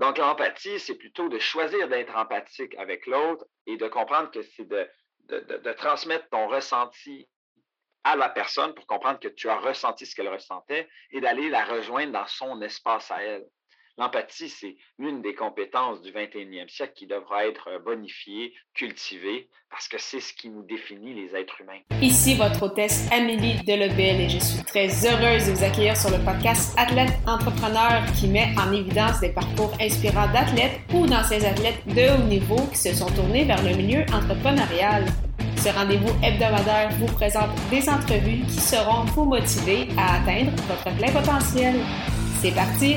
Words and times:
Donc, 0.00 0.16
l'empathie, 0.16 0.80
c'est 0.80 0.94
plutôt 0.94 1.28
de 1.28 1.38
choisir 1.38 1.86
d'être 1.86 2.16
empathique 2.16 2.74
avec 2.76 3.06
l'autre 3.06 3.44
et 3.66 3.76
de 3.76 3.86
comprendre 3.86 4.30
que 4.30 4.40
c'est 4.40 4.66
de, 4.66 5.72
transmettre 5.74 6.26
ton 6.30 6.48
ressenti 6.48 7.28
à 8.02 8.16
la 8.16 8.30
personne 8.30 8.74
pour 8.74 8.86
comprendre 8.86 9.20
que 9.20 9.28
tu 9.28 9.50
as 9.50 9.58
ressenti 9.58 10.06
ce 10.06 10.14
qu'elle 10.14 10.30
ressentait 10.30 10.88
et 11.10 11.20
d'aller 11.20 11.50
la 11.50 11.66
rejoindre 11.66 12.14
dans 12.14 12.26
son 12.26 12.62
espace 12.62 13.10
à 13.10 13.22
elle. 13.22 13.46
L'empathie, 13.98 14.48
c'est 14.48 14.76
l'une 14.98 15.20
des 15.22 15.34
compétences 15.34 16.00
du 16.00 16.10
21e 16.10 16.68
siècle 16.68 16.92
qui 16.94 17.06
devra 17.06 17.46
être 17.46 17.68
bonifiée, 17.84 18.54
cultivée, 18.74 19.48
parce 19.70 19.88
que 19.88 19.98
c'est 19.98 20.20
ce 20.20 20.32
qui 20.32 20.48
nous 20.48 20.62
définit 20.62 21.14
les 21.14 21.36
êtres 21.36 21.60
humains. 21.60 21.80
Ici 22.00 22.34
votre 22.34 22.62
hôtesse 22.62 23.08
Amélie 23.12 23.62
Delebel 23.64 24.20
et 24.22 24.28
je 24.28 24.38
suis 24.38 24.64
très 24.64 24.88
heureuse 25.06 25.46
de 25.46 25.52
vous 25.52 25.64
accueillir 25.64 25.96
sur 25.96 26.10
le 26.10 26.24
podcast 26.24 26.74
Athlète 26.78 27.12
Entrepreneur 27.26 28.02
qui 28.18 28.28
met 28.28 28.48
en 28.58 28.72
évidence 28.72 29.20
des 29.20 29.30
parcours 29.32 29.72
inspirants 29.80 30.32
d'athlètes 30.32 30.80
ou 30.94 31.06
d'anciens 31.06 31.44
athlètes 31.44 31.86
de 31.86 32.14
haut 32.14 32.26
niveau 32.26 32.66
qui 32.72 32.78
se 32.78 32.94
sont 32.94 33.10
tournés 33.10 33.44
vers 33.44 33.62
le 33.62 33.76
milieu 33.76 34.02
entrepreneurial. 34.12 35.04
Ce 35.58 35.68
rendez-vous 35.68 36.12
hebdomadaire 36.24 36.90
vous 36.98 37.12
présente 37.14 37.50
des 37.70 37.86
entrevues 37.88 38.44
qui 38.46 38.60
seront 38.60 39.04
vous 39.14 39.24
motiver 39.24 39.88
à 39.98 40.16
atteindre 40.16 40.52
votre 40.66 40.96
plein 40.96 41.12
potentiel. 41.12 41.80
C'est 42.40 42.54
parti! 42.54 42.96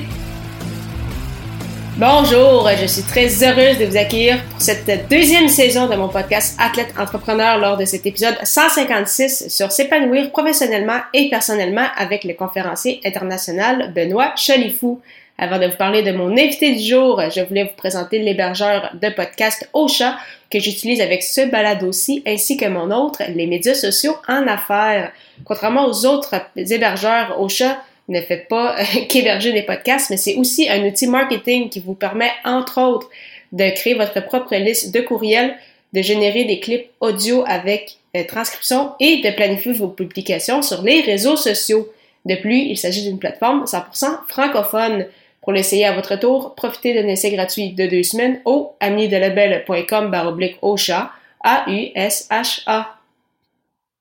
Bonjour, 1.97 2.67
je 2.75 2.87
suis 2.87 3.03
très 3.03 3.27
heureuse 3.43 3.77
de 3.77 3.85
vous 3.85 3.97
accueillir 3.97 4.43
pour 4.49 4.59
cette 4.59 5.07
deuxième 5.11 5.47
saison 5.47 5.87
de 5.87 5.95
mon 5.95 6.09
podcast 6.09 6.57
Athlète 6.59 6.91
Entrepreneur 6.97 7.59
lors 7.59 7.77
de 7.77 7.85
cet 7.85 8.07
épisode 8.07 8.35
156 8.41 9.47
sur 9.49 9.71
s'épanouir 9.71 10.31
professionnellement 10.31 11.01
et 11.13 11.29
personnellement 11.29 11.85
avec 11.95 12.23
le 12.23 12.33
conférencier 12.33 12.99
international 13.05 13.93
Benoît 13.93 14.33
Chalifou. 14.35 15.01
Avant 15.37 15.59
de 15.59 15.67
vous 15.67 15.77
parler 15.77 16.01
de 16.01 16.11
mon 16.11 16.31
invité 16.31 16.73
du 16.73 16.83
jour, 16.83 17.21
je 17.29 17.41
voulais 17.41 17.65
vous 17.65 17.77
présenter 17.77 18.17
l'hébergeur 18.17 18.89
de 18.99 19.09
podcast 19.09 19.69
Ocha 19.73 20.17
que 20.49 20.59
j'utilise 20.59 20.99
avec 20.99 21.21
ce 21.21 21.45
balado 21.45 21.87
aussi 21.89 22.23
ainsi 22.25 22.57
que 22.57 22.65
mon 22.65 22.89
autre, 22.89 23.21
les 23.35 23.45
médias 23.45 23.75
sociaux 23.75 24.15
en 24.27 24.47
affaires. 24.47 25.11
Contrairement 25.45 25.85
aux 25.85 26.07
autres 26.07 26.33
hébergeurs 26.55 27.39
Ocha, 27.39 27.77
ne 28.09 28.21
fait 28.21 28.47
pas 28.49 28.75
euh, 28.79 28.83
qu'héberger 29.09 29.53
des 29.53 29.63
podcasts, 29.63 30.09
mais 30.09 30.17
c'est 30.17 30.35
aussi 30.35 30.69
un 30.69 30.83
outil 30.85 31.07
marketing 31.07 31.69
qui 31.69 31.79
vous 31.79 31.95
permet, 31.95 32.31
entre 32.43 32.81
autres, 32.81 33.09
de 33.51 33.69
créer 33.69 33.93
votre 33.93 34.23
propre 34.25 34.55
liste 34.55 34.93
de 34.93 35.01
courriels, 35.01 35.55
de 35.93 36.01
générer 36.01 36.45
des 36.45 36.59
clips 36.59 36.89
audio 36.99 37.43
avec 37.47 37.97
euh, 38.15 38.23
transcription 38.27 38.93
et 38.99 39.21
de 39.21 39.29
planifier 39.31 39.73
vos 39.73 39.87
publications 39.87 40.61
sur 40.61 40.81
les 40.81 41.01
réseaux 41.01 41.37
sociaux. 41.37 41.87
De 42.25 42.35
plus, 42.35 42.59
il 42.59 42.77
s'agit 42.77 43.03
d'une 43.03 43.19
plateforme 43.19 43.65
100% 43.65 44.27
francophone. 44.27 45.05
Pour 45.41 45.51
l'essayer 45.51 45.85
à 45.85 45.93
votre 45.93 46.15
tour, 46.15 46.55
profitez 46.55 46.93
d'un 46.93 47.07
essai 47.07 47.31
gratuit 47.31 47.73
de 47.73 47.85
deux 47.85 48.03
semaines 48.03 48.39
au 48.45 48.73
amidelabel.com 48.79 50.09
baroblique 50.09 50.57
A-U-S-H-A. 51.43 53.02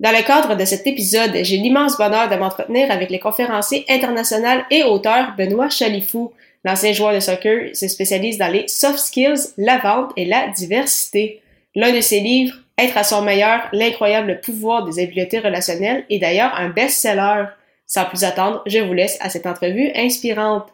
Dans 0.03 0.11
le 0.11 0.25
cadre 0.25 0.57
de 0.57 0.65
cet 0.65 0.85
épisode, 0.89 1.31
j'ai 1.43 1.59
l'immense 1.59 1.97
bonheur 1.97 2.29
de 2.29 2.35
m'entretenir 2.35 2.91
avec 2.91 3.09
le 3.09 3.19
conférencier 3.19 3.85
international 3.89 4.65
et 4.69 4.83
auteur 4.83 5.37
Benoît 5.39 5.69
Chalifou. 5.69 6.33
L'ancien 6.65 6.93
joueur 6.93 7.15
de 7.15 7.21
soccer 7.21 7.71
se 7.77 7.87
spécialise 7.87 8.37
dans 8.37 8.51
les 8.51 8.67
soft 8.67 8.99
skills, 8.99 9.53
la 9.59 9.79
vente 9.79 10.11
et 10.17 10.25
la 10.25 10.49
diversité. 10.49 11.41
L'un 11.77 11.95
de 11.95 12.01
ses 12.01 12.19
livres, 12.19 12.57
Être 12.79 12.97
à 12.97 13.05
son 13.05 13.23
meilleur, 13.23 13.69
l'incroyable 13.73 14.41
pouvoir 14.41 14.85
des 14.85 15.01
habiletés 15.01 15.39
relationnelles, 15.39 16.05
est 16.11 16.19
d'ailleurs 16.19 16.53
un 16.57 16.71
best-seller. 16.71 17.45
Sans 17.87 18.07
plus 18.07 18.25
attendre, 18.25 18.63
je 18.67 18.81
vous 18.81 18.95
laisse 18.95 19.19
à 19.21 19.31
cette 19.31 19.47
entrevue 19.47 19.93
inspirante. 19.95 20.67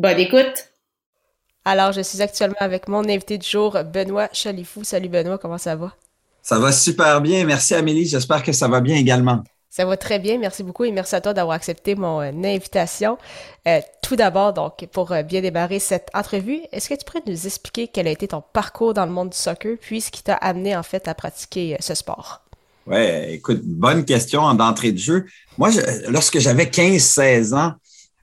Bonne 0.00 0.18
écoute! 0.18 0.70
Alors, 1.64 1.92
je 1.92 2.00
suis 2.00 2.20
actuellement 2.20 2.56
avec 2.58 2.88
mon 2.88 3.08
invité 3.08 3.38
du 3.38 3.48
jour, 3.48 3.78
Benoît 3.84 4.28
Chalifou. 4.32 4.82
Salut 4.82 5.08
Benoît, 5.08 5.38
comment 5.38 5.58
ça 5.58 5.76
va? 5.76 5.92
Ça 6.42 6.58
va 6.58 6.72
super 6.72 7.20
bien. 7.20 7.44
Merci 7.44 7.74
Amélie. 7.74 8.06
J'espère 8.06 8.42
que 8.42 8.52
ça 8.52 8.68
va 8.68 8.80
bien 8.80 8.96
également. 8.96 9.42
Ça 9.74 9.86
va 9.86 9.96
très 9.96 10.18
bien, 10.18 10.36
merci 10.36 10.62
beaucoup 10.62 10.84
et 10.84 10.92
merci 10.92 11.14
à 11.14 11.22
toi 11.22 11.32
d'avoir 11.32 11.56
accepté 11.56 11.94
mon 11.94 12.20
euh, 12.20 12.30
invitation. 12.44 13.16
Euh, 13.66 13.80
tout 14.02 14.16
d'abord, 14.16 14.52
donc, 14.52 14.86
pour 14.92 15.12
euh, 15.12 15.22
bien 15.22 15.40
démarrer 15.40 15.78
cette 15.78 16.10
entrevue, 16.12 16.60
est-ce 16.72 16.90
que 16.90 16.94
tu 16.94 17.06
pourrais 17.06 17.22
nous 17.26 17.46
expliquer 17.46 17.88
quel 17.88 18.06
a 18.06 18.10
été 18.10 18.28
ton 18.28 18.42
parcours 18.52 18.92
dans 18.92 19.06
le 19.06 19.12
monde 19.12 19.30
du 19.30 19.36
soccer, 19.38 19.78
puis 19.80 20.02
ce 20.02 20.10
qui 20.10 20.22
t'a 20.22 20.34
amené 20.34 20.76
en 20.76 20.82
fait 20.82 21.08
à 21.08 21.14
pratiquer 21.14 21.78
ce 21.80 21.94
sport? 21.94 22.42
Ouais, 22.86 23.32
écoute, 23.32 23.62
bonne 23.64 24.04
question 24.04 24.52
d'entrée 24.52 24.92
de 24.92 24.98
jeu. 24.98 25.24
Moi, 25.56 25.70
lorsque 26.10 26.38
j'avais 26.38 26.66
15-16 26.66 27.54
ans, 27.54 27.72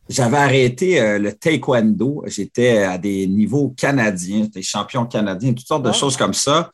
j'avais 0.08 0.38
arrêté 0.38 1.18
le 1.18 1.34
taekwondo. 1.34 2.26
J'étais 2.28 2.84
à 2.84 3.00
des 3.00 3.26
niveaux 3.26 3.74
canadiens, 3.76 4.44
j'étais 4.44 4.62
champion 4.62 5.06
canadien, 5.06 5.54
toutes 5.54 5.66
sortes 5.66 5.86
de 5.86 5.94
choses 5.94 6.16
comme 6.16 6.36
ça. 6.36 6.70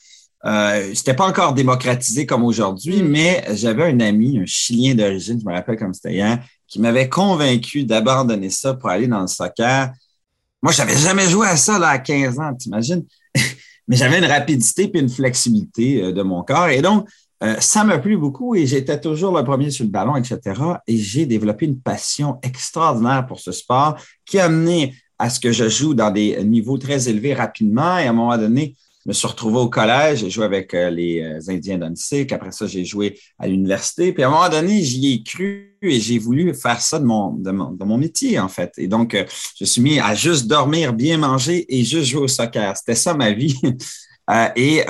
Euh, 0.46 0.92
c'était 0.94 1.16
pas 1.16 1.28
encore 1.28 1.54
démocratisé 1.54 2.26
comme 2.26 2.44
aujourd'hui, 2.44 3.02
mm. 3.02 3.08
mais 3.08 3.46
j'avais 3.54 3.92
un 3.92 4.00
ami, 4.00 4.40
un 4.40 4.46
Chilien 4.46 4.94
d'origine, 4.94 5.40
je 5.40 5.46
me 5.46 5.54
rappelle 5.54 5.78
comme 5.78 5.94
c'était 5.94 6.14
hier, 6.14 6.40
qui 6.68 6.80
m'avait 6.80 7.10
convaincu 7.10 7.84
d'abandonner 7.84 8.50
ça 8.50 8.74
pour 8.74 8.90
aller 8.90 9.08
dans 9.08 9.22
le 9.22 9.28
soccer. 9.28 9.92
Moi, 10.62 10.72
je 10.72 10.80
n'avais 10.80 10.98
jamais 10.98 11.28
joué 11.28 11.48
à 11.48 11.58
ça 11.58 11.80
là, 11.80 11.90
à 11.90 12.00
15 12.00 12.40
ans, 12.40 12.54
t'imagines? 12.54 13.04
mais 13.88 13.96
j'avais 13.96 14.20
une 14.20 14.26
rapidité 14.26 14.92
et 14.94 15.00
une 15.00 15.10
flexibilité 15.10 16.04
euh, 16.04 16.12
de 16.12 16.22
mon 16.22 16.44
corps. 16.44 16.70
Et 16.70 16.82
donc, 16.82 17.08
euh, 17.44 17.56
ça 17.60 17.84
m'a 17.84 17.98
plu 17.98 18.18
beaucoup 18.18 18.56
et 18.56 18.66
j'étais 18.66 19.00
toujours 19.00 19.36
le 19.36 19.44
premier 19.44 19.70
sur 19.70 19.84
le 19.84 19.92
ballon, 19.92 20.16
etc. 20.16 20.40
Et 20.88 20.98
j'ai 20.98 21.26
développé 21.26 21.66
une 21.66 21.80
passion 21.80 22.40
extraordinaire 22.42 23.26
pour 23.28 23.40
ce 23.40 23.52
sport 23.52 23.98
qui 24.26 24.40
a 24.40 24.46
amené 24.46 24.96
à 25.20 25.30
ce 25.30 25.40
que 25.40 25.52
je 25.52 25.70
joue 25.70 25.94
dans 25.94 26.12
des 26.12 26.44
niveaux 26.44 26.78
très 26.78 27.10
élevés 27.10 27.34
rapidement. 27.34 27.98
Et 27.98 28.06
à 28.06 28.10
un 28.10 28.14
moment 28.14 28.38
donné, 28.38 28.76
me 29.06 29.14
suis 29.14 29.28
retrouvé 29.28 29.58
au 29.58 29.70
collège, 29.70 30.20
j'ai 30.20 30.30
joué 30.30 30.46
avec 30.46 30.74
euh, 30.74 30.90
les 30.90 31.22
euh, 31.22 31.52
Indiens 31.54 31.78
d'Onsic. 31.78 32.32
Après 32.32 32.52
ça, 32.52 32.66
j'ai 32.66 32.84
joué 32.84 33.20
à 33.38 33.48
l'université. 33.48 34.12
Puis 34.14 34.24
à 34.24 34.28
un 34.28 34.32
moment 34.32 34.50
donné, 34.50 34.82
j'y 34.82 35.14
ai 35.14 35.24
cru 35.24 35.78
et 35.82 36.00
j'ai 36.00 36.18
voulu 36.18 36.54
faire 36.56 36.82
ça 36.82 37.00
de 37.00 37.06
mon, 37.06 37.34
de 37.34 37.52
mon, 37.52 37.98
métier, 37.98 38.40
en 38.40 38.48
fait. 38.48 38.74
Et 38.78 38.88
donc, 38.88 39.14
euh, 39.14 39.26
je 39.60 39.66
suis 39.66 39.82
mis 39.82 40.00
à 40.00 40.16
juste 40.16 40.48
dormir, 40.48 40.94
bien 40.94 41.20
manger 41.20 41.66
et 41.70 41.84
juste 41.84 42.06
jouer 42.06 42.22
au 42.22 42.28
soccer. 42.28 42.76
C'était 42.76 42.96
ça 42.96 43.14
ma 43.14 43.32
vie. 43.32 43.60
et 44.56 44.82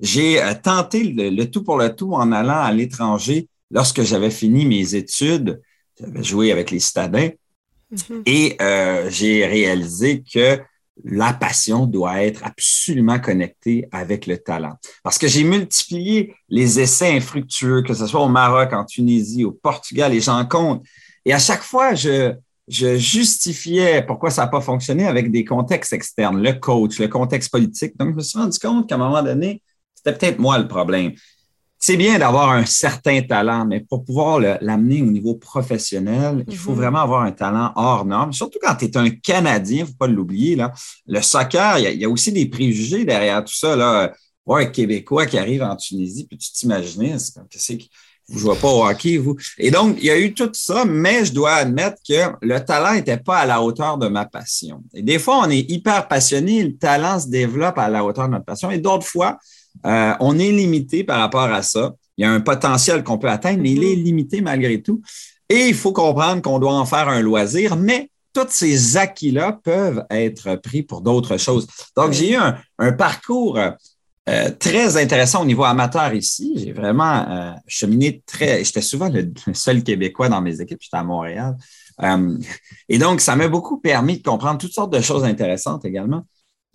j'ai 0.00 0.40
tenté 0.62 1.04
le, 1.04 1.44
tout 1.44 1.62
pour 1.62 1.76
le 1.76 1.94
tout 1.94 2.14
en 2.14 2.32
allant 2.32 2.62
à 2.62 2.72
l'étranger 2.72 3.48
lorsque 3.70 4.02
j'avais 4.02 4.30
fini 4.30 4.64
mes 4.64 4.94
études. 4.94 5.60
J'avais 6.00 6.22
joué 6.22 6.50
avec 6.50 6.70
les 6.70 6.80
citadins. 6.80 7.28
Mm-hmm. 7.92 8.22
Et 8.24 8.56
j'ai 9.10 9.44
réalisé 9.44 10.22
que 10.22 10.58
la 11.02 11.32
passion 11.32 11.86
doit 11.86 12.22
être 12.22 12.44
absolument 12.44 13.18
connectée 13.18 13.88
avec 13.90 14.26
le 14.26 14.38
talent. 14.38 14.74
Parce 15.02 15.18
que 15.18 15.26
j'ai 15.26 15.42
multiplié 15.42 16.34
les 16.48 16.78
essais 16.78 17.16
infructueux, 17.16 17.82
que 17.82 17.94
ce 17.94 18.06
soit 18.06 18.22
au 18.22 18.28
Maroc, 18.28 18.72
en 18.72 18.84
Tunisie, 18.84 19.44
au 19.44 19.52
Portugal, 19.52 20.14
et 20.14 20.20
j'en 20.20 20.44
compte. 20.46 20.84
Et 21.24 21.32
à 21.32 21.38
chaque 21.38 21.62
fois, 21.62 21.94
je, 21.94 22.34
justifiais 22.68 24.02
pourquoi 24.02 24.30
ça 24.30 24.42
n'a 24.42 24.48
pas 24.48 24.60
fonctionné 24.60 25.06
avec 25.06 25.30
des 25.30 25.44
contextes 25.44 25.92
externes, 25.92 26.40
le 26.42 26.52
coach, 26.54 26.98
le 26.98 27.08
contexte 27.08 27.50
politique. 27.50 27.96
Donc, 27.98 28.10
je 28.10 28.16
me 28.16 28.22
suis 28.22 28.38
rendu 28.38 28.58
compte 28.58 28.88
qu'à 28.88 28.94
un 28.94 28.98
moment 28.98 29.22
donné, 29.22 29.62
c'était 29.94 30.16
peut-être 30.16 30.38
moi 30.38 30.58
le 30.58 30.68
problème 30.68 31.12
c'est 31.86 31.98
bien 31.98 32.18
d'avoir 32.18 32.52
un 32.52 32.64
certain 32.64 33.20
talent, 33.20 33.66
mais 33.66 33.80
pour 33.80 34.06
pouvoir 34.06 34.40
l'amener 34.40 35.02
au 35.02 35.10
niveau 35.10 35.34
professionnel, 35.34 36.42
il 36.48 36.56
faut 36.56 36.70
mhm. 36.70 36.78
vraiment 36.78 37.00
avoir 37.00 37.20
un 37.24 37.30
talent 37.30 37.72
hors 37.76 38.06
norme, 38.06 38.32
surtout 38.32 38.58
quand 38.62 38.74
tu 38.74 38.86
es 38.86 38.96
un 38.96 39.10
Canadien, 39.10 39.80
il 39.80 39.82
ne 39.82 39.86
faut 39.88 39.98
pas 39.98 40.06
l'oublier. 40.06 40.56
Là. 40.56 40.72
Le 41.06 41.20
soccer, 41.20 41.78
il 41.78 42.00
y, 42.00 42.04
a, 42.06 42.08
aussi 42.08 42.32
des 42.32 42.46
préjugés 42.46 43.04
derrière 43.04 43.44
tout 43.44 43.52
ça. 43.54 43.76
Là. 43.76 44.14
Ouais, 44.46 44.62
un 44.62 44.66
Québécois 44.70 45.26
qui 45.26 45.36
arrive 45.36 45.62
en 45.62 45.76
Tunisie, 45.76 46.26
puis 46.26 46.38
tu 46.38 46.52
t'imagines, 46.52 47.18
c'est 47.18 47.78
vous 48.28 48.38
jouez 48.38 48.56
pas 48.56 48.68
au 48.68 48.86
hockey, 48.86 49.18
vous? 49.18 49.36
Et 49.58 49.70
donc, 49.70 49.98
il 49.98 50.06
y 50.06 50.10
a 50.10 50.18
eu 50.18 50.32
tout 50.32 50.48
ça, 50.54 50.86
mais 50.86 51.26
je 51.26 51.34
dois 51.34 51.52
admettre 51.52 51.98
que 52.08 52.34
le 52.40 52.64
talent 52.64 52.94
n'était 52.94 53.18
pas 53.18 53.40
à 53.40 53.44
la 53.44 53.60
hauteur 53.60 53.98
de 53.98 54.08
ma 54.08 54.24
passion. 54.24 54.82
Et 54.94 55.02
des 55.02 55.18
fois, 55.18 55.42
on 55.44 55.50
est 55.50 55.70
hyper 55.70 56.08
passionné, 56.08 56.62
le 56.62 56.78
talent 56.78 57.20
se 57.20 57.28
développe 57.28 57.76
à 57.76 57.90
la 57.90 58.02
hauteur 58.02 58.28
de 58.28 58.32
notre 58.32 58.46
passion. 58.46 58.70
Et 58.70 58.78
d'autres 58.78 59.06
fois, 59.06 59.38
euh, 59.86 60.14
on 60.20 60.38
est 60.38 60.50
limité 60.50 61.04
par 61.04 61.20
rapport 61.20 61.52
à 61.52 61.62
ça. 61.62 61.94
Il 62.16 62.22
y 62.22 62.24
a 62.24 62.30
un 62.30 62.40
potentiel 62.40 63.02
qu'on 63.02 63.18
peut 63.18 63.28
atteindre, 63.28 63.60
mais 63.60 63.72
il 63.72 63.84
est 63.84 63.96
limité 63.96 64.40
malgré 64.40 64.80
tout. 64.80 65.02
Et 65.48 65.68
il 65.68 65.74
faut 65.74 65.92
comprendre 65.92 66.42
qu'on 66.42 66.58
doit 66.58 66.74
en 66.74 66.86
faire 66.86 67.08
un 67.08 67.20
loisir, 67.20 67.76
mais 67.76 68.10
tous 68.32 68.46
ces 68.48 68.96
acquis-là 68.96 69.60
peuvent 69.62 70.04
être 70.10 70.56
pris 70.56 70.82
pour 70.82 71.00
d'autres 71.00 71.36
choses. 71.36 71.66
Donc, 71.96 72.12
j'ai 72.12 72.32
eu 72.32 72.36
un, 72.36 72.92
parcours 72.92 73.58
euh, 74.28 74.50
très 74.58 74.96
intéressant 74.96 75.42
au 75.42 75.44
niveau 75.44 75.64
amateur 75.64 76.12
ici. 76.14 76.54
J'ai 76.56 76.72
vraiment 76.72 77.28
euh, 77.28 77.52
cheminé 77.66 78.22
très. 78.26 78.64
J'étais 78.64 78.80
souvent 78.80 79.08
le, 79.08 79.32
seul 79.52 79.82
Québécois 79.82 80.28
dans 80.28 80.40
mes 80.40 80.60
équipes, 80.60 80.78
j'étais 80.80 80.96
à 80.96 81.04
Montréal. 81.04 81.56
et 82.88 82.98
donc, 82.98 83.20
ça 83.20 83.36
m'a 83.36 83.48
beaucoup 83.48 83.78
permis 83.78 84.18
de 84.18 84.22
comprendre 84.22 84.58
toutes 84.58 84.72
sortes 84.72 84.92
de 84.92 85.00
choses 85.00 85.24
intéressantes 85.24 85.84
également. 85.84 86.24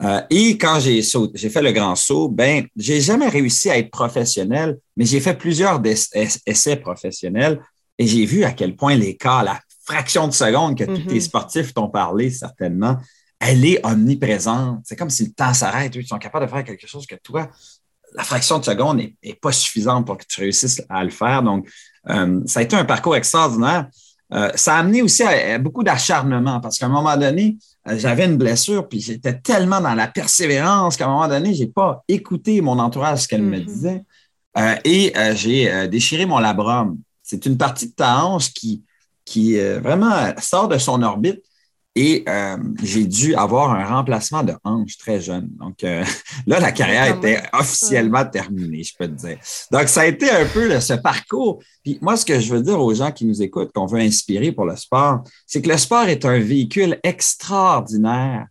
Euh, 0.01 0.22
et 0.30 0.57
quand 0.57 0.80
j'ai 0.80 1.01
j'ai 1.01 1.50
fait 1.50 1.62
le 1.62 1.72
grand 1.72 1.96
saut, 1.96 2.30
ben, 2.30 2.66
j'ai 2.75 3.01
jamais 3.01 3.28
réussi 3.28 3.69
à 3.69 3.78
être 3.78 3.92
professionnel, 3.92 4.78
mais 4.96 5.06
j'ai 5.06 5.19
fait 5.19 5.34
plusieurs 5.34 5.81
essais 5.86 6.78
professionnels 6.78 7.60
et 7.98 8.07
j'ai 8.07 8.25
vu 8.25 8.44
à 8.44 8.51
quel 8.51 8.75
point 8.75 8.96
l'écart, 8.96 9.44
la 9.44 9.60
fraction 9.84 10.28
de 10.28 10.34
seconde 10.34 10.78
que 10.78 10.86
tous 10.86 11.10
les 11.10 11.19
mm-hmm. 11.19 11.22
sportifs 11.22 11.74
t'ont 11.74 11.90
parlé 11.90 12.30
certainement, 12.30 12.98
elle 13.40 13.66
est 13.66 13.86
omniprésente. 13.86 14.81
C'est 14.86 14.96
comme 14.96 15.10
si 15.10 15.25
le 15.25 15.31
temps 15.31 15.54
s'arrête. 15.54 15.96
Ils 15.96 16.07
sont 16.07 16.18
capables 16.18 16.45
de 16.45 16.52
faire 16.52 16.63
quelque 16.63 16.88
chose 16.88 17.06
que 17.06 17.16
toi, 17.16 17.50
la 18.13 18.24
fraction 18.24 18.60
de 18.60 18.66
seconde 18.66 18.98
n'est 18.98 19.40
pas 19.42 19.52
suffisante 19.52 20.06
pour 20.06 20.18
que 20.18 20.25
tu 20.28 20.42
réussisses 20.42 20.81
à 20.90 21.04
le 21.04 21.10
faire. 21.10 21.44
Donc, 21.44 21.69
euh, 22.10 22.42
ça 22.45 22.60
a 22.60 22.63
été 22.63 22.75
un 22.75 22.86
parcours 22.86 23.16
extraordinaire. 23.16 23.88
Euh, 24.34 24.52
ça 24.56 24.76
a 24.76 24.80
amené 24.80 25.02
aussi 25.02 25.24
à, 25.24 25.58
beaucoup 25.58 25.84
d'acharnement 25.84 26.60
parce 26.60 26.78
qu'à 26.78 26.86
un 26.86 26.90
moment 26.90 27.18
donné, 27.18 27.58
euh, 27.88 27.98
j'avais 27.98 28.26
une 28.26 28.38
blessure, 28.38 28.88
puis 28.88 29.02
j'étais 29.02 29.40
tellement 29.40 29.81
dans 29.81 29.96
la 29.96 30.08
persévérance 30.08 30.98
qu'à 30.98 31.06
un 31.06 31.10
moment 31.10 31.28
donné, 31.28 31.54
je 31.54 31.64
n'ai 31.64 31.68
pas 31.68 32.04
écouté 32.08 32.62
mon 32.62 32.78
entourage, 32.78 33.24
ce 33.24 33.28
qu'elle 33.28 33.42
me 33.42 33.58
mm-hmm. 33.58 33.66
disait. 33.66 34.04
et 34.86 35.14
j'ai 35.36 35.88
déchiré 35.88 36.26
mon 36.26 36.40
labrum. 36.40 36.98
C'est 37.24 37.46
une 37.46 37.58
partie 37.58 37.88
de 37.88 37.94
ta 37.94 38.24
hanche 38.24 38.54
qui, 38.54 38.84
qui 39.26 39.58
vraiment 39.58 40.34
sort 40.40 40.68
de 40.68 40.78
son 40.78 41.02
orbite 41.02 41.44
et 41.96 42.24
euh, 42.30 42.58
j'ai 42.84 43.06
dû 43.06 43.36
avoir 43.36 43.72
un 43.72 43.84
remplacement 43.84 44.44
de 44.44 44.54
hanche 44.64 44.98
très 44.98 45.20
jeune. 45.20 45.50
Donc 45.60 45.84
euh, 45.84 46.04
là, 46.48 46.60
la 46.60 46.72
carrière 46.72 47.18
était 47.18 47.42
officiellement 47.52 48.26
terminée, 48.26 48.84
je 48.84 48.94
peux 48.98 49.08
te 49.08 49.14
dire. 49.14 49.38
Donc, 49.72 49.88
ça 49.88 50.02
a 50.02 50.06
été 50.06 50.30
un 50.30 50.46
peu 50.46 50.80
ce 50.80 50.94
parcours. 50.94 51.62
Puis 51.84 51.98
moi, 52.02 52.16
ce 52.16 52.26
que 52.26 52.40
je 52.40 52.54
veux 52.54 52.62
dire 52.62 52.80
aux 52.80 52.94
gens 52.94 53.12
qui 53.12 53.26
nous 53.26 53.42
écoutent, 53.42 53.72
qu'on 53.74 53.88
veut 53.88 54.00
inspirer 54.00 54.52
pour 54.52 54.66
le 54.66 54.76
sport, 54.76 55.24
c'est 55.48 55.62
que 55.62 55.70
le 55.70 55.78
sport 55.78 56.04
est 56.04 56.26
un 56.26 56.40
véhicule 56.40 57.00
extraordinaire 57.04 58.46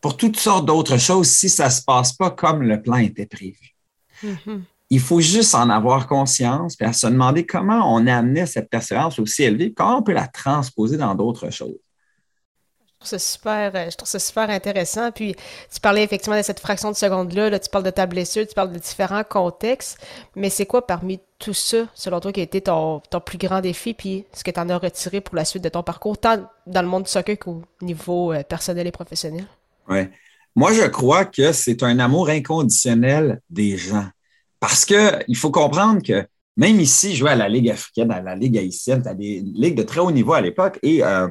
pour 0.00 0.16
toutes 0.16 0.38
sortes 0.38 0.66
d'autres 0.66 0.98
choses 0.98 1.28
si 1.28 1.48
ça 1.48 1.66
ne 1.66 1.70
se 1.70 1.82
passe 1.82 2.12
pas 2.12 2.30
comme 2.30 2.62
le 2.62 2.80
plan 2.80 2.96
était 2.96 3.26
prévu. 3.26 3.74
Mm-hmm. 4.22 4.60
Il 4.90 5.00
faut 5.00 5.20
juste 5.20 5.56
en 5.56 5.68
avoir 5.68 6.06
conscience 6.06 6.76
et 6.80 6.92
se 6.92 7.08
demander 7.08 7.44
comment 7.44 7.92
on 7.92 8.06
a 8.06 8.14
amené 8.14 8.46
cette 8.46 8.70
persévérance 8.70 9.18
aussi 9.18 9.42
élevée, 9.42 9.72
comment 9.76 9.98
on 9.98 10.02
peut 10.02 10.12
la 10.12 10.28
transposer 10.28 10.96
dans 10.96 11.16
d'autres 11.16 11.50
choses 11.50 11.80
euh, 13.14 13.90
je 13.90 13.96
trouve 13.96 14.08
ça 14.08 14.18
super 14.18 14.50
intéressant. 14.50 15.10
Puis 15.12 15.34
tu 15.72 15.80
parlais 15.80 16.02
effectivement 16.02 16.36
de 16.36 16.42
cette 16.42 16.60
fraction 16.60 16.90
de 16.90 16.96
seconde-là, 16.96 17.50
là, 17.50 17.58
tu 17.58 17.70
parles 17.70 17.84
de 17.84 17.90
ta 17.90 18.06
blessure, 18.06 18.46
tu 18.46 18.54
parles 18.54 18.72
de 18.72 18.78
différents 18.78 19.24
contextes, 19.24 19.98
mais 20.34 20.50
c'est 20.50 20.66
quoi 20.66 20.86
parmi 20.86 21.20
tout 21.38 21.54
ça, 21.54 21.86
selon 21.94 22.20
toi, 22.20 22.32
qui 22.32 22.40
a 22.40 22.42
été 22.42 22.60
ton, 22.62 23.00
ton 23.10 23.20
plus 23.20 23.38
grand 23.38 23.60
défi, 23.60 23.94
puis 23.94 24.24
ce 24.32 24.42
que 24.42 24.50
tu 24.50 24.60
en 24.60 24.68
as 24.68 24.78
retiré 24.78 25.20
pour 25.20 25.36
la 25.36 25.44
suite 25.44 25.62
de 25.62 25.68
ton 25.68 25.82
parcours, 25.82 26.18
tant 26.18 26.48
dans 26.66 26.82
le 26.82 26.88
monde 26.88 27.04
du 27.04 27.10
soccer 27.10 27.38
qu'au 27.38 27.62
niveau 27.82 28.32
euh, 28.32 28.42
personnel 28.42 28.86
et 28.86 28.92
professionnel? 28.92 29.46
Oui. 29.88 30.08
Moi, 30.54 30.72
je 30.72 30.86
crois 30.86 31.26
que 31.26 31.52
c'est 31.52 31.82
un 31.82 31.98
amour 31.98 32.30
inconditionnel 32.30 33.40
des 33.50 33.76
gens. 33.76 34.06
Parce 34.58 34.86
qu'il 34.86 35.36
faut 35.36 35.50
comprendre 35.50 36.02
que 36.02 36.26
même 36.56 36.80
ici, 36.80 37.12
je 37.12 37.18
jouais 37.18 37.32
à 37.32 37.36
la 37.36 37.48
Ligue 37.48 37.68
africaine, 37.68 38.10
à 38.10 38.22
la 38.22 38.34
Ligue 38.34 38.56
haïtienne, 38.56 39.06
à 39.06 39.14
des 39.14 39.40
ligues 39.40 39.76
de 39.76 39.82
très 39.82 40.00
haut 40.00 40.10
niveau 40.10 40.32
à 40.32 40.40
l'époque, 40.40 40.78
et 40.82 41.04
euh, 41.04 41.28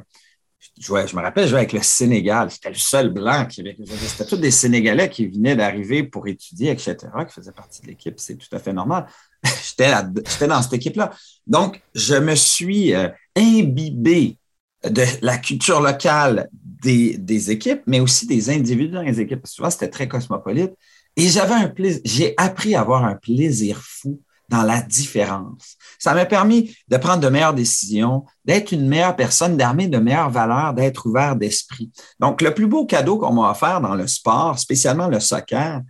je, 0.79 1.15
me 1.15 1.21
rappelle, 1.21 1.45
je 1.45 1.50
jouais 1.50 1.59
avec 1.59 1.73
le 1.73 1.81
Sénégal. 1.81 2.51
C'était 2.51 2.69
le 2.69 2.75
seul 2.75 3.09
blanc 3.09 3.45
qui 3.45 3.63
C'était 4.07 4.25
tous 4.25 4.38
des 4.38 4.51
Sénégalais 4.51 5.09
qui 5.09 5.27
venaient 5.27 5.56
d'arriver 5.56 6.03
pour 6.03 6.27
étudier, 6.27 6.71
etc., 6.71 6.95
qui 7.27 7.33
faisaient 7.33 7.51
partie 7.51 7.81
de 7.81 7.88
l'équipe. 7.88 8.15
C'est 8.17 8.35
tout 8.35 8.53
à 8.53 8.59
fait 8.59 8.73
normal. 8.73 9.07
J'étais 9.44 10.47
dans 10.47 10.62
cette 10.62 10.73
équipe-là. 10.73 11.12
Donc, 11.47 11.81
je 11.94 12.15
me 12.15 12.35
suis 12.35 12.94
euh, 12.94 13.09
imbibé 13.35 14.38
de 14.83 15.03
la 15.21 15.38
culture 15.38 15.81
locale 15.81 16.50
des, 16.53 17.18
des, 17.18 17.51
équipes, 17.51 17.81
mais 17.88 18.00
aussi 18.00 18.27
des 18.27 18.50
individus 18.50 18.94
dans 18.94 19.01
les 19.01 19.19
équipes. 19.19 19.45
Souvent, 19.47 19.69
c'était 19.69 19.89
très 19.89 20.07
cosmopolite. 20.07 20.73
Et 21.15 21.29
j'avais 21.29 21.53
un 21.53 21.69
plaisir, 21.69 22.01
j'ai 22.03 22.33
appris 22.38 22.75
à 22.75 22.81
avoir 22.81 23.06
un 23.06 23.15
plaisir 23.15 23.81
fou 23.81 24.21
dans 24.50 24.63
la 24.63 24.81
différence. 24.81 25.77
Ça 26.00 26.13
m'a 26.13 26.25
permis 26.25 26.75
de 26.88 26.97
prendre 26.97 27.21
de 27.21 27.30
meilleures 27.30 27.53
décisions, 27.53 28.25
d'être 28.44 28.71
une 28.71 28.88
meilleure 28.88 29.15
personne, 29.15 29.57
d'armer 29.57 29.88
de 29.88 29.97
meilleures 29.97 30.30
valeurs, 30.30 30.74
d'être 30.74 31.06
ouvert 31.07 31.36
d'esprit. 31.36 31.92
Donc, 32.19 32.42
le 32.42 32.53
plus 32.53 32.68
beau 32.68 32.86
cadeau 32.86 33.18
qu'on 33.18 33.33
m'a 33.33 33.51
offert 33.51 33.81
dans 33.81 33.95
le 33.95 34.07
sport, 34.07 34.59
spécialement 34.59 35.07
le 35.07 35.19
soccer, 35.19 35.81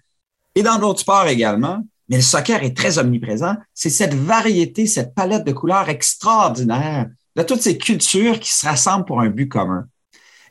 et 0.55 0.63
dans 0.63 0.79
d'autres 0.79 1.01
sports 1.01 1.27
également, 1.27 1.81
mais 2.07 2.17
le 2.17 2.21
soccer 2.21 2.63
est 2.63 2.75
très 2.75 2.97
omniprésent, 2.97 3.55
c'est 3.73 3.89
cette 3.89 4.13
variété, 4.13 4.85
cette 4.85 5.13
palette 5.13 5.43
de 5.43 5.51
couleurs 5.51 5.89
extraordinaire 5.89 7.07
de 7.35 7.43
toutes 7.43 7.61
ces 7.61 7.77
cultures 7.77 8.39
qui 8.39 8.53
se 8.53 8.65
rassemblent 8.65 9.05
pour 9.05 9.19
un 9.19 9.29
but 9.29 9.49
commun, 9.49 9.87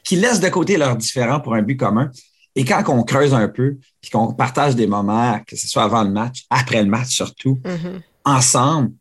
qui 0.03 0.17
laissent 0.17 0.41
de 0.41 0.49
côté 0.49 0.77
leurs 0.77 0.97
différents 0.97 1.41
pour 1.41 1.55
un 1.55 1.63
but 1.63 1.77
commun 1.77 2.11
et 2.57 2.65
quand 2.65 2.83
on 2.89 3.03
creuse 3.03 3.35
un 3.35 3.49
peu, 3.49 3.79
puis 4.01 4.11
qu'on 4.11 4.33
partage 4.33 4.77
des 4.77 4.87
moments, 4.87 5.41
que 5.47 5.57
ce 5.57 5.67
soit 5.67 5.85
avant 5.85 6.05
le 6.05 6.11
match, 6.11 6.45
après 6.51 6.83
le 6.83 6.89
match 6.89 7.09
surtout, 7.09 7.61
mm-hmm. 7.65 8.01
ensemble, 8.25 8.93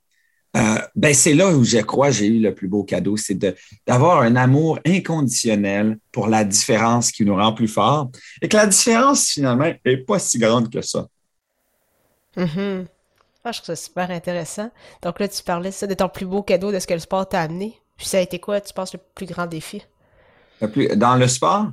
euh, 0.55 0.77
ben 0.95 1.13
c'est 1.15 1.33
là 1.33 1.49
où 1.49 1.63
je 1.63 1.79
crois 1.79 2.11
j'ai 2.11 2.27
eu 2.27 2.39
le 2.39 2.53
plus 2.53 2.67
beau 2.67 2.83
cadeau, 2.83 3.17
c'est 3.17 3.37
d'avoir 3.87 4.21
un 4.21 4.35
amour 4.35 4.79
inconditionnel 4.85 5.97
pour 6.11 6.27
la 6.27 6.43
différence 6.43 7.11
qui 7.11 7.25
nous 7.25 7.35
rend 7.35 7.53
plus 7.53 7.67
forts 7.67 8.11
et 8.41 8.47
que 8.47 8.55
la 8.55 8.67
différence 8.67 9.29
finalement 9.29 9.71
n'est 9.83 9.97
pas 9.97 10.19
si 10.19 10.37
grande 10.37 10.71
que 10.71 10.81
ça. 10.81 11.07
Mm-hmm. 12.37 12.85
Ah, 13.45 13.51
je 13.51 13.61
trouve 13.61 13.75
ça 13.75 13.75
super 13.75 14.09
intéressant. 14.09 14.71
Donc 15.01 15.19
là, 15.19 15.27
tu 15.27 15.43
parlais 15.43 15.71
ça 15.71 15.85
de 15.85 15.93
ton 15.93 16.07
plus 16.07 16.25
beau 16.25 16.43
cadeau, 16.43 16.71
de 16.71 16.79
ce 16.79 16.87
que 16.87 16.93
le 16.93 16.99
sport 16.99 17.27
t'a 17.27 17.41
amené. 17.41 17.77
Puis 17.97 18.07
ça 18.07 18.17
a 18.17 18.21
été 18.21 18.39
quoi, 18.39 18.61
tu 18.61 18.73
penses, 18.73 18.93
le 18.93 18.99
plus 19.15 19.25
grand 19.25 19.47
défi? 19.47 19.83
dans 20.95 21.17
le 21.17 21.27
sport? 21.27 21.67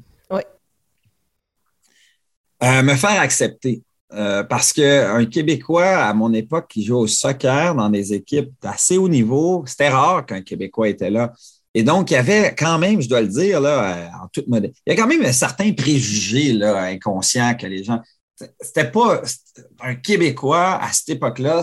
Euh, 2.62 2.82
me 2.82 2.94
faire 2.94 3.20
accepter. 3.20 3.82
Euh, 4.12 4.42
parce 4.42 4.72
qu'un 4.72 5.24
Québécois, 5.26 5.86
à 5.86 6.12
mon 6.14 6.32
époque, 6.34 6.66
qui 6.68 6.84
jouait 6.84 6.98
au 6.98 7.06
soccer 7.06 7.74
dans 7.74 7.88
des 7.88 8.12
équipes 8.12 8.50
d'assez 8.60 8.98
haut 8.98 9.08
niveau, 9.08 9.64
c'était 9.66 9.88
rare 9.88 10.26
qu'un 10.26 10.42
Québécois 10.42 10.88
était 10.88 11.10
là. 11.10 11.32
Et 11.74 11.84
donc, 11.84 12.10
il 12.10 12.14
y 12.14 12.16
avait 12.16 12.54
quand 12.56 12.78
même, 12.78 13.00
je 13.00 13.08
dois 13.08 13.20
le 13.20 13.28
dire, 13.28 13.60
là, 13.60 13.96
euh, 13.96 14.24
en 14.24 14.28
toute 14.32 14.48
modeste, 14.48 14.74
il 14.84 14.92
y 14.92 14.96
a 14.96 15.00
quand 15.00 15.06
même 15.06 15.24
un 15.24 15.32
certain 15.32 15.72
préjugé 15.72 16.60
inconscient 16.62 17.54
que 17.54 17.66
les 17.66 17.84
gens. 17.84 18.00
C'était 18.60 18.90
pas 18.90 19.22
un 19.80 19.94
Québécois 19.94 20.82
à 20.82 20.92
cette 20.92 21.10
époque-là, 21.10 21.62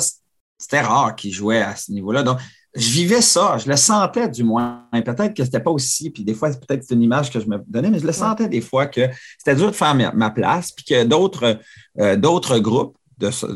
c'était 0.58 0.82
rare 0.82 1.16
qu'il 1.16 1.34
jouait 1.34 1.62
à 1.62 1.76
ce 1.76 1.92
niveau-là. 1.92 2.24
Donc, 2.24 2.40
je 2.78 2.92
vivais 2.92 3.22
ça, 3.22 3.58
je 3.58 3.68
le 3.68 3.76
sentais 3.76 4.30
du 4.30 4.44
moins. 4.44 4.84
Peut-être 4.94 5.34
que 5.34 5.44
c'était 5.44 5.60
pas 5.60 5.72
aussi, 5.72 6.12
puis 6.12 6.24
des 6.24 6.36
fois, 6.36 6.52
c'est 6.52 6.64
peut-être 6.66 6.86
une 6.92 7.02
image 7.02 7.32
que 7.32 7.40
je 7.40 7.48
me 7.48 7.58
donnais, 7.68 7.90
mais 7.90 8.00
je 8.00 8.06
le 8.06 8.14
sentais 8.14 8.48
des 8.48 8.62
fois 8.62 8.86
que 8.86 9.02
c'était 9.38 9.56
dur 9.56 9.72
de 9.72 9.76
faire 9.76 9.96
ma, 9.96 10.30
place, 10.30 10.72
puis 10.72 10.86
que 10.86 11.04
d'autres 11.04 11.60
euh, 12.00 12.16
d'autres 12.16 12.60
groupes 12.60 12.96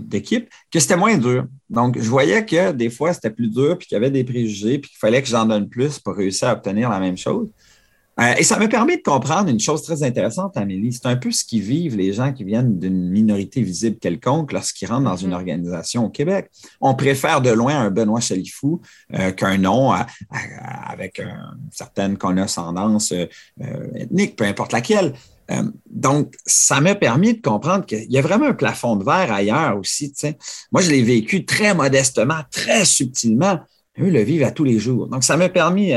d'équipes, 0.02 0.50
que 0.72 0.80
c'était 0.80 0.98
moins 0.98 1.18
dur. 1.18 1.46
Donc, 1.70 2.00
je 2.00 2.10
voyais 2.10 2.44
que 2.46 2.72
des 2.72 2.90
fois, 2.90 3.14
c'était 3.14 3.30
plus 3.30 3.48
dur, 3.48 3.78
puis 3.78 3.88
qu'il 3.88 3.96
y 3.96 3.98
avait 3.98 4.10
des 4.10 4.24
préjugés, 4.24 4.80
puis 4.80 4.90
qu'il 4.90 4.98
fallait 4.98 5.22
que 5.22 5.28
j'en 5.28 5.46
donne 5.46 5.70
plus 5.70 6.00
pour 6.00 6.16
réussir 6.16 6.48
à 6.48 6.54
obtenir 6.54 6.90
la 6.90 7.00
même 7.00 7.18
chose. 7.18 7.52
Euh, 8.22 8.36
et 8.38 8.44
ça 8.44 8.60
me 8.60 8.68
permet 8.68 8.98
de 8.98 9.02
comprendre 9.02 9.50
une 9.50 9.60
chose 9.60 9.82
très 9.82 10.04
intéressante, 10.04 10.56
Amélie. 10.56 10.94
C'est 10.94 11.08
un 11.08 11.16
peu 11.16 11.32
ce 11.32 11.44
qui 11.44 11.60
vivent 11.60 11.96
les 11.98 12.14
gens 12.14 12.32
qui 12.34 12.44
viennent 12.44 12.78
d'une 12.78 13.10
minorité 13.10 13.62
visible 13.64 13.98
quelconque 13.98 14.52
lorsqu'ils 14.52 14.88
rentrent 14.88 15.06
dans 15.06 15.16
une 15.16 15.32
mm-hmm. 15.32 15.36
organisation 15.36 16.06
au 16.06 16.10
Québec. 16.10 16.52
On 16.82 16.94
préfère 16.94 17.42
de 17.42 17.50
loin 17.50 17.80
un 17.80 17.90
Benoît 17.90 18.20
Chalifou 18.20 18.82
euh, 19.14 19.32
qu'un 19.32 19.58
nom 19.58 19.92
avec 20.32 21.20
une 21.20 21.72
certaine 21.72 22.18
condescendance 22.18 23.12
euh, 23.12 23.28
ethnique, 23.96 24.36
peu 24.36 24.44
importe 24.44 24.72
laquelle. 24.74 25.14
donc, 25.90 26.36
ça 26.46 26.80
m'a 26.80 26.96
permis 26.96 27.34
de 27.34 27.42
comprendre 27.42 27.86
qu'il 27.86 28.10
y 28.12 28.18
a 28.18 28.22
vraiment 28.22 28.46
un 28.46 28.54
plafond 28.54 28.96
de 28.96 29.04
verre 29.04 29.34
ailleurs 29.34 29.78
aussi. 29.78 30.14
Moi, 30.72 30.82
je 30.82 30.92
l'ai 30.92 31.02
vécu 31.02 31.44
très 31.44 31.74
modestement, 31.74 32.42
très 32.52 32.86
subtilement. 32.86 33.60
Eux 34.00 34.10
le 34.10 34.22
vivent 34.22 34.44
à 34.44 34.52
tous 34.52 34.64
les 34.64 34.80
jours. 34.80 35.08
Donc, 35.08 35.24
ça 35.24 35.36
m'a 35.36 35.50
permis 35.50 35.92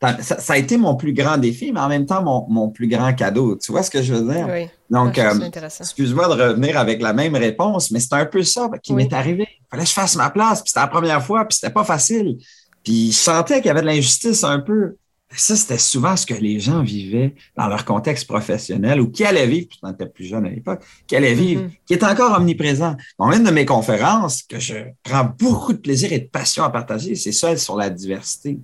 ça, 0.00 0.52
a 0.52 0.56
été 0.56 0.76
mon 0.76 0.94
plus 0.94 1.12
grand 1.12 1.38
défi, 1.38 1.72
mais 1.72 1.80
en 1.80 1.88
même 1.88 2.06
temps, 2.06 2.22
mon, 2.22 2.68
plus 2.68 2.86
grand 2.86 3.12
cadeau. 3.14 3.56
Tu 3.56 3.72
vois 3.72 3.82
ce 3.82 3.90
que 3.90 4.02
je 4.02 4.14
veux 4.14 4.32
dire? 4.32 4.46
Oui. 4.48 4.68
Donc, 4.90 5.18
euh, 5.18 5.34
excuse-moi 5.80 6.28
de 6.28 6.42
revenir 6.42 6.78
avec 6.78 7.02
la 7.02 7.12
même 7.12 7.34
réponse, 7.34 7.90
mais 7.90 8.00
c'est 8.00 8.14
un 8.14 8.26
peu 8.26 8.42
ça 8.42 8.70
qui 8.82 8.92
m'est 8.92 9.12
arrivé. 9.12 9.46
Il 9.50 9.66
fallait 9.70 9.82
que 9.82 9.88
je 9.88 9.94
fasse 9.94 10.16
ma 10.16 10.30
place, 10.30 10.62
puis 10.62 10.68
c'était 10.68 10.80
la 10.80 10.86
première 10.86 11.22
fois, 11.22 11.44
puis 11.44 11.56
c'était 11.56 11.72
pas 11.72 11.84
facile. 11.84 12.38
Puis 12.84 13.10
je 13.12 13.16
sentais 13.16 13.56
qu'il 13.56 13.66
y 13.66 13.70
avait 13.70 13.82
de 13.82 13.86
l'injustice 13.86 14.44
un 14.44 14.60
peu. 14.60 14.96
Ça, 15.30 15.56
c'était 15.56 15.78
souvent 15.78 16.16
ce 16.16 16.24
que 16.24 16.32
les 16.32 16.58
gens 16.58 16.82
vivaient 16.82 17.34
dans 17.54 17.66
leur 17.66 17.84
contexte 17.84 18.26
professionnel 18.26 18.98
ou 18.98 19.10
qui 19.10 19.24
allaient 19.24 19.46
vivre, 19.46 19.66
puis 19.68 19.78
on 19.82 19.92
était 19.92 20.06
plus 20.06 20.24
jeune 20.24 20.46
à 20.46 20.48
l'époque, 20.48 20.82
qui 21.06 21.16
allaient 21.16 21.34
vivre, 21.34 21.64
mm-hmm. 21.64 21.78
qui 21.86 21.92
est 21.92 22.04
encore 22.04 22.38
omniprésent. 22.38 22.96
Dans 23.18 23.30
une 23.32 23.44
de 23.44 23.50
mes 23.50 23.66
conférences, 23.66 24.42
que 24.42 24.58
je 24.58 24.76
prends 25.02 25.24
beaucoup 25.38 25.74
de 25.74 25.78
plaisir 25.78 26.12
et 26.12 26.20
de 26.20 26.28
passion 26.28 26.64
à 26.64 26.70
partager, 26.70 27.14
c'est 27.14 27.32
celle 27.32 27.58
sur 27.58 27.76
la 27.76 27.90
diversité. 27.90 28.58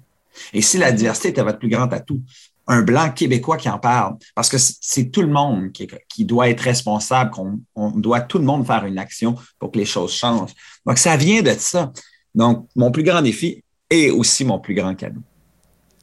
Et 0.53 0.63
si 0.63 0.79
la 0.79 0.93
diversité 0.93 1.29
était 1.29 1.43
votre 1.43 1.59
plus 1.59 1.69
grand 1.69 1.93
atout, 1.93 2.21
un 2.67 2.83
blanc 2.83 3.11
québécois 3.11 3.57
qui 3.57 3.69
en 3.69 3.79
parle, 3.79 4.17
parce 4.35 4.49
que 4.49 4.57
c'est 4.59 5.11
tout 5.11 5.23
le 5.23 5.29
monde 5.29 5.71
qui, 5.73 6.25
doit 6.25 6.49
être 6.49 6.61
responsable, 6.61 7.31
qu'on 7.31 7.61
on 7.75 7.91
doit 7.91 8.21
tout 8.21 8.39
le 8.39 8.45
monde 8.45 8.67
faire 8.67 8.85
une 8.85 8.99
action 8.99 9.37
pour 9.59 9.71
que 9.71 9.79
les 9.79 9.85
choses 9.85 10.13
changent. 10.13 10.55
Donc, 10.87 10.99
ça 10.99 11.17
vient 11.17 11.43
de 11.43 11.55
ça. 11.59 11.93
Donc, 12.35 12.69
mon 12.75 12.91
plus 12.91 13.03
grand 13.03 13.21
défi 13.21 13.63
est 13.91 14.11
aussi 14.11 14.45
mon 14.45 14.59
plus 14.59 14.75
grand 14.75 14.95
cadeau. 14.95 15.21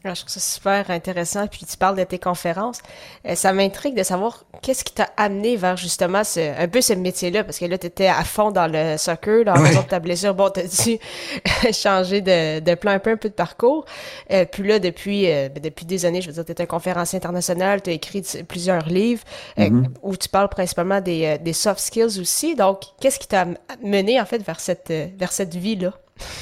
Ah, 0.03 0.15
je 0.15 0.22
trouve 0.22 0.31
ça 0.31 0.39
super 0.39 0.89
intéressant. 0.89 1.46
Puis 1.46 1.65
tu 1.70 1.77
parles 1.77 1.96
de 1.96 2.03
tes 2.03 2.17
conférences. 2.17 2.79
Euh, 3.27 3.36
ça 3.36 3.53
m'intrigue 3.53 3.96
de 3.96 4.01
savoir 4.01 4.46
qu'est-ce 4.63 4.84
qui 4.84 4.93
t'a 4.93 5.10
amené 5.15 5.58
vers 5.58 5.77
justement 5.77 6.24
ce, 6.24 6.60
un 6.60 6.67
peu 6.67 6.81
ce 6.81 6.93
métier-là. 6.93 7.43
Parce 7.43 7.60
que 7.60 7.65
là, 7.65 7.77
tu 7.77 7.86
étais 7.86 8.08
à 8.08 8.24
fond 8.24 8.50
dans 8.50 8.65
le 8.65 8.98
soccer, 8.98 9.46
dans 9.46 9.55
ouais. 9.62 9.72
ta 9.88 10.00
blessure. 10.00 10.34
Bon, 10.34 10.50
tu 10.50 10.62
as 10.62 10.63
dû 10.63 10.98
changer 11.74 12.22
de, 12.22 12.60
de 12.62 12.75
plan 12.75 12.93
un 12.93 13.00
peu, 13.00 13.12
un 13.12 13.17
peu 13.17 13.29
de 13.29 13.36
parcours. 13.36 13.86
Euh, 14.31 14.46
puis 14.46 14.63
là, 14.67 14.79
depuis, 14.79 15.31
euh, 15.31 15.50
ben, 15.50 15.62
depuis 15.62 15.86
des 15.86 16.05
années, 16.05 16.22
je 16.22 16.27
veux 16.27 16.34
dire, 16.34 16.46
tu 16.46 16.51
es 16.51 16.62
un 16.62 16.65
conférencier 16.65 17.17
international, 17.17 17.84
tu 17.84 17.91
as 17.91 17.93
écrit 17.93 18.24
plusieurs 18.48 18.88
livres 18.88 19.24
euh, 19.60 19.70
mm-hmm. 19.70 19.86
où 20.01 20.17
tu 20.17 20.29
parles 20.29 20.50
principalement 20.50 21.00
des, 21.00 21.25
euh, 21.25 21.38
des 21.38 21.53
soft 21.53 21.79
skills 21.79 22.20
aussi. 22.20 22.55
Donc, 22.55 22.81
qu'est-ce 23.00 23.20
qui 23.20 23.27
t'a 23.27 23.46
mené 23.84 24.20
en 24.20 24.25
fait 24.25 24.39
vers 24.39 24.60
cette, 24.60 24.91
vers 24.91 25.31
cette 25.31 25.55
vie-là? 25.55 25.93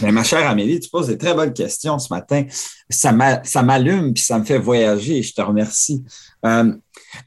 Mais 0.02 0.12
ma 0.12 0.24
chère 0.24 0.48
Amélie, 0.50 0.80
tu 0.80 0.90
poses 0.90 1.08
des 1.08 1.18
très 1.18 1.34
bonnes 1.34 1.54
questions 1.54 2.00
ce 2.00 2.14
matin. 2.14 2.46
Ça 2.90 3.12
m'allume 3.12 4.14
puis 4.14 4.24
ça 4.24 4.40
me 4.40 4.46
fait 4.46 4.58
voyager. 4.58 5.22
Je 5.22 5.34
te 5.34 5.42
remercie. 5.42 6.04
Euh, 6.46 6.74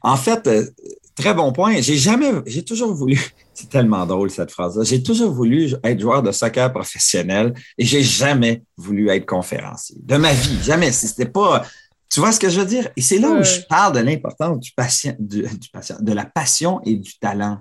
en 0.01 0.17
fait, 0.17 0.47
euh, 0.47 0.65
très 1.15 1.33
bon 1.33 1.51
point. 1.51 1.79
J'ai 1.81 1.97
jamais, 1.97 2.31
j'ai 2.45 2.63
toujours 2.63 2.93
voulu, 2.93 3.19
c'est 3.53 3.69
tellement 3.69 4.05
drôle 4.05 4.29
cette 4.29 4.51
phrase-là, 4.51 4.83
j'ai 4.83 5.03
toujours 5.03 5.31
voulu 5.31 5.73
être 5.83 5.99
joueur 5.99 6.23
de 6.23 6.31
soccer 6.31 6.71
professionnel 6.71 7.53
et 7.77 7.85
j'ai 7.85 8.03
jamais 8.03 8.63
voulu 8.77 9.09
être 9.09 9.25
conférencier. 9.25 9.97
De 10.01 10.17
ma 10.17 10.33
vie, 10.33 10.57
jamais. 10.63 10.91
C'était 10.91 11.25
pas, 11.25 11.65
tu 12.09 12.19
vois 12.19 12.31
ce 12.31 12.39
que 12.39 12.49
je 12.49 12.59
veux 12.59 12.65
dire? 12.65 12.89
Et 12.95 13.01
c'est 13.01 13.19
là 13.19 13.29
où 13.29 13.43
je 13.43 13.61
parle 13.67 13.95
de 13.95 13.99
l'importance 13.99 14.59
du 14.59 14.71
patient, 14.71 15.15
du 15.19 15.45
patient, 15.71 15.97
de 15.99 16.13
la 16.13 16.25
passion 16.25 16.81
et 16.85 16.95
du 16.95 17.17
talent. 17.19 17.59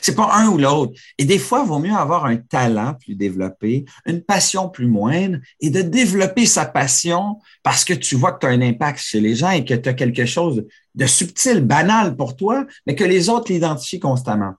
C'est 0.00 0.14
pas 0.14 0.30
un 0.34 0.48
ou 0.48 0.58
l'autre. 0.58 0.92
Et 1.18 1.24
des 1.24 1.38
fois, 1.38 1.62
il 1.64 1.68
vaut 1.68 1.78
mieux 1.78 1.94
avoir 1.94 2.26
un 2.26 2.36
talent 2.36 2.94
plus 2.94 3.14
développé, 3.14 3.84
une 4.06 4.22
passion 4.22 4.68
plus 4.68 4.86
moindre 4.86 5.38
et 5.60 5.70
de 5.70 5.82
développer 5.82 6.46
sa 6.46 6.66
passion 6.66 7.38
parce 7.62 7.84
que 7.84 7.94
tu 7.94 8.16
vois 8.16 8.32
que 8.32 8.40
tu 8.40 8.46
as 8.46 8.50
un 8.50 8.62
impact 8.62 9.00
chez 9.00 9.20
les 9.20 9.34
gens 9.34 9.50
et 9.50 9.64
que 9.64 9.74
tu 9.74 9.88
as 9.88 9.94
quelque 9.94 10.26
chose 10.26 10.64
de 10.94 11.06
subtil, 11.06 11.60
banal 11.60 12.16
pour 12.16 12.36
toi, 12.36 12.66
mais 12.86 12.94
que 12.94 13.04
les 13.04 13.28
autres 13.28 13.52
l'identifient 13.52 14.00
constamment. 14.00 14.54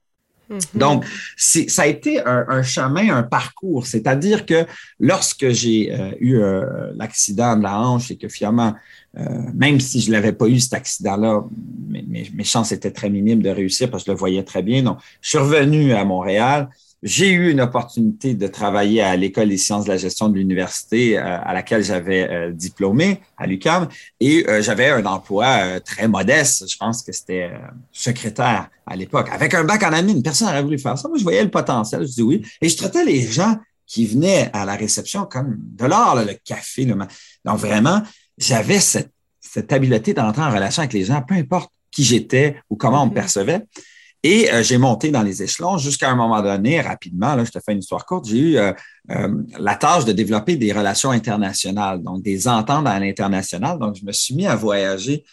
Mm-hmm. 0.50 0.78
Donc, 0.78 1.06
ça 1.38 1.84
a 1.84 1.86
été 1.86 2.22
un, 2.26 2.64
chemin, 2.64 3.16
un 3.16 3.24
parcours. 3.24 3.86
C'est-à-dire 3.86 4.46
que 4.46 4.66
lorsque 5.00 5.50
j'ai 5.50 5.92
euh, 5.92 6.12
eu 6.20 6.38
euh, 6.38 6.92
l'accident 6.96 7.56
de 7.56 7.64
la 7.64 7.80
hanche 7.80 8.12
et 8.12 8.18
que 8.18 8.28
finalement, 8.28 8.74
euh, 9.18 9.24
même 9.54 9.80
si 9.80 10.02
je 10.02 10.12
l'avais 10.12 10.34
pas 10.34 10.48
eu, 10.48 10.60
cet 10.60 10.74
accident-là, 10.74 11.44
mes, 11.88 12.30
mes, 12.34 12.44
chances 12.44 12.72
étaient 12.72 12.92
très 12.92 13.10
minimes 13.10 13.42
de 13.42 13.50
réussir 13.50 13.90
parce 13.90 14.04
que 14.04 14.08
je 14.08 14.12
le 14.14 14.18
voyais 14.18 14.44
très 14.44 14.64
bien. 14.64 14.84
Donc, 14.84 15.00
je 15.22 15.30
suis 15.30 15.38
revenu 15.38 15.94
à 15.94 16.04
Montréal. 16.04 16.70
J'ai 17.02 17.30
eu 17.32 17.52
une 17.52 17.62
opportunité 17.62 18.34
de 18.34 18.48
travailler 18.48 19.02
à 19.02 19.16
l'École 19.16 19.50
des 19.50 19.58
sciences 19.58 19.86
de 19.86 19.90
la 19.90 19.98
gestion 19.98 20.28
de 20.28 20.36
l'université 20.36 21.18
euh, 21.18 21.40
à 21.42 21.54
laquelle 21.54 21.84
j'avais 21.84 22.30
euh, 22.30 22.52
diplômé 22.52 23.22
à 23.38 23.48
l'UQAM 23.48 23.88
et 24.20 24.46
j'avais 24.60 24.90
un 24.90 25.06
emploi 25.06 25.80
très 25.80 26.08
modeste. 26.08 26.70
Je 26.70 26.78
pense 26.78 27.04
que 27.04 27.12
c'était 27.14 27.52
secrétaire 27.92 28.70
à 28.86 28.96
l'époque. 28.96 29.30
Avec 29.32 29.54
un 29.54 29.64
bac 29.64 29.82
en 29.84 29.94
admin, 29.94 30.22
personne 30.22 30.48
n'aurait 30.48 30.64
voulu 30.64 30.78
faire 30.78 30.98
ça. 30.98 31.08
Moi, 31.08 31.18
je 31.18 31.24
voyais 31.24 31.44
le 31.44 31.52
potentiel. 31.52 32.06
Je 32.06 32.14
dis 32.14 32.22
oui. 32.22 32.46
Et 32.62 32.68
je 32.68 32.76
traitais 32.76 33.06
les 33.06 33.22
gens 33.22 33.58
qui 33.90 34.06
venaient 34.06 34.50
à 34.54 34.66
la 34.66 34.76
réception 34.76 35.26
comme 35.26 35.58
de 35.60 35.86
l'or, 35.86 36.16
le 36.16 36.36
café. 36.46 36.86
Le... 36.86 36.96
Donc, 37.44 37.58
vraiment, 37.58 38.02
j'avais 38.38 38.80
cette, 38.80 39.12
cette 39.40 39.74
habileté 39.74 40.14
d'entrer 40.14 40.44
en 40.44 40.52
relation 40.52 40.82
avec 40.82 40.94
les 40.94 41.06
gens, 41.06 41.22
peu 41.22 41.36
importe 41.36 41.72
qui 41.92 42.04
j'étais 42.04 42.62
ou 42.70 42.76
comment 42.76 43.04
on 43.04 43.06
me 43.08 43.12
mm-hmm. 43.12 43.14
percevait. 43.16 43.62
Et 44.24 44.52
euh, 44.52 44.64
j'ai 44.64 44.78
monté 44.78 45.12
dans 45.12 45.22
les 45.22 45.42
échelons 45.42 45.78
jusqu'à 45.78 46.10
un 46.10 46.16
moment 46.16 46.42
donné, 46.42 46.82
rapidement, 46.82 47.36
là, 47.36 47.46
je 47.46 47.52
te 47.52 47.60
fais 47.60 47.72
une 47.72 47.80
histoire 47.80 48.06
courte, 48.06 48.28
j'ai 48.28 48.38
eu 48.38 48.58
euh, 48.58 48.74
euh, 49.12 49.44
la 49.58 49.76
tâche 49.76 50.04
de 50.04 50.12
développer 50.12 50.58
des 50.58 50.74
relations 50.74 51.12
internationales, 51.12 52.04
donc 52.04 52.22
des 52.22 52.48
ententes 52.48 52.88
à 52.88 53.00
l'international. 53.00 53.80
Donc, 53.80 53.96
je 53.96 54.06
me 54.06 54.12
suis 54.12 54.36
mis 54.36 54.46
à 54.46 54.56
voyager 54.56 55.24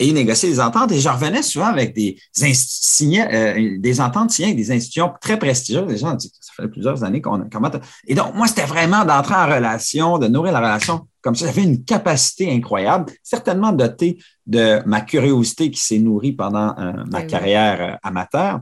et 0.00 0.12
négocier 0.12 0.48
des 0.48 0.58
ententes 0.58 0.90
et 0.92 1.00
je 1.00 1.08
revenais 1.08 1.42
souvent 1.42 1.66
avec 1.66 1.94
des, 1.94 2.18
des 2.38 4.00
ententes 4.00 4.30
signées 4.30 4.48
avec 4.48 4.56
des 4.56 4.72
institutions 4.72 5.12
très 5.20 5.38
prestigieuses. 5.38 5.86
Les 5.86 5.98
gens 5.98 6.14
disent, 6.14 6.32
ça 6.40 6.52
fait 6.62 6.68
plusieurs 6.68 7.04
années 7.04 7.20
qu'on 7.20 7.46
comment 7.52 7.70
Et 8.06 8.14
donc, 8.14 8.34
moi, 8.34 8.46
c'était 8.46 8.64
vraiment 8.64 9.04
d'entrer 9.04 9.34
en 9.34 9.46
relation, 9.46 10.18
de 10.18 10.28
nourrir 10.28 10.52
la 10.52 10.60
relation 10.60 11.06
comme 11.26 11.34
ça, 11.34 11.46
j'avais 11.46 11.64
une 11.64 11.82
capacité 11.82 12.52
incroyable, 12.52 13.12
certainement 13.20 13.72
dotée 13.72 14.16
de 14.46 14.80
ma 14.86 15.00
curiosité 15.00 15.72
qui 15.72 15.80
s'est 15.80 15.98
nourrie 15.98 16.30
pendant 16.30 16.68
euh, 16.78 16.92
ma 17.10 17.22
ben 17.22 17.26
carrière 17.26 17.80
euh, 17.80 17.96
amateur. 18.04 18.60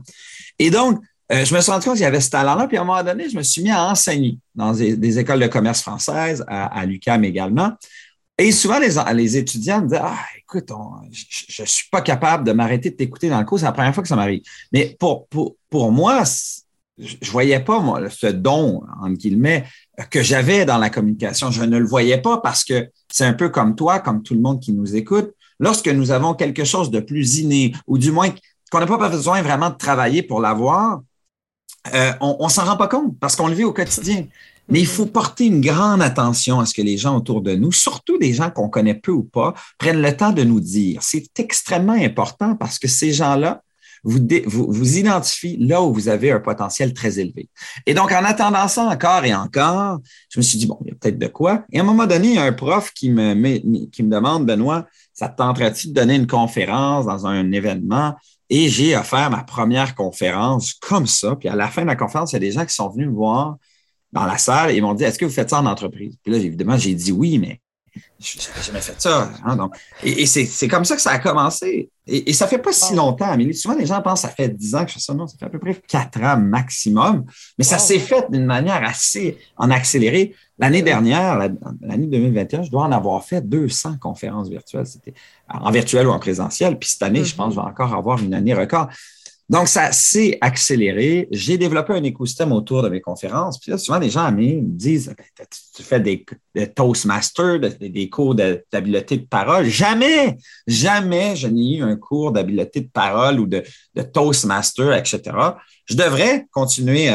Et 0.57 0.71
donc, 0.71 0.99
euh, 1.31 1.45
je 1.45 1.53
me 1.53 1.61
suis 1.61 1.71
rendu 1.71 1.85
compte 1.85 1.93
qu'il 1.93 2.01
y 2.01 2.07
avait 2.07 2.21
ce 2.21 2.31
talent-là, 2.31 2.67
puis 2.67 2.77
à 2.77 2.81
un 2.81 2.83
moment 2.83 3.03
donné, 3.03 3.29
je 3.29 3.37
me 3.37 3.43
suis 3.43 3.61
mis 3.61 3.69
à 3.69 3.85
enseigner 3.85 4.39
dans 4.55 4.73
des, 4.73 5.19
écoles 5.19 5.41
de 5.41 5.45
commerce 5.45 5.83
françaises, 5.83 6.43
à, 6.47 6.83
l'UCAM 6.87 7.23
également. 7.23 7.73
Et 8.37 8.51
souvent, 8.51 8.79
les, 8.79 8.89
les, 9.13 9.37
étudiants 9.37 9.81
me 9.81 9.87
disaient 9.87 10.01
Ah, 10.01 10.19
écoute, 10.37 10.69
je 11.11 11.61
ne 11.61 11.67
suis 11.67 11.89
pas 11.89 12.01
capable 12.01 12.43
de 12.43 12.51
m'arrêter 12.51 12.89
de 12.89 12.95
t'écouter 12.95 13.29
dans 13.29 13.39
le 13.39 13.45
cours, 13.45 13.59
c'est 13.59 13.65
la 13.65 13.71
première 13.71 13.93
fois 13.93 14.03
que 14.03 14.09
ça 14.09 14.15
m'arrive. 14.15 14.41
Mais 14.73 14.95
pour, 14.99 15.27
pour, 15.27 15.55
pour 15.69 15.91
moi, 15.91 16.23
je 16.97 17.15
ne 17.21 17.31
voyais 17.31 17.59
pas 17.59 17.79
moi, 17.79 18.01
ce 18.09 18.27
don, 18.27 18.83
entre 19.01 19.17
guillemets, 19.17 19.65
que 20.09 20.21
j'avais 20.21 20.65
dans 20.65 20.77
la 20.77 20.89
communication. 20.89 21.51
Je 21.51 21.63
ne 21.63 21.77
le 21.77 21.85
voyais 21.85 22.21
pas 22.21 22.39
parce 22.39 22.63
que 22.63 22.89
c'est 23.09 23.25
un 23.25 23.33
peu 23.33 23.49
comme 23.49 23.75
toi, 23.75 23.99
comme 23.99 24.21
tout 24.21 24.33
le 24.33 24.41
monde 24.41 24.59
qui 24.59 24.73
nous 24.73 24.95
écoute. 24.95 25.33
Lorsque 25.59 25.87
nous 25.87 26.11
avons 26.11 26.33
quelque 26.33 26.65
chose 26.65 26.91
de 26.91 26.99
plus 26.99 27.39
inné, 27.39 27.73
ou 27.87 27.97
du 27.97 28.11
moins 28.11 28.29
qu'on 28.69 28.79
n'a 28.79 28.85
pas 28.85 29.09
besoin 29.09 29.41
vraiment 29.41 29.69
de 29.69 29.75
travailler 29.75 30.23
pour 30.23 30.41
l'avoir, 30.41 31.01
euh, 31.93 32.11
on 32.19 32.43
ne 32.45 32.49
s'en 32.49 32.65
rend 32.65 32.77
pas 32.77 32.87
compte 32.87 33.17
parce 33.19 33.35
qu'on 33.35 33.47
le 33.47 33.53
vit 33.53 33.63
au 33.63 33.73
quotidien. 33.73 34.25
Mais 34.69 34.79
il 34.79 34.87
faut 34.87 35.05
porter 35.05 35.45
une 35.45 35.61
grande 35.61 36.01
attention 36.01 36.59
à 36.59 36.65
ce 36.65 36.73
que 36.73 36.81
les 36.81 36.97
gens 36.97 37.17
autour 37.17 37.41
de 37.41 37.55
nous, 37.55 37.71
surtout 37.71 38.17
des 38.17 38.33
gens 38.33 38.49
qu'on 38.49 38.69
connaît 38.69 38.95
peu 38.95 39.11
ou 39.11 39.23
pas, 39.23 39.53
prennent 39.77 40.01
le 40.01 40.15
temps 40.15 40.31
de 40.31 40.43
nous 40.43 40.59
dire. 40.59 41.01
C'est 41.03 41.39
extrêmement 41.39 41.93
important 41.93 42.55
parce 42.55 42.79
que 42.79 42.87
ces 42.87 43.13
gens-là 43.13 43.61
vous, 44.05 44.19
vous, 44.45 44.71
vous 44.71 44.97
identifie 44.97 45.57
là 45.57 45.81
où 45.81 45.91
vous 45.91 46.07
avez 46.07 46.31
un 46.31 46.39
potentiel 46.39 46.93
très 46.93 47.19
élevé. 47.19 47.49
Et 47.87 47.95
donc, 47.95 48.11
en 48.11 48.23
attendant 48.23 48.67
ça 48.67 48.83
encore 48.83 49.25
et 49.25 49.33
encore, 49.33 49.99
je 50.29 50.39
me 50.39 50.43
suis 50.43 50.59
dit, 50.59 50.67
bon, 50.67 50.77
il 50.85 50.89
y 50.89 50.91
a 50.91 50.95
peut-être 50.95 51.17
de 51.17 51.27
quoi. 51.27 51.65
Et 51.71 51.79
à 51.79 51.81
un 51.81 51.85
moment 51.85 52.05
donné, 52.05 52.27
il 52.29 52.35
y 52.35 52.37
a 52.37 52.43
un 52.43 52.53
prof 52.53 52.91
qui 52.93 53.09
me, 53.09 53.33
qui 53.87 54.03
me 54.03 54.09
demande, 54.09 54.45
Benoît, 54.45 54.85
ça 55.11 55.27
te 55.27 55.37
tenterait-tu 55.37 55.87
de 55.87 55.93
donner 55.93 56.15
une 56.15 56.27
conférence 56.27 57.05
dans 57.05 57.25
un 57.25 57.51
événement? 57.51 58.15
Et 58.51 58.69
j'ai 58.69 58.95
offert 58.95 59.31
ma 59.31 59.43
première 59.43 59.95
conférence 59.95 60.75
comme 60.75 61.07
ça. 61.07 61.35
Puis 61.35 61.49
à 61.49 61.55
la 61.55 61.67
fin 61.67 61.81
de 61.81 61.87
la 61.87 61.95
conférence, 61.95 62.31
il 62.31 62.35
y 62.35 62.37
a 62.37 62.39
des 62.39 62.51
gens 62.51 62.65
qui 62.65 62.75
sont 62.75 62.89
venus 62.89 63.07
me 63.07 63.13
voir 63.13 63.57
dans 64.15 64.25
la 64.25 64.37
salle 64.37 64.71
et 64.71 64.81
m'ont 64.81 64.93
dit 64.93 65.03
Est-ce 65.03 65.19
que 65.19 65.25
vous 65.25 65.31
faites 65.31 65.49
ça 65.49 65.59
en 65.59 65.65
entreprise? 65.65 66.15
Puis 66.23 66.31
là, 66.31 66.39
évidemment, 66.39 66.77
j'ai 66.77 66.95
dit 66.95 67.11
oui, 67.11 67.37
mais 67.37 67.59
je 68.19 68.37
n'avais 68.49 68.63
jamais 68.63 68.81
fait 68.81 68.99
ça. 68.99 69.29
Hein, 69.43 69.55
donc, 69.55 69.75
et, 70.03 70.25
c'est 70.25 70.67
comme 70.67 70.85
ça 70.85 70.95
que 70.95 71.01
ça 71.01 71.11
a 71.11 71.19
commencé. 71.19 71.89
Et, 72.07 72.29
et 72.29 72.33
ça 72.33 72.47
fait 72.47 72.57
pas 72.57 72.71
si 72.71 72.93
longtemps, 72.95 73.25
Amélie. 73.25 73.53
Souvent, 73.53 73.75
les 73.75 73.85
gens 73.85 74.01
pensent 74.01 74.21
que 74.21 74.27
ça 74.27 74.33
fait 74.33 74.49
10 74.49 74.75
ans 74.75 74.83
que 74.83 74.89
je 74.89 74.95
fais 74.95 74.99
ça. 74.99 75.13
Non, 75.13 75.27
ça 75.27 75.37
fait 75.37 75.45
à 75.45 75.49
peu 75.49 75.59
près 75.59 75.75
4 75.75 76.23
ans 76.23 76.37
maximum. 76.37 77.25
Mais 77.57 77.63
ça 77.63 77.77
s'est 77.77 77.99
fait 77.99 78.25
d'une 78.29 78.45
manière 78.45 78.83
assez 78.83 79.37
en 79.57 79.69
accéléré. 79.69 80.33
L'année 80.57 80.81
dernière, 80.81 81.37
l'année 81.81 82.07
2021, 82.07 82.63
je 82.63 82.71
dois 82.71 82.83
en 82.83 82.91
avoir 82.91 83.23
fait 83.25 83.41
200 83.41 83.97
conférences 83.99 84.49
virtuelles. 84.49 84.87
C'était 84.87 85.13
en 85.49 85.71
virtuel 85.71 86.07
ou 86.07 86.11
en 86.11 86.19
présentiel. 86.19 86.79
Puis 86.79 86.89
cette 86.89 87.03
année, 87.03 87.23
je 87.23 87.35
pense 87.35 87.49
que 87.49 87.55
je 87.55 87.59
vais 87.59 87.67
encore 87.67 87.93
avoir 87.93 88.21
une 88.21 88.33
année 88.33 88.53
record. 88.53 88.87
Donc, 89.47 89.67
ça 89.67 89.91
s'est 89.91 90.39
accéléré. 90.41 91.27
J'ai 91.29 91.57
développé 91.57 91.93
un 91.93 92.03
écosystème 92.03 92.51
autour 92.51 92.81
de 92.81 92.89
mes 92.89 92.99
conférences. 92.99 93.59
Puis 93.59 93.69
là, 93.69 93.77
souvent, 93.77 93.99
les 93.99 94.09
gens 94.09 94.31
me 94.31 94.61
disent 94.61 95.13
ben, 95.15 95.45
Tu 95.75 95.83
fais 95.83 95.99
des, 95.99 96.25
Toastmasters, 96.75 97.59
des, 97.59 98.09
cours 98.09 98.33
d'habileté 98.33 99.17
de 99.17 99.25
parole. 99.25 99.65
Jamais, 99.65 100.35
jamais 100.65 101.35
je 101.35 101.47
n'ai 101.47 101.77
eu 101.77 101.83
un 101.83 101.95
cours 101.95 102.31
d'habileté 102.31 102.81
de 102.81 102.89
parole 102.89 103.39
ou 103.39 103.45
de, 103.45 103.63
Toastmaster, 104.13 104.93
etc. 104.93 105.21
Je 105.85 105.95
devrais 105.95 106.47
continuer 106.51 107.09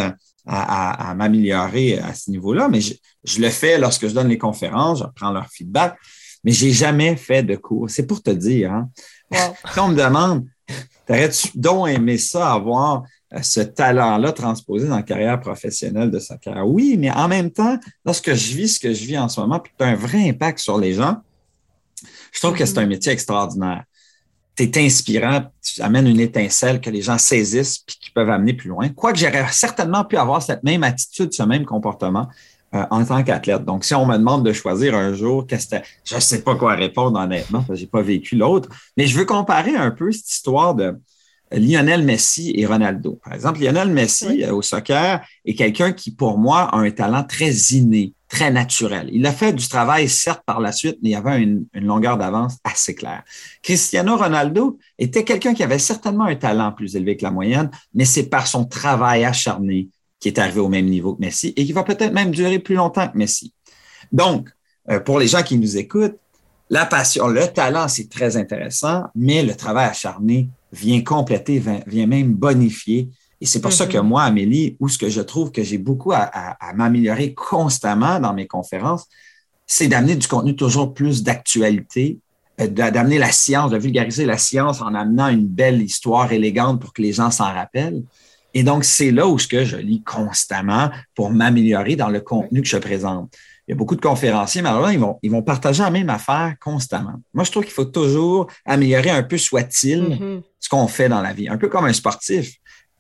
à, 0.47 1.15
m'améliorer 1.17 1.99
à 1.99 2.15
ce 2.15 2.31
niveau-là, 2.31 2.69
mais 2.69 2.81
je, 2.81 3.41
le 3.41 3.51
fais 3.51 3.77
lorsque 3.77 4.07
je 4.07 4.15
donne 4.15 4.29
les 4.29 4.39
conférences, 4.39 5.01
je 5.01 5.05
prends 5.17 5.33
leur 5.33 5.49
feedback, 5.49 5.97
mais 6.45 6.53
j'ai 6.53 6.73
jamais 6.73 7.17
fait 7.17 7.43
de 7.43 7.57
cours. 7.57 7.91
C'est 7.91 8.07
pour 8.07 8.23
te 8.23 8.31
dire. 8.31 8.73
Hein? 8.73 8.89
Quand 9.75 9.87
on 9.87 9.89
me 9.89 9.97
demande 9.97 10.47
T'aurais-tu 11.07 11.49
donc 11.55 11.89
aimé 11.89 12.19
ça, 12.19 12.53
avoir 12.53 13.05
euh, 13.33 13.43
ce 13.43 13.61
talent-là 13.61 14.33
transposé 14.33 14.89
dans 14.89 14.97
la 14.97 15.03
carrière 15.03 15.41
professionnelle 15.41 16.11
de 16.11 16.19
sa 16.19 16.37
carrière? 16.37 16.67
Oui, 16.67 16.97
mais 16.99 17.11
en 17.11 17.29
même 17.29 17.51
temps, 17.51 17.79
lorsque 18.05 18.33
je 18.35 18.55
vis 18.55 18.77
ce 18.77 18.81
que 18.81 18.93
je 18.93 19.05
vis 19.05 19.19
en 19.19 19.29
ce 19.29 19.41
moment, 19.41 19.59
puis 19.61 19.73
tu 19.77 19.85
as 19.85 19.89
un 19.89 19.97
vrai 19.97 20.29
impact 20.29 20.59
sur 20.59 20.79
les 20.79 20.95
gens, 20.95 21.17
je 22.33 22.41
trouve 22.41 22.57
que 22.57 22.65
c'est 22.65 22.79
un 22.79 22.87
métier 22.87 23.13
extraordinaire. 23.13 23.85
Tu 24.57 24.65
es 24.65 24.85
inspirant, 24.85 25.45
tu 25.63 25.81
amènes 25.83 26.07
une 26.07 26.21
étincelle 26.21 26.81
que 26.81 26.91
les 26.91 27.03
gens 27.03 27.19
saisissent 27.19 27.79
puis 27.79 27.97
qui 28.01 28.11
peuvent 28.11 28.31
amener 28.31 28.53
plus 28.53 28.69
loin. 28.69 28.89
Quoique 28.91 29.19
j'aurais 29.19 29.47
certainement 29.53 30.05
pu 30.05 30.17
avoir 30.17 30.43
cette 30.43 30.63
même 30.63 30.83
attitude, 30.83 31.33
ce 31.33 31.43
même 31.43 31.65
comportement 31.65 32.29
euh, 32.75 32.85
en 32.91 33.05
tant 33.05 33.25
qu'athlète. 33.25 33.65
Donc, 33.65 33.85
si 33.85 33.95
on 33.95 34.07
me 34.07 34.17
demande 34.17 34.45
de 34.45 34.53
choisir 34.53 34.95
un 34.95 35.13
jour, 35.13 35.47
qu'est-ce 35.47 35.67
que 35.67 35.83
je 36.05 36.15
ne 36.15 36.21
sais 36.21 36.43
pas 36.43 36.55
quoi 36.55 36.75
répondre 36.75 37.19
honnêtement, 37.19 37.63
parce 37.63 37.71
que 37.71 37.75
je 37.77 37.81
n'ai 37.83 37.91
pas 37.91 38.03
vécu 38.03 38.37
l'autre, 38.37 38.69
mais 38.97 39.07
je 39.07 39.19
veux 39.19 39.25
comparer 39.25 39.75
un 39.75 39.91
peu 39.91 40.13
cette 40.13 40.31
histoire 40.31 40.75
de 40.77 40.95
Lionel 41.53 42.05
Messi 42.05 42.53
et 42.55 42.67
Ronaldo. 42.67 43.19
Par 43.25 43.35
exemple, 43.35 43.61
Lionel 43.61 43.89
Messi 43.89 44.45
euh, 44.45 44.55
au 44.55 44.63
soccer 44.63 45.21
est 45.45 45.55
quelqu'un 45.55 45.93
qui, 45.93 46.13
pour 46.13 46.39
moi, 46.39 46.63
a 46.73 46.77
un 46.77 46.91
talent 46.91 47.25
très 47.25 47.51
inné. 47.73 48.15
très 48.29 48.53
naturel. 48.53 49.09
Il 49.13 49.27
a 49.27 49.33
fait 49.33 49.53
du 49.53 49.67
travail, 49.69 50.09
certes, 50.09 50.43
par 50.47 50.61
la 50.61 50.71
suite, 50.71 50.99
mais 51.03 51.09
il 51.09 51.13
y 51.13 51.17
avait 51.17 51.43
une, 51.43 51.67
longueur 51.75 52.17
d'avance 52.17 52.59
assez 52.63 52.95
claire. 52.95 53.25
Cristiano 53.65 54.17
Ronaldo 54.17 54.79
était 54.97 55.25
quelqu'un 55.25 55.55
qui 55.55 55.65
avait 55.65 55.81
certainement 55.81 56.27
un 56.27 56.37
talent 56.37 56.71
plus 56.71 56.95
élevé 56.95 57.17
que 57.17 57.25
la 57.25 57.33
moyenne, 57.33 57.69
mais 57.95 58.05
c'est 58.05 58.29
par 58.29 58.47
son 58.47 58.65
travail 58.65 59.25
acharné 59.25 59.89
qui 60.21 60.29
est 60.29 60.39
arrivé 60.39 60.61
au 60.61 60.69
même 60.69 60.87
niveau 60.87 61.15
que 61.15 61.21
Messi 61.21 61.53
et 61.57 61.65
qui 61.65 61.73
va 61.73 61.83
peut-être 61.83 62.13
même 62.13 62.31
durer 62.31 62.59
plus 62.59 62.75
longtemps 62.75 63.09
que 63.09 63.19
Messi. 63.19 63.53
Donc, 64.13 64.49
euh, 64.91 65.01
pour 65.01 65.19
les 65.19 65.27
gens 65.27 65.43
qui 65.43 65.59
nous 65.59 65.77
écoutent, 65.77 66.19
la 66.69 66.87
passion, 66.87 67.27
le 67.27 67.49
talent, 67.49 67.89
c'est 67.89 68.09
très 68.09 68.37
intéressant, 68.37 69.05
mais 69.17 69.43
le 69.43 69.57
travail 69.57 69.89
acharné 69.89 70.49
vient 70.73 71.03
compléter, 71.03 71.61
vient 71.87 72.07
même 72.07 72.33
bonifier 72.35 73.09
et 73.41 73.47
c'est 73.47 73.61
pour 73.61 73.73
ça 73.73 73.87
que 73.87 73.97
mm-hmm. 73.97 74.03
moi, 74.03 74.23
Amélie, 74.25 74.77
où 74.81 74.89
ce 74.89 74.99
que 74.99 75.09
je 75.09 75.21
trouve 75.21 75.51
que 75.51 75.63
j'ai 75.63 75.79
beaucoup 75.79 76.13
à, 76.13 76.57
m'améliorer 76.75 77.33
constamment 77.33 78.21
dans 78.21 78.35
mes 78.35 78.47
conférences, 78.47 79.07
c'est 79.67 79.89
d'amener 79.89 80.17
du 80.17 80.29
contenu 80.29 80.57
toujours 80.57 80.93
plus 80.93 81.23
d'actualité, 81.23 82.19
euh, 82.61 82.67
d'amener 82.67 83.19
la 83.19 83.33
science, 83.33 83.71
de 83.71 83.79
vulgariser 83.79 84.27
la 84.27 84.37
science 84.37 84.83
en 84.83 84.95
amenant 84.95 85.29
une 85.29 85.47
belle 85.47 85.81
histoire 85.81 86.33
élégante 86.33 86.81
pour 86.81 86.93
que 86.93 87.01
les 87.01 87.13
gens 87.13 87.31
s'en 87.31 87.53
rappellent. 87.53 88.03
Et 88.55 88.63
donc, 88.63 88.85
c'est 88.85 89.11
là 89.11 89.27
où 89.27 89.39
ce 89.39 89.47
que 89.47 89.65
je 89.65 89.77
lis 89.77 90.03
constamment 90.03 90.91
pour 91.15 91.31
m'améliorer 91.31 91.97
dans 91.97 92.09
le 92.09 92.21
contenu 92.21 92.63
que 92.63 92.69
je 92.69 92.77
présente. 92.79 93.33
Il 93.67 93.73
y 93.73 93.75
a 93.75 93.77
beaucoup 93.77 93.95
de 93.95 94.01
conférenciers, 94.01 94.63
mais 94.63 94.69
alors 94.69 94.83
là, 94.83 94.93
ils 94.93 94.99
vont, 94.99 95.19
ils 95.23 95.31
vont 95.31 95.43
partager 95.43 95.83
la 95.83 95.91
même 95.91 96.11
affaire 96.11 96.55
constamment. 96.61 97.15
Moi, 97.33 97.45
je 97.45 97.53
trouve 97.53 97.63
qu'il 97.63 97.73
faut 97.73 97.85
toujours 97.85 98.49
améliorer 98.65 99.11
un 99.11 99.23
peu, 99.23 99.39
soit-il, 99.39 100.03
mm-hmm. 100.03 100.43
ce 100.59 100.69
qu'on 100.69 100.89
fait 100.89 101.09
dans 101.09 101.23
la 101.23 101.33
vie. 101.33 101.49
Un 101.49 101.57
peu 101.57 101.69
comme 101.69 101.85
un 101.85 101.93
sportif. 101.93 102.57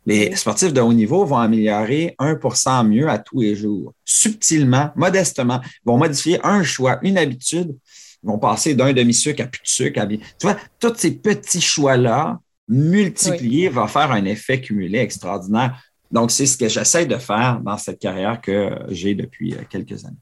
Les 0.06 0.34
sportifs 0.36 0.72
de 0.72 0.80
haut 0.80 0.92
niveau 0.92 1.24
vont 1.24 1.36
améliorer 1.36 2.14
1% 2.18 2.86
mieux 2.86 3.08
à 3.08 3.18
tous 3.18 3.40
les 3.40 3.54
jours, 3.54 3.92
subtilement, 4.04 4.90
modestement, 4.96 5.60
vont 5.84 5.98
modifier 5.98 6.38
un 6.42 6.62
choix, 6.62 6.98
une 7.02 7.18
habitude, 7.18 7.76
vont 8.22 8.38
passer 8.38 8.74
d'un 8.74 8.92
demi-sucre 8.92 9.42
à 9.42 9.46
plus 9.46 9.62
de 9.62 9.68
sucre. 9.68 10.06
Tu 10.08 10.18
vois, 10.42 10.56
tous 10.78 10.94
ces 10.96 11.12
petits 11.12 11.60
choix-là, 11.60 12.38
multipliés, 12.70 13.68
vont 13.68 13.86
faire 13.86 14.10
un 14.12 14.24
effet 14.24 14.60
cumulé 14.60 14.98
extraordinaire. 14.98 15.78
Donc, 16.10 16.30
c'est 16.30 16.46
ce 16.46 16.56
que 16.56 16.68
j'essaie 16.68 17.04
de 17.04 17.16
faire 17.16 17.60
dans 17.62 17.76
cette 17.76 17.98
carrière 17.98 18.40
que 18.40 18.70
j'ai 18.88 19.14
depuis 19.14 19.54
euh, 19.54 19.58
quelques 19.68 20.04
années. 20.04 20.16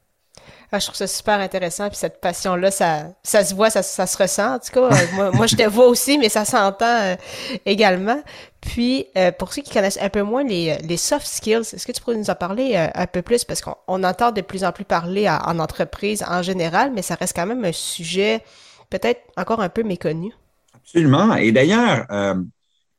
Ah, 0.71 0.77
je 0.77 0.85
trouve 0.85 0.97
ça 0.97 1.07
super 1.07 1.39
intéressant. 1.39 1.87
Puis 1.89 1.97
cette 1.97 2.21
passion-là, 2.21 2.69
ça, 2.69 3.07
ça 3.23 3.43
se 3.43 3.55
voit, 3.55 3.71
ça, 3.71 3.81
ça 3.81 4.05
se 4.05 4.15
ressent. 4.17 4.55
En 4.55 4.59
tout 4.59 4.71
cas, 4.71 4.81
euh, 4.81 5.05
moi, 5.13 5.31
moi, 5.31 5.47
je 5.47 5.55
te 5.55 5.67
vois 5.67 5.87
aussi, 5.87 6.19
mais 6.19 6.29
ça 6.29 6.45
s'entend 6.45 6.85
euh, 6.85 7.15
également. 7.65 8.21
Puis, 8.61 9.07
euh, 9.17 9.31
pour 9.31 9.51
ceux 9.51 9.63
qui 9.63 9.71
connaissent 9.71 9.99
un 9.99 10.09
peu 10.09 10.21
moins 10.21 10.43
les, 10.43 10.77
les 10.77 10.97
soft 10.97 11.25
skills, 11.25 11.73
est-ce 11.73 11.87
que 11.87 11.91
tu 11.91 12.01
pourrais 12.01 12.17
nous 12.17 12.29
en 12.29 12.35
parler 12.35 12.75
un 12.75 13.07
peu 13.07 13.23
plus? 13.23 13.45
Parce 13.45 13.61
qu'on 13.61 13.75
on 13.87 14.03
entend 14.03 14.31
de 14.31 14.41
plus 14.41 14.63
en 14.63 14.71
plus 14.71 14.85
parler 14.85 15.27
en 15.27 15.57
entreprise 15.57 16.23
en 16.27 16.43
général, 16.43 16.91
mais 16.93 17.01
ça 17.01 17.15
reste 17.15 17.35
quand 17.35 17.47
même 17.47 17.65
un 17.65 17.71
sujet 17.71 18.43
peut-être 18.91 19.21
encore 19.37 19.61
un 19.61 19.69
peu 19.69 19.81
méconnu. 19.81 20.33
Absolument. 20.93 21.35
Et 21.35 21.51
d'ailleurs, 21.51 22.07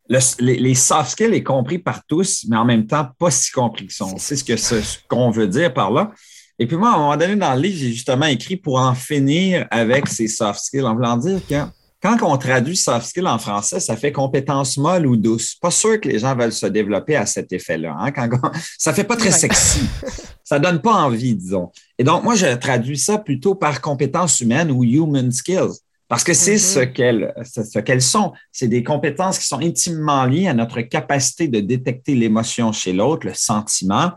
les, 0.09 0.57
les, 0.59 0.75
soft 0.75 1.11
skills 1.11 1.35
est 1.35 1.43
compris 1.43 1.79
par 1.79 2.05
tous, 2.05 2.45
mais 2.49 2.57
en 2.57 2.65
même 2.65 2.87
temps, 2.87 3.09
pas 3.19 3.31
si 3.31 3.51
compris 3.53 3.87
que 3.87 3.93
sont. 3.93 4.17
C'est 4.19 4.37
ce 4.37 4.45
que 4.45 4.57
ce 4.57 4.99
qu'on 5.09 5.31
veut 5.31 5.49
dire 5.49 5.73
par 5.73 5.91
là. 5.91 6.13
Et 6.59 6.67
puis 6.67 6.77
moi, 6.77 6.91
à 6.91 6.95
un 6.95 6.99
moment 6.99 7.17
donné, 7.17 7.37
dans 7.37 7.55
le 7.55 7.61
livre, 7.63 7.79
j'ai 7.79 7.93
justement 7.93 8.27
écrit 8.27 8.57
pour 8.57 8.79
en 8.79 8.95
finir 8.95 9.67
avec 9.71 10.09
ces 10.09 10.29
soft 10.29 10.61
skills, 10.61 10.83
en 10.83 10.95
voulant 10.95 11.17
dire 11.17 11.41
que 11.49 11.55
quand 12.03 12.17
on 12.23 12.37
traduit 12.39 12.77
soft 12.77 13.07
skills 13.07 13.27
en 13.27 13.39
français, 13.39 13.79
ça 13.79 13.97
fait 13.97 14.13
compétence 14.13 14.77
molle 14.77 15.07
ou 15.07 15.17
douce. 15.17 15.55
Pas 15.55 15.71
sûr 15.71 16.01
que 16.01 16.09
les 16.09 16.19
gens 16.19 16.35
veulent 16.35 16.53
se 16.53 16.67
développer 16.67 17.17
à 17.17 17.27
cet 17.27 17.53
effet-là. 17.53 17.97
Hein? 17.99 18.11
Quand 18.11 18.29
ça 18.79 18.93
fait 18.93 19.05
pas 19.05 19.17
très 19.17 19.31
sexy. 19.31 19.81
ça 20.45 20.59
donne 20.59 20.81
pas 20.81 20.95
envie, 20.95 21.35
disons. 21.35 21.71
Et 21.99 22.05
donc, 22.05 22.25
moi, 22.25 22.35
je 22.35 22.55
traduis 22.57 22.99
ça 22.99 23.19
plutôt 23.19 23.55
par 23.55 23.81
compétences 23.81 24.41
humaines 24.41 24.71
ou 24.71 24.83
human 24.83 25.31
skills. 25.31 25.79
Parce 26.11 26.25
que 26.25 26.35
c'est 26.35 26.59
ce 26.59 26.81
mm-hmm. 26.81 26.93
qu'elles 26.93 27.35
ce 27.45 27.79
qu'elles 27.79 28.03
sont. 28.03 28.33
C'est 28.51 28.67
des 28.67 28.83
compétences 28.83 29.39
qui 29.39 29.47
sont 29.47 29.61
intimement 29.61 30.25
liées 30.25 30.49
à 30.49 30.55
notre 30.55 30.81
capacité 30.81 31.47
de 31.47 31.61
détecter 31.61 32.17
l'émotion 32.17 32.73
chez 32.73 32.93
l'autre, 32.93 33.29
le 33.29 33.33
sentiment, 33.33 34.11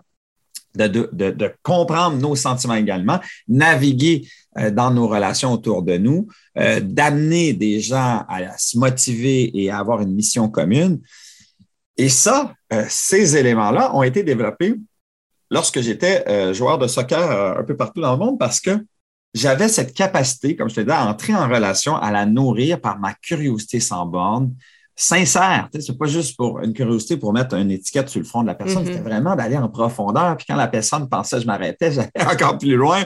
de, 0.76 1.56
comprendre 1.62 2.18
nos 2.18 2.36
sentiments 2.36 2.74
également, 2.74 3.20
naviguer 3.48 4.28
euh, 4.58 4.72
dans 4.72 4.90
nos 4.90 5.08
relations 5.08 5.54
autour 5.54 5.84
de 5.84 5.98
nous, 5.98 6.28
euh, 6.58 6.80
d'amener 6.80 7.54
des 7.54 7.80
gens 7.80 8.26
à, 8.28 8.58
se 8.58 8.80
motiver 8.80 9.52
et 9.54 9.70
à 9.70 9.78
avoir 9.78 10.02
une 10.02 10.16
mission 10.16 10.50
commune. 10.50 11.00
Et 11.96 12.10
ça, 12.10 12.56
euh, 12.74 12.86
ces 12.90 13.38
éléments-là 13.38 13.96
ont 13.96 14.02
été 14.02 14.24
développés 14.24 14.74
lorsque 15.52 15.80
j'étais 15.80 16.56
joueur 16.56 16.80
de 16.80 16.88
soccer 16.88 17.60
un 17.60 17.64
peu 17.64 17.78
partout 17.78 18.02
dans 18.02 18.14
le 18.14 18.18
monde 18.18 18.40
parce 18.40 18.60
que 18.60 18.84
j'avais 19.34 19.68
cette 19.68 19.94
capacité, 19.94 20.56
comme 20.56 20.70
je 20.70 20.76
te 20.76 20.82
disais, 20.82 20.94
à 20.94 21.08
entrer 21.08 21.34
en 21.36 21.48
relation, 21.48 21.96
à 21.96 22.12
la 22.12 22.26
nourrir 22.26 22.80
par 22.80 23.00
ma 23.00 23.14
curiosité 23.14 23.80
sans 23.80 24.06
borne, 24.06 24.54
sincère. 24.96 25.70
C'est 25.74 25.98
pas 25.98 26.06
juste 26.06 26.38
pour 26.38 26.60
une 26.60 26.74
curiosité 26.74 27.18
pour 27.18 27.34
mettre 27.34 27.56
une 27.56 27.72
étiquette 27.72 28.10
sur 28.10 28.20
le 28.20 28.26
front 28.26 28.44
de 28.44 28.48
la 28.48 28.56
personne. 28.56 28.86
C'était 28.86 29.00
mm-hmm. 29.00 29.04
vraiment 29.04 29.36
d'aller 29.36 29.58
en 29.58 29.70
profondeur. 29.70 30.38
Puis 30.38 30.46
quand 30.48 30.56
la 30.56 30.68
personne 30.68 31.10
pensait 31.10 31.38
que 31.38 31.42
je 31.42 31.48
m'arrêtais, 31.48 31.92
j'allais 31.94 32.32
encore 32.32 32.58
plus 32.58 32.76
loin. 32.76 33.04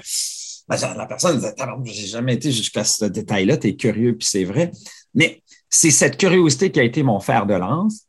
Ben, 0.67 0.77
la 0.97 1.05
personne 1.05 1.37
disait 1.37 1.55
J'ai 1.85 2.07
jamais 2.07 2.33
été 2.33 2.51
jusqu'à 2.51 2.83
ce 2.83 3.05
détail-là, 3.05 3.57
tu 3.57 3.67
es 3.67 3.75
curieux, 3.75 4.17
puis 4.17 4.27
c'est 4.29 4.43
vrai. 4.43 4.71
Mais 5.13 5.41
c'est 5.69 5.91
cette 5.91 6.17
curiosité 6.17 6.71
qui 6.71 6.79
a 6.79 6.83
été 6.83 7.03
mon 7.03 7.19
fer 7.19 7.45
de 7.45 7.53
lance. 7.53 8.06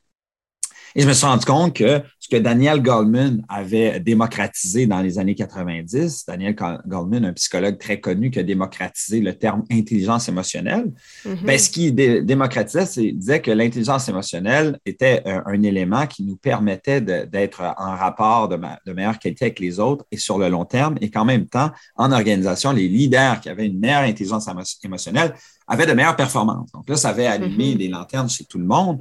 Et 0.95 1.03
je 1.03 1.09
me 1.09 1.13
suis 1.13 1.27
rendu 1.27 1.45
compte 1.45 1.75
que 1.75 2.03
ce 2.19 2.29
que 2.29 2.37
Daniel 2.37 2.83
Goldman 2.83 3.43
avait 3.49 4.01
démocratisé 4.01 4.87
dans 4.87 5.01
les 5.01 5.19
années 5.19 5.35
90, 5.35 6.25
Daniel 6.27 6.55
Goldman, 6.87 7.25
un 7.25 7.33
psychologue 7.33 7.79
très 7.79 8.01
connu 8.01 8.31
qui 8.31 8.39
a 8.39 8.43
démocratisé 8.43 9.21
le 9.21 9.35
terme 9.35 9.65
intelligence 9.71 10.29
émotionnelle, 10.29 10.93
mm-hmm. 11.25 11.45
ben, 11.45 11.59
ce 11.59 11.71
qu'il 11.71 11.95
démocratisait, 11.95 12.87
c'est 12.87 13.13
disait 13.13 13.41
que 13.41 13.51
l'intelligence 13.51 14.09
émotionnelle 14.09 14.79
était 14.85 15.23
un, 15.25 15.63
élément 15.63 16.07
qui 16.07 16.23
nous 16.23 16.37
permettait 16.37 17.01
d'être 17.01 17.63
en 17.79 17.97
rapport 17.97 18.49
de, 18.49 18.57
de 18.87 18.93
meilleure 18.93 19.19
qualité 19.19 19.47
avec 19.47 19.59
les 19.59 19.81
autres 19.81 20.05
et 20.13 20.17
sur 20.17 20.39
le 20.39 20.49
long 20.49 20.65
terme, 20.65 20.97
et 21.01 21.11
qu'en 21.11 21.25
même 21.25 21.47
temps, 21.47 21.71
en 21.97 22.13
organisation, 22.13 22.73
les 22.73 22.89
leaders 22.89 23.41
qui 23.41 23.49
avaient 23.49 23.67
une 23.67 23.79
meilleure 23.79 24.03
intelligence 24.03 24.49
émotionnelle 24.85 25.35
avaient 25.67 25.87
de 25.87 25.93
meilleures 25.93 26.17
performances. 26.17 26.71
Donc 26.73 26.89
là, 26.89 26.97
ça 26.97 27.11
avait 27.11 27.27
allumé 27.27 27.75
mm-hmm. 27.75 27.79
des 27.79 27.89
lanternes 27.89 28.29
chez 28.29 28.45
tout 28.45 28.59
le 28.59 28.65
monde. 28.65 29.01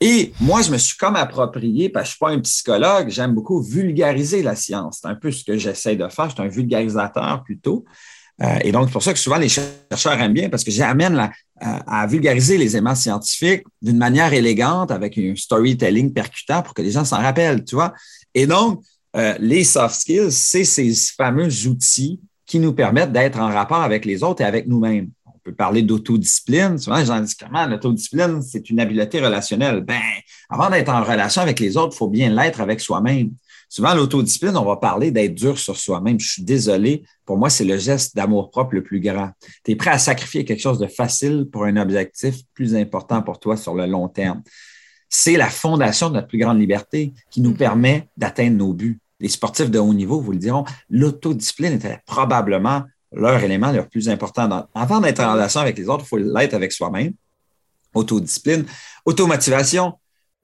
Et 0.00 0.32
moi, 0.40 0.62
je 0.62 0.70
me 0.70 0.78
suis 0.78 0.96
comme 0.96 1.16
approprié, 1.16 1.90
parce 1.90 2.04
que 2.04 2.08
je 2.08 2.10
ne 2.10 2.16
suis 2.16 2.18
pas 2.18 2.30
un 2.30 2.40
psychologue, 2.40 3.08
j'aime 3.10 3.34
beaucoup 3.34 3.60
vulgariser 3.60 4.42
la 4.42 4.56
science. 4.56 5.00
C'est 5.02 5.08
un 5.08 5.14
peu 5.14 5.30
ce 5.30 5.44
que 5.44 5.58
j'essaie 5.58 5.96
de 5.96 6.08
faire. 6.08 6.30
Je 6.30 6.34
suis 6.34 6.42
un 6.42 6.48
vulgarisateur 6.48 7.42
plutôt. 7.44 7.84
Euh, 8.42 8.58
et 8.62 8.72
donc, 8.72 8.86
c'est 8.86 8.92
pour 8.92 9.02
ça 9.02 9.12
que 9.12 9.18
souvent 9.18 9.36
les 9.36 9.50
chercheurs 9.50 10.18
aiment 10.18 10.32
bien 10.32 10.48
parce 10.48 10.64
que 10.64 10.70
j'amène 10.70 11.30
à, 11.60 12.06
vulgariser 12.06 12.56
les 12.56 12.74
éléments 12.74 12.94
scientifiques 12.94 13.64
d'une 13.82 13.98
manière 13.98 14.32
élégante 14.32 14.90
avec 14.90 15.18
un 15.18 15.34
storytelling 15.36 16.14
percutant 16.14 16.62
pour 16.62 16.72
que 16.72 16.80
les 16.80 16.92
gens 16.92 17.04
s'en 17.04 17.18
rappellent, 17.18 17.62
tu 17.64 17.74
vois. 17.74 17.92
Et 18.34 18.46
donc, 18.46 18.82
euh, 19.14 19.34
les 19.38 19.64
soft 19.64 20.00
skills, 20.00 20.32
c'est 20.32 20.64
ces 20.64 20.94
fameux 21.14 21.66
outils 21.66 22.18
qui 22.46 22.58
nous 22.58 22.72
permettent 22.72 23.12
d'être 23.12 23.38
en 23.38 23.48
rapport 23.48 23.82
avec 23.82 24.06
les 24.06 24.22
autres 24.22 24.40
et 24.40 24.46
avec 24.46 24.66
nous-mêmes 24.66 25.10
peut 25.42 25.54
parler 25.54 25.82
d'autodiscipline. 25.82 26.78
Souvent, 26.78 26.98
les 26.98 27.06
gens 27.06 27.20
disent 27.20 27.34
comment 27.34 27.66
l'autodiscipline, 27.66 28.42
c'est 28.42 28.70
une 28.70 28.80
habileté 28.80 29.20
relationnelle? 29.20 29.80
Ben, 29.80 30.00
avant 30.48 30.70
d'être 30.70 30.88
en 30.88 31.02
relation 31.02 31.42
avec 31.42 31.60
les 31.60 31.76
autres, 31.76 31.94
il 31.94 31.98
faut 31.98 32.08
bien 32.08 32.30
l'être 32.30 32.60
avec 32.60 32.80
soi-même. 32.80 33.30
Souvent, 33.68 33.94
l'autodiscipline, 33.94 34.56
on 34.56 34.64
va 34.64 34.76
parler 34.76 35.12
d'être 35.12 35.34
dur 35.34 35.56
sur 35.56 35.76
soi-même. 35.76 36.18
Je 36.18 36.28
suis 36.28 36.42
désolé. 36.42 37.04
Pour 37.24 37.38
moi, 37.38 37.50
c'est 37.50 37.64
le 37.64 37.78
geste 37.78 38.16
d'amour-propre 38.16 38.74
le 38.74 38.82
plus 38.82 38.98
grand. 38.98 39.30
Tu 39.64 39.70
es 39.70 39.76
prêt 39.76 39.90
à 39.90 39.98
sacrifier 39.98 40.44
quelque 40.44 40.60
chose 40.60 40.80
de 40.80 40.88
facile 40.88 41.46
pour 41.50 41.64
un 41.64 41.76
objectif 41.76 42.36
plus 42.52 42.74
important 42.74 43.22
pour 43.22 43.38
toi 43.38 43.56
sur 43.56 43.74
le 43.74 43.86
long 43.86 44.08
terme. 44.08 44.42
C'est 45.08 45.36
la 45.36 45.48
fondation 45.48 46.08
de 46.08 46.14
notre 46.14 46.26
plus 46.26 46.38
grande 46.38 46.58
liberté 46.58 47.12
qui 47.30 47.40
nous 47.40 47.52
mm-hmm. 47.52 47.56
permet 47.56 48.08
d'atteindre 48.16 48.56
nos 48.56 48.72
buts. 48.72 48.98
Les 49.20 49.28
sportifs 49.28 49.70
de 49.70 49.78
haut 49.78 49.94
niveau 49.94 50.20
vous 50.20 50.32
le 50.32 50.38
diront, 50.38 50.64
l'autodiscipline 50.88 51.74
était 51.74 52.00
probablement 52.06 52.82
leur 53.12 53.42
élément 53.42 53.72
le 53.72 53.86
plus 53.86 54.08
important. 54.08 54.66
avant 54.74 55.00
d'être 55.00 55.20
en 55.20 55.32
relation 55.32 55.60
avec 55.60 55.76
les 55.78 55.88
autres, 55.88 56.04
il 56.04 56.08
faut 56.08 56.16
l'être 56.16 56.54
avec 56.54 56.72
soi-même. 56.72 57.12
Autodiscipline, 57.94 58.64
automotivation. 59.04 59.94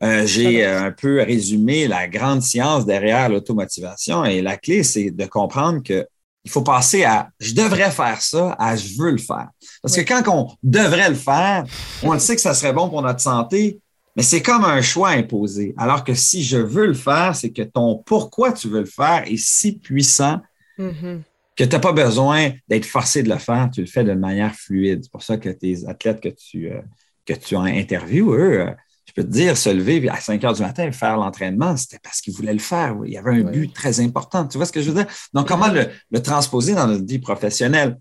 Euh, 0.02 0.26
j'ai 0.26 0.64
euh, 0.64 0.86
un 0.86 0.90
peu 0.90 1.22
résumé 1.22 1.88
la 1.88 2.06
grande 2.06 2.42
science 2.42 2.84
derrière 2.84 3.30
l'automotivation 3.30 4.24
et 4.24 4.42
la 4.42 4.56
clé, 4.58 4.82
c'est 4.82 5.10
de 5.10 5.24
comprendre 5.24 5.82
que 5.82 6.06
il 6.44 6.50
faut 6.50 6.62
passer 6.62 7.02
à 7.02 7.30
je 7.40 7.54
devrais 7.54 7.90
faire 7.90 8.20
ça 8.20 8.54
à 8.58 8.76
je 8.76 8.98
veux 8.98 9.12
le 9.12 9.18
faire. 9.18 9.48
Parce 9.82 9.96
que 9.96 10.02
quand 10.02 10.22
on 10.28 10.54
devrait 10.62 11.08
le 11.08 11.16
faire, 11.16 11.64
on 12.02 12.12
le 12.12 12.18
sait 12.18 12.36
que 12.36 12.42
ça 12.42 12.54
serait 12.54 12.72
bon 12.72 12.88
pour 12.88 13.02
notre 13.02 13.20
santé, 13.20 13.80
mais 14.14 14.22
c'est 14.22 14.42
comme 14.42 14.64
un 14.64 14.82
choix 14.82 15.10
imposé. 15.10 15.74
Alors 15.76 16.04
que 16.04 16.14
si 16.14 16.44
je 16.44 16.58
veux 16.58 16.86
le 16.86 16.94
faire, 16.94 17.34
c'est 17.34 17.50
que 17.50 17.62
ton 17.62 18.02
pourquoi 18.04 18.52
tu 18.52 18.68
veux 18.68 18.80
le 18.80 18.86
faire 18.86 19.24
est 19.26 19.38
si 19.38 19.78
puissant 19.78 20.40
mm-hmm 20.78 21.22
que 21.56 21.64
tu 21.64 21.70
n'as 21.70 21.80
pas 21.80 21.92
besoin 21.92 22.50
d'être 22.68 22.84
forcé 22.84 23.22
de 23.22 23.28
le 23.30 23.38
faire, 23.38 23.70
tu 23.72 23.80
le 23.80 23.86
fais 23.86 24.04
de 24.04 24.12
manière 24.12 24.54
fluide. 24.54 25.00
C'est 25.02 25.10
pour 25.10 25.22
ça 25.22 25.38
que 25.38 25.48
tes 25.48 25.86
athlètes 25.88 26.20
que 26.20 26.28
tu, 26.28 26.70
euh, 26.70 26.80
que 27.24 27.32
tu 27.32 27.56
interviews, 27.56 28.32
eux, 28.34 28.60
euh, 28.60 28.70
je 29.06 29.12
peux 29.12 29.24
te 29.24 29.32
dire, 29.32 29.56
se 29.56 29.70
lever 29.70 30.06
à 30.08 30.20
5 30.20 30.42
heures 30.44 30.52
du 30.52 30.62
matin 30.62 30.84
et 30.84 30.92
faire 30.92 31.16
l'entraînement, 31.16 31.76
c'était 31.76 32.00
parce 32.02 32.20
qu'il 32.20 32.34
voulait 32.34 32.52
le 32.52 32.58
faire. 32.58 32.96
Il 33.04 33.12
y 33.12 33.16
avait 33.16 33.40
un 33.40 33.44
but 33.44 33.72
très 33.72 34.00
important. 34.00 34.46
Tu 34.46 34.58
vois 34.58 34.66
ce 34.66 34.72
que 34.72 34.82
je 34.82 34.90
veux 34.90 35.02
dire? 35.02 35.12
Donc, 35.32 35.48
comment 35.48 35.68
le, 35.68 35.88
le 36.10 36.22
transposer 36.22 36.74
dans 36.74 36.86
notre 36.86 37.06
vie 37.06 37.20
professionnelle? 37.20 37.98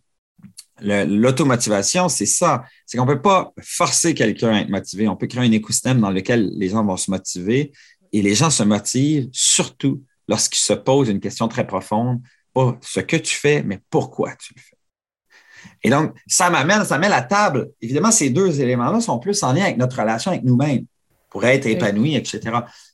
L'automotivation, 0.82 2.10
c'est 2.10 2.26
ça. 2.26 2.66
C'est 2.86 2.98
qu'on 2.98 3.06
ne 3.06 3.14
peut 3.14 3.22
pas 3.22 3.54
forcer 3.62 4.14
quelqu'un 4.14 4.50
à 4.50 4.62
être 4.62 4.70
motivé. 4.70 5.08
On 5.08 5.16
peut 5.16 5.28
créer 5.28 5.48
un 5.48 5.52
écosystème 5.52 6.02
dans 6.02 6.12
lequel 6.12 6.52
les 6.58 6.70
gens 6.70 6.84
vont 6.84 6.98
se 6.98 7.10
motiver 7.10 7.72
et 8.12 8.22
les 8.22 8.36
gens 8.36 8.50
se 8.50 8.64
motivent 8.64 9.30
surtout 9.32 10.04
lorsqu'ils 10.28 10.60
se 10.60 10.74
posent 10.74 11.10
une 11.10 11.22
question 11.22 11.48
très 11.48 11.66
profonde, 11.66 12.20
pas 12.56 12.78
ce 12.82 13.02
que 13.02 13.18
tu 13.18 13.36
fais, 13.36 13.62
mais 13.62 13.80
pourquoi 13.90 14.34
tu 14.38 14.54
le 14.56 14.62
fais. 14.62 14.78
Et 15.84 15.90
donc, 15.90 16.14
ça 16.26 16.50
m'amène, 16.50 16.84
ça 16.86 16.98
met 16.98 17.10
la 17.10 17.22
table. 17.22 17.70
Évidemment, 17.82 18.12
ces 18.12 18.30
deux 18.30 18.62
éléments-là 18.62 19.02
sont 19.02 19.20
plus 19.20 19.44
en 19.44 19.54
lien 19.54 19.64
avec 19.64 19.78
notre 19.78 20.00
relation 20.00 20.32
avec 20.32 20.44
nous-mêmes 20.44 20.86
pour 21.30 21.44
être 21.46 21.66
épanoui, 21.68 22.16
etc. 22.16 22.42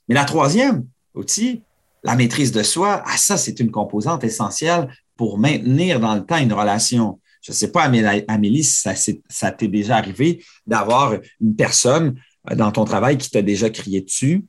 Mais 0.08 0.15
la 0.15 0.26
troisième 0.26 0.86
outil, 1.13 1.63
la 2.04 2.15
maîtrise 2.15 2.52
de 2.52 2.63
soi, 2.63 3.04
ah, 3.06 3.17
ça, 3.17 3.38
c'est 3.38 3.60
une 3.60 3.71
composante 3.71 4.24
essentielle 4.24 4.89
pour 5.15 5.38
maintenir 5.38 6.00
dans 6.00 6.15
le 6.15 6.26
temps 6.26 6.38
une 6.38 6.54
relation. 6.54 7.19
Je 7.41 7.52
ne 7.52 7.56
sais 7.56 7.71
pas, 7.71 7.84
Amélie, 7.84 8.63
si 8.63 8.82
ça, 8.82 8.93
ça 9.30 9.52
t'est 9.52 9.67
déjà 9.67 9.97
arrivé 9.97 10.43
d'avoir 10.65 11.13
une 11.39 11.56
personne 11.56 12.19
euh, 12.50 12.56
dans 12.56 12.71
ton 12.71 12.86
travail 12.86 13.17
qui 13.17 13.30
t'a 13.30 13.41
déjà 13.41 13.69
crié 13.69 14.02
dessus. 14.02 14.45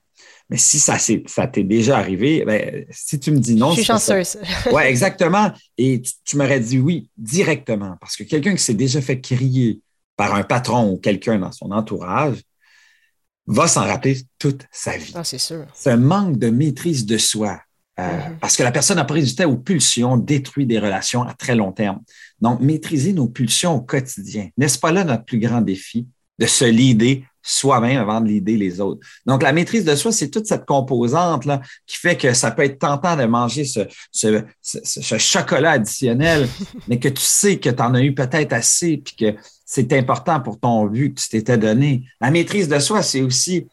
Mais 0.52 0.58
si 0.58 0.78
ça, 0.78 0.98
ça 0.98 1.46
t'est 1.46 1.62
déjà 1.62 1.96
arrivé, 1.96 2.44
ben, 2.44 2.84
si 2.90 3.18
tu 3.18 3.30
me 3.30 3.38
dis 3.38 3.54
non. 3.54 3.70
Je 3.70 3.76
suis 3.76 3.84
chanceuse. 3.84 4.36
Oui, 4.70 4.82
exactement. 4.82 5.50
Et 5.78 6.02
tu, 6.26 6.36
m'aurais 6.36 6.60
dit 6.60 6.78
oui 6.78 7.08
directement. 7.16 7.96
Parce 7.98 8.16
que 8.16 8.24
quelqu'un 8.24 8.54
qui 8.54 8.62
s'est 8.62 8.74
déjà 8.74 9.00
fait 9.00 9.18
crier 9.18 9.80
par 10.14 10.34
un 10.34 10.42
patron 10.42 10.90
ou 10.90 10.98
quelqu'un 10.98 11.38
dans 11.38 11.52
son 11.52 11.70
entourage 11.70 12.36
va 13.46 13.66
s'en 13.66 13.86
rappeler 13.86 14.18
toute 14.38 14.66
sa 14.70 14.98
vie. 14.98 15.14
Ah, 15.14 15.24
c'est 15.24 15.38
sûr. 15.38 15.64
C'est 15.72 15.92
un 15.92 15.96
manque 15.96 16.38
de 16.38 16.50
maîtrise 16.50 17.06
de 17.06 17.16
soi. 17.16 17.58
Euh, 17.98 18.02
mm-hmm. 18.02 18.38
Parce 18.38 18.54
que 18.58 18.62
la 18.62 18.72
personne 18.72 18.98
a 18.98 19.06
pris 19.06 19.22
du 19.22 19.34
temps 19.34 19.50
aux 19.50 19.56
pulsions, 19.56 20.18
détruit 20.18 20.66
des 20.66 20.78
relations 20.78 21.22
à 21.22 21.32
très 21.32 21.54
long 21.54 21.72
terme. 21.72 22.02
Donc, 22.42 22.60
maîtriser 22.60 23.14
nos 23.14 23.26
pulsions 23.26 23.76
au 23.76 23.80
quotidien, 23.80 24.50
n'est-ce 24.58 24.78
pas 24.78 24.92
là 24.92 25.04
notre 25.04 25.24
plus 25.24 25.38
grand 25.38 25.62
défi? 25.62 26.06
De 26.38 26.44
se 26.46 26.66
lider 26.66 27.24
soi-même 27.42 27.98
avant 27.98 28.20
de 28.20 28.28
l'idée 28.28 28.56
les 28.56 28.80
autres. 28.80 29.00
Donc, 29.26 29.42
la 29.42 29.52
maîtrise 29.52 29.84
de 29.84 29.94
soi, 29.94 30.12
c'est 30.12 30.30
toute 30.30 30.46
cette 30.46 30.64
composante-là 30.64 31.60
qui 31.86 31.96
fait 31.96 32.16
que 32.16 32.32
ça 32.32 32.50
peut 32.50 32.62
être 32.62 32.78
tentant 32.78 33.16
de 33.16 33.24
manger 33.24 33.64
ce, 33.64 33.80
ce, 34.12 34.42
ce, 34.62 35.18
chocolat 35.18 35.72
additionnel, 35.72 36.48
mais 36.88 36.98
que 36.98 37.08
tu 37.08 37.22
sais 37.22 37.58
que 37.58 37.70
tu 37.70 37.82
en 37.82 37.94
as 37.94 38.02
eu 38.02 38.14
peut-être 38.14 38.52
assez 38.52 38.98
puis 38.98 39.16
que 39.16 39.36
c'est 39.64 39.92
important 39.92 40.40
pour 40.40 40.60
ton 40.60 40.86
but 40.86 41.14
que 41.14 41.20
tu 41.20 41.28
t'étais 41.30 41.58
donné. 41.58 42.04
La 42.20 42.30
maîtrise 42.30 42.68
de 42.68 42.78
soi, 42.78 43.02
c'est 43.02 43.22
aussi 43.22 43.66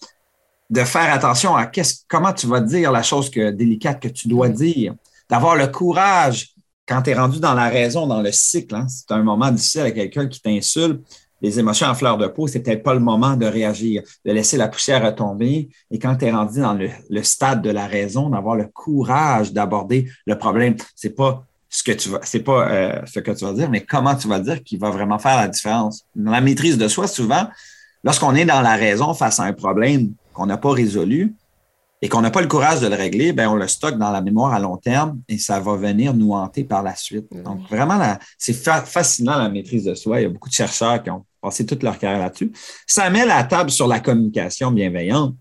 de 0.70 0.84
faire 0.84 1.14
attention 1.14 1.56
à 1.56 1.70
comment 2.08 2.34
tu 2.34 2.48
vas 2.48 2.62
dire 2.62 2.92
la 2.92 3.04
chose 3.04 3.30
que, 3.30 3.52
délicate 3.52 4.02
que 4.02 4.08
tu 4.08 4.28
dois 4.28 4.50
dire, 4.50 4.96
d'avoir 5.30 5.56
le 5.56 5.68
courage 5.68 6.54
quand 6.88 7.04
tu 7.04 7.12
es 7.12 7.14
rendu 7.14 7.40
dans 7.40 7.54
la 7.54 7.70
raison, 7.70 8.08
dans 8.08 8.22
le 8.22 8.32
cycle. 8.32 8.76
Hein, 8.76 8.88
c'est 8.88 9.12
un 9.12 9.22
moment 9.22 9.52
difficile 9.52 9.82
avec 9.82 9.96
quelqu'un 9.96 10.28
qui 10.28 10.42
t'insulte 10.42 11.02
les 11.42 11.60
émotions 11.60 11.88
en 11.88 11.96
fleur 11.96 12.18
de 12.18 12.28
peau, 12.28 12.48
c'est 12.48 12.60
peut-être 12.60 12.84
pas 12.84 12.94
le 12.94 13.00
moment 13.00 13.36
de 13.36 13.46
réagir, 13.46 14.04
de 14.26 14.32
laisser 14.32 14.58
la 14.58 14.68
poussière 14.68 15.06
retomber. 15.06 15.70
Et 15.92 16.00
quand 16.00 16.16
tu 16.16 16.26
es 16.26 16.32
rendu 16.32 16.60
dans 16.62 16.74
le, 16.74 17.24
stade 17.24 17.62
de 17.62 17.70
la 17.70 17.88
raison, 17.88 18.30
d'avoir 18.30 18.56
le 18.56 18.66
courage 18.66 19.54
d'aborder 19.54 20.10
le 20.26 20.38
problème, 20.38 20.76
c'est 20.96 21.16
pas 21.16 21.46
ce 21.70 21.84
que 21.84 21.92
tu 21.92 22.10
vas, 22.10 22.20
c'est 22.24 22.40
pas 22.40 22.70
euh, 22.70 23.02
ce 23.06 23.20
que 23.20 23.32
tu 23.32 23.46
vas 23.46 23.54
dire, 23.54 23.70
mais 23.70 23.82
comment 23.82 24.16
tu 24.16 24.28
vas 24.28 24.40
dire 24.40 24.64
qui 24.64 24.78
va 24.78 24.90
vraiment 24.90 25.20
faire 25.20 25.38
la 25.38 25.48
différence. 25.48 26.04
Dans 26.16 26.32
la 26.32 26.42
maîtrise 26.42 26.78
de 26.78 26.88
soi, 26.88 27.08
souvent, 27.08 27.48
lorsqu'on 28.04 28.34
est 28.36 28.46
dans 28.46 28.62
la 28.62 28.76
raison 28.76 29.14
face 29.14 29.40
à 29.40 29.44
un 29.44 29.54
problème 29.54 30.14
qu'on 30.34 30.48
n'a 30.48 30.58
pas 30.58 30.72
résolu, 30.72 31.36
et 32.02 32.08
qu'on 32.08 32.22
n'a 32.22 32.32
pas 32.32 32.42
le 32.42 32.48
courage 32.48 32.80
de 32.80 32.88
le 32.88 32.96
régler, 32.96 33.34
ben 33.34 33.50
on 33.50 33.56
le 33.56 33.68
stocke 33.68 33.98
dans 33.98 34.12
la 34.12 34.22
mémoire 34.22 34.54
à 34.54 34.60
long 34.60 34.78
terme 34.78 35.20
et 35.28 35.38
ça 35.38 35.60
va 35.60 35.76
venir 35.76 36.14
nous 36.14 36.32
hanter 36.32 36.64
par 36.64 36.82
la 36.82 36.96
suite. 36.96 37.28
Donc, 37.44 37.68
vraiment, 37.70 38.00
c'est 38.38 38.54
fascinant 38.54 39.38
la 39.38 39.50
maîtrise 39.50 39.84
de 39.84 39.94
soi. 39.96 40.22
Il 40.22 40.24
y 40.24 40.26
a 40.26 40.30
beaucoup 40.30 40.50
de 40.50 40.54
chercheurs 40.54 41.04
qui 41.04 41.10
ont 41.10 41.26
passé 41.42 41.66
toute 41.66 41.84
leur 41.84 41.98
carrière 41.98 42.20
là-dessus. 42.20 42.52
Ça 42.88 43.10
met 43.10 43.26
la 43.26 43.44
table 43.44 43.70
sur 43.70 43.88
la 43.88 44.00
communication 44.00 44.72
bienveillante. 44.72 45.36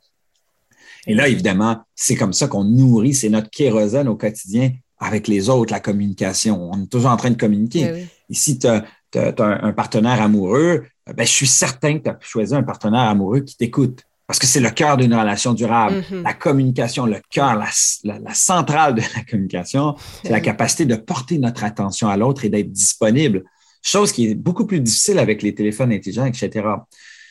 Et 1.06 1.14
là, 1.14 1.28
évidemment, 1.28 1.82
c'est 1.94 2.16
comme 2.16 2.32
ça 2.32 2.48
qu'on 2.48 2.64
nourrit, 2.64 3.14
c'est 3.14 3.30
notre 3.30 3.50
kérosène 3.50 4.08
au 4.08 4.16
quotidien 4.16 4.72
avec 4.98 5.28
les 5.28 5.48
autres, 5.48 5.72
la 5.72 5.80
communication. 5.80 6.70
On 6.70 6.82
est 6.82 6.86
toujours 6.86 7.10
en 7.10 7.16
train 7.16 7.30
de 7.30 7.36
communiquer. 7.36 7.84
Ben 7.84 8.06
Ici, 8.28 8.58
tu 8.58 8.66
as, 8.66 8.84
un, 9.16 9.72
partenaire 9.72 10.20
amoureux, 10.20 10.84
ben, 11.06 11.26
je 11.26 11.32
suis 11.32 11.46
certain 11.46 11.98
que 11.98 12.04
tu 12.04 12.10
as 12.10 12.18
choisi 12.20 12.54
un 12.54 12.62
partenaire 12.62 13.00
amoureux 13.00 13.40
qui 13.40 13.56
t'écoute. 13.56 14.02
Parce 14.26 14.38
que 14.38 14.46
c'est 14.46 14.60
le 14.60 14.68
cœur 14.68 14.98
d'une 14.98 15.14
relation 15.14 15.54
durable. 15.54 16.00
Mm-hmm. 16.00 16.22
La 16.22 16.34
communication, 16.34 17.06
le 17.06 17.22
cœur, 17.30 17.56
la, 17.56 18.18
la, 18.18 18.34
centrale 18.34 18.94
de 18.94 19.00
la 19.00 19.24
communication, 19.24 19.96
c'est 20.22 20.30
la 20.30 20.40
capacité 20.40 20.84
de 20.84 20.96
porter 20.96 21.38
notre 21.38 21.64
attention 21.64 22.08
à 22.08 22.18
l'autre 22.18 22.44
et 22.44 22.50
d'être 22.50 22.70
disponible 22.70 23.44
chose 23.82 24.12
qui 24.12 24.28
est 24.28 24.34
beaucoup 24.34 24.66
plus 24.66 24.80
difficile 24.80 25.18
avec 25.18 25.42
les 25.42 25.54
téléphones 25.54 25.92
intelligents, 25.92 26.26
etc. 26.26 26.62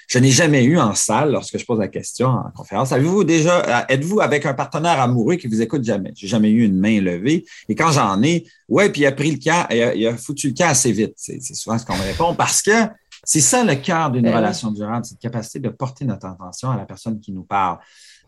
Je 0.08 0.20
n'ai 0.20 0.32
jamais 0.32 0.64
eu 0.64 0.80
en 0.80 0.96
salle, 0.96 1.34
lorsque 1.34 1.58
je 1.58 1.66
pose 1.66 1.80
la 1.80 1.90
question 1.90 2.30
en 2.30 2.50
conférence, 2.56 2.94
avez-vous 2.94 3.26
déjà, 3.26 3.60
euh, 3.60 3.86
êtes-vous 3.90 4.22
avec 4.22 4.46
un 4.46 4.54
partenaire 4.54 5.02
amoureux 5.02 5.36
qui 5.36 5.48
vous 5.48 5.62
écoute 5.62 5.84
jamais? 5.84 6.14
J'ai 6.16 6.28
jamais 6.28 6.50
eu 6.50 6.64
une 6.64 6.80
main 6.80 7.02
levée. 7.02 7.46
Et 7.68 7.76
quand 7.76 7.92
j'en 7.92 8.22
ai, 8.24 8.48
ouais, 8.70 8.90
puis 8.90 9.02
il 9.02 9.06
a 9.06 9.12
pris 9.12 9.32
le 9.32 9.38
cas, 9.38 9.68
il 9.70 10.08
a, 10.08 10.16
foutu 10.16 10.48
le 10.48 10.54
cas 10.54 10.70
assez 10.70 10.94
vite. 10.94 11.14
C'est 11.18 11.42
souvent 11.42 11.78
ce 11.78 11.86
qu'on 11.86 11.98
me 11.98 12.04
répond 12.04 12.34
parce 12.36 12.62
que 12.62 12.72
c'est 13.24 13.42
ça 13.42 13.66
le 13.66 13.76
cœur 13.76 14.10
d'une 14.10 14.24
ben 14.24 14.36
relation 14.36 14.72
durable, 14.72 15.04
cette 15.04 15.20
capacité 15.20 15.60
de 15.60 15.70
porter 15.70 16.06
notre 16.06 16.28
attention 16.28 16.72
à 16.72 16.78
la 16.78 16.86
personne 16.86 17.20
qui 17.20 17.34
nous 17.34 17.44
parle. 17.44 17.80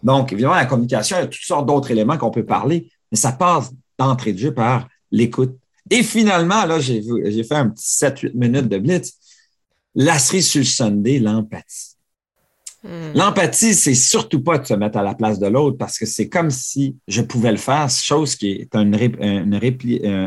Donc, 0.04 0.34
évidemment, 0.34 0.56
la 0.56 0.66
communication, 0.66 1.16
il 1.16 1.20
y 1.22 1.24
a 1.24 1.28
toutes 1.28 1.42
sortes 1.42 1.66
d'autres 1.66 1.92
éléments 1.92 2.18
qu'on 2.18 2.32
peut 2.32 2.46
parler, 2.46 2.92
mais 3.10 3.18
ça 3.18 3.32
passe 3.32 3.72
d'entrée 3.98 4.34
de 4.34 4.38
jeu 4.38 4.54
par 4.54 4.90
l'écoute 5.12 5.58
et 5.89 6.04
finalement, 6.04 6.65
là, 6.65 6.80
j'ai 6.80 7.02
fait 7.43 7.56
un 7.56 7.69
petit 7.69 7.88
7-8 7.88 8.32
minutes 8.34 8.67
de 8.67 8.78
blitz. 8.78 9.13
La 9.95 10.19
cerise 10.19 10.47
sur 10.47 10.60
le 10.60 10.65
Sunday, 10.65 11.19
l'empathie. 11.19 11.95
Hmm. 12.84 13.12
L'empathie, 13.13 13.73
c'est 13.73 13.95
surtout 13.95 14.41
pas 14.41 14.58
de 14.58 14.65
se 14.65 14.73
mettre 14.73 14.97
à 14.97 15.04
la 15.04 15.13
place 15.13 15.39
de 15.39 15.47
l'autre 15.47 15.78
parce 15.78 15.97
que 15.97 16.06
c'est 16.06 16.30
comme 16.30 16.49
si 16.49 16.95
je 17.08 17.21
pouvais 17.21 17.52
le 17.52 17.58
faire, 17.58 17.89
chose 17.89 18.36
qui 18.36 18.52
est 18.52 18.75
une, 18.75 18.95
une, 19.19 19.60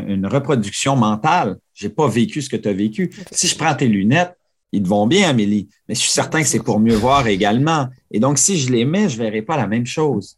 une 0.07 0.27
reproduction 0.27 0.95
mentale. 0.95 1.57
J'ai 1.73 1.89
pas 1.89 2.07
vécu 2.07 2.41
ce 2.41 2.49
que 2.49 2.57
tu 2.57 2.69
as 2.69 2.73
vécu. 2.73 3.11
Si 3.31 3.47
je 3.47 3.57
prends 3.57 3.73
tes 3.73 3.87
lunettes, 3.87 4.37
ils 4.71 4.83
te 4.83 4.87
vont 4.87 5.07
bien, 5.07 5.29
Amélie, 5.29 5.69
mais 5.87 5.95
je 5.95 6.01
suis 6.01 6.11
certain 6.11 6.41
que 6.41 6.47
c'est 6.47 6.61
pour 6.61 6.79
mieux 6.79 6.95
voir 6.95 7.27
également. 7.27 7.87
Et 8.11 8.19
donc, 8.19 8.37
si 8.37 8.59
je 8.59 8.71
les 8.71 8.85
mets, 8.85 9.07
je 9.07 9.17
verrai 9.17 9.41
pas 9.43 9.55
la 9.55 9.67
même 9.67 9.85
chose. 9.85 10.37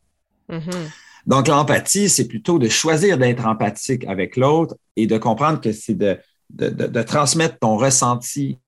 Mm-hmm. 0.50 1.05
Donc, 1.26 1.48
l'empathie, 1.48 2.10
c'est 2.10 2.28
plutôt 2.28 2.60
de 2.60 2.70
choisir 2.70 3.18
d'être 3.18 3.46
empathique 3.46 4.06
avec 4.06 4.38
l'autre 4.38 4.76
et 4.96 5.08
de 5.08 5.18
comprendre 5.18 5.60
que 5.60 5.72
c'est 5.72 5.96
de, 5.96 7.02
transmettre 7.04 7.58
ton 7.60 7.78
ressenti 7.78 8.60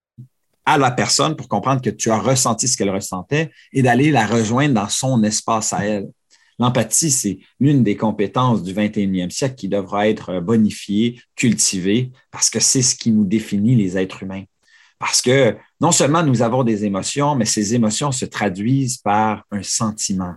à 0.66 0.78
la 0.78 0.92
personne 0.92 1.36
pour 1.36 1.48
comprendre 1.48 1.82
que 1.82 1.90
tu 1.90 2.10
as 2.10 2.20
ressenti 2.20 2.68
ce 2.68 2.76
qu'elle 2.76 2.90
ressentait 2.90 3.52
et 3.72 3.82
d'aller 3.82 4.12
la 4.12 4.26
rejoindre 4.26 4.74
dans 4.74 4.90
son 4.90 5.24
espace 5.24 5.72
à 5.72 5.86
elle. 5.86 6.10
L'empathie, 6.60 7.12
c'est 7.12 7.38
l'une 7.60 7.84
des 7.84 7.96
compétences 7.96 8.64
du 8.64 8.74
21e 8.74 9.30
siècle 9.30 9.56
qui 9.56 9.70
devra 9.70 10.10
être 10.10 10.40
bonifiée, 10.40 11.22
cultivée, 11.36 12.12
parce 12.32 12.50
que 12.50 12.60
c'est 12.60 12.82
ce 12.82 12.96
qui 12.96 13.12
nous 13.12 13.26
définit 13.26 13.76
les 13.76 13.98
êtres 13.98 14.24
humains. 14.24 14.44
Parce 14.98 15.22
que 15.22 15.56
non 15.80 15.92
seulement 15.92 16.24
nous 16.24 16.42
avons 16.42 16.64
des 16.64 16.84
émotions, 16.84 17.36
mais 17.36 17.46
ces 17.46 17.76
émotions 17.76 18.12
se 18.12 18.26
traduisent 18.26 18.98
par 18.98 19.46
un 19.52 19.62
sentiment 19.62 20.34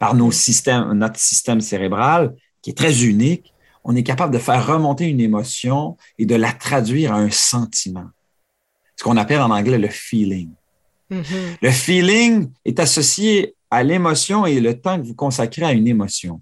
par 0.00 0.14
nos 0.14 0.32
systèmes, 0.32 0.94
notre 0.94 1.20
système 1.20 1.60
cérébral, 1.60 2.34
qui 2.62 2.70
est 2.70 2.76
très 2.76 3.04
unique, 3.04 3.52
on 3.84 3.94
est 3.94 4.02
capable 4.02 4.32
de 4.32 4.38
faire 4.38 4.66
remonter 4.66 5.04
une 5.04 5.20
émotion 5.20 5.96
et 6.18 6.26
de 6.26 6.34
la 6.34 6.52
traduire 6.52 7.12
à 7.12 7.18
un 7.18 7.30
sentiment. 7.30 8.06
Ce 8.96 9.04
qu'on 9.04 9.18
appelle 9.18 9.40
en 9.40 9.50
anglais 9.50 9.78
le 9.78 9.88
feeling. 9.88 10.50
Mm-hmm. 11.10 11.56
Le 11.60 11.70
feeling 11.70 12.50
est 12.64 12.80
associé 12.80 13.54
à 13.70 13.82
l'émotion 13.82 14.46
et 14.46 14.58
le 14.58 14.80
temps 14.80 14.98
que 14.98 15.06
vous 15.06 15.14
consacrez 15.14 15.64
à 15.64 15.72
une 15.72 15.86
émotion. 15.86 16.40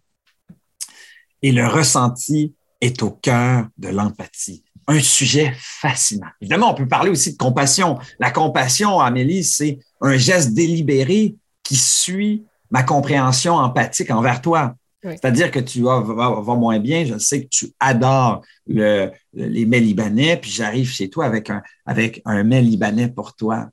Et 1.43 1.51
le 1.51 1.67
ressenti 1.67 2.55
est 2.81 3.03
au 3.03 3.11
cœur 3.11 3.67
de 3.77 3.89
l'empathie. 3.89 4.63
Un 4.87 5.01
sujet 5.01 5.53
fascinant. 5.59 6.29
Évidemment, 6.41 6.71
on 6.71 6.75
peut 6.75 6.89
parler 6.89 7.11
aussi 7.11 7.33
de 7.33 7.37
compassion. 7.37 7.99
La 8.21 8.31
compassion, 8.31 9.01
Amélie, 9.01 9.45
c'est 9.45 9.81
un 10.01 10.17
geste 10.17 10.55
délibéré 10.55 11.35
qui 11.65 11.77
suit 11.77 12.45
ma 12.71 12.83
compréhension 12.83 13.55
empathique 13.55 14.11
envers 14.11 14.41
toi. 14.41 14.75
C'est-à-dire 15.03 15.51
que 15.51 15.61
tu 15.61 15.83
vas, 15.83 16.01
moins 16.01 16.81
bien, 16.81 17.05
je 17.05 17.19
sais 17.19 17.45
que 17.45 17.49
tu 17.49 17.73
adores 17.79 18.43
le, 18.67 19.11
les 19.33 19.65
mets 19.65 19.81
libanais, 19.81 20.37
puis 20.37 20.51
j'arrive 20.51 20.91
chez 20.91 21.09
toi 21.09 21.25
avec 21.25 21.51
un, 21.51 21.63
avec 21.87 22.21
un 22.25 22.43
mets 22.43 22.63
libanais 22.63 23.09
pour 23.09 23.35
toi, 23.35 23.69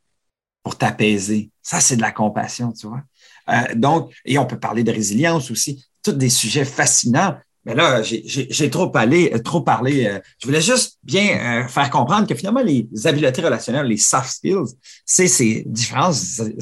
pour 0.63 0.77
t'apaiser. 0.77 1.49
Ça, 1.63 1.79
c'est 1.79 1.95
de 1.95 2.01
la 2.01 2.11
compassion, 2.11 2.71
tu 2.71 2.87
vois. 2.87 3.01
Euh, 3.49 3.75
donc, 3.75 4.13
et 4.23 4.37
on 4.37 4.45
peut 4.45 4.59
parler 4.59 4.83
de 4.83 4.91
résilience 4.91 5.49
aussi, 5.49 5.85
tous 6.03 6.11
des 6.11 6.29
sujets 6.29 6.65
fascinants. 6.65 7.35
Mais 7.65 7.73
là, 7.73 8.03
j'ai 8.03 8.69
trop 8.69 8.91
parlé, 8.91 9.31
trop 9.43 9.61
parlé. 9.61 10.05
Euh, 10.05 10.19
je 10.39 10.45
voulais 10.45 10.61
juste 10.61 10.99
bien 11.03 11.63
euh, 11.63 11.67
faire 11.67 11.89
comprendre 11.89 12.27
que 12.27 12.35
finalement, 12.35 12.61
les 12.61 12.87
habiletés 13.05 13.41
relationnelles, 13.41 13.87
les 13.87 13.97
soft 13.97 14.29
skills, 14.29 14.75
c'est 15.03 15.27
ces 15.27 15.63
différents 15.65 16.11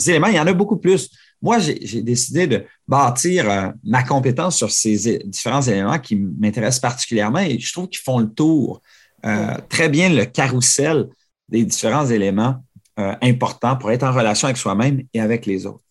éléments. 0.08 0.28
Il 0.28 0.36
y 0.36 0.40
en 0.40 0.48
a 0.48 0.54
beaucoup 0.54 0.78
plus 0.78 1.10
moi, 1.44 1.60
j'ai 1.60 2.02
décidé 2.02 2.48
de 2.48 2.66
bâtir 2.88 3.50
euh, 3.50 3.68
ma 3.84 4.02
compétence 4.02 4.56
sur 4.56 4.72
ces 4.72 5.20
différents 5.26 5.62
éléments 5.62 6.00
qui 6.00 6.16
m'intéressent 6.16 6.80
particulièrement 6.80 7.40
et 7.40 7.60
je 7.60 7.74
trouve 7.74 7.90
qu'ils 7.90 8.02
font 8.02 8.20
le 8.20 8.30
tour 8.30 8.82
euh, 9.26 9.58
très 9.68 9.90
bien 9.90 10.08
le 10.08 10.24
carrousel 10.24 11.10
des 11.50 11.66
différents 11.66 12.06
éléments 12.06 12.64
euh, 12.98 13.14
importants 13.22 13.76
pour 13.76 13.92
être 13.92 14.04
en 14.04 14.14
relation 14.14 14.48
avec 14.48 14.56
soi-même 14.56 15.04
et 15.14 15.20
avec 15.20 15.46
les 15.46 15.66
autres. 15.66 15.84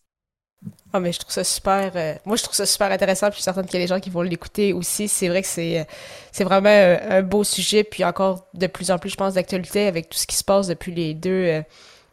Ah, 0.91 0.99
mais 0.99 1.11
je 1.11 1.19
trouve 1.19 1.31
ça 1.31 1.43
super. 1.43 1.91
moi, 2.25 2.35
je 2.35 2.43
trouve 2.43 2.55
ça 2.55 2.65
super 2.65 2.91
intéressant. 2.91 3.27
Puis 3.27 3.33
je 3.33 3.41
suis 3.41 3.43
certaine 3.43 3.65
qu'il 3.65 3.79
y 3.79 3.83
a 3.83 3.85
des 3.85 3.89
gens 3.89 3.99
qui 3.99 4.09
vont 4.09 4.21
l'écouter 4.23 4.73
aussi. 4.73 5.07
C'est 5.07 5.27
vrai 5.27 5.43
que 5.43 5.47
c'est, 5.47 5.85
c'est 6.31 6.43
vraiment 6.43 6.69
un, 6.69 7.21
beau 7.21 7.43
sujet. 7.43 7.83
Puis 7.83 8.03
encore 8.03 8.47
de 8.55 8.65
plus 8.65 8.89
en 8.89 8.97
plus, 8.97 9.09
je 9.09 9.17
pense, 9.17 9.35
d'actualité 9.35 9.85
avec 9.85 10.09
tout 10.09 10.17
ce 10.17 10.25
qui 10.25 10.35
se 10.35 10.43
passe 10.43 10.67
depuis 10.67 10.93
les 10.93 11.13
deux, 11.13 11.63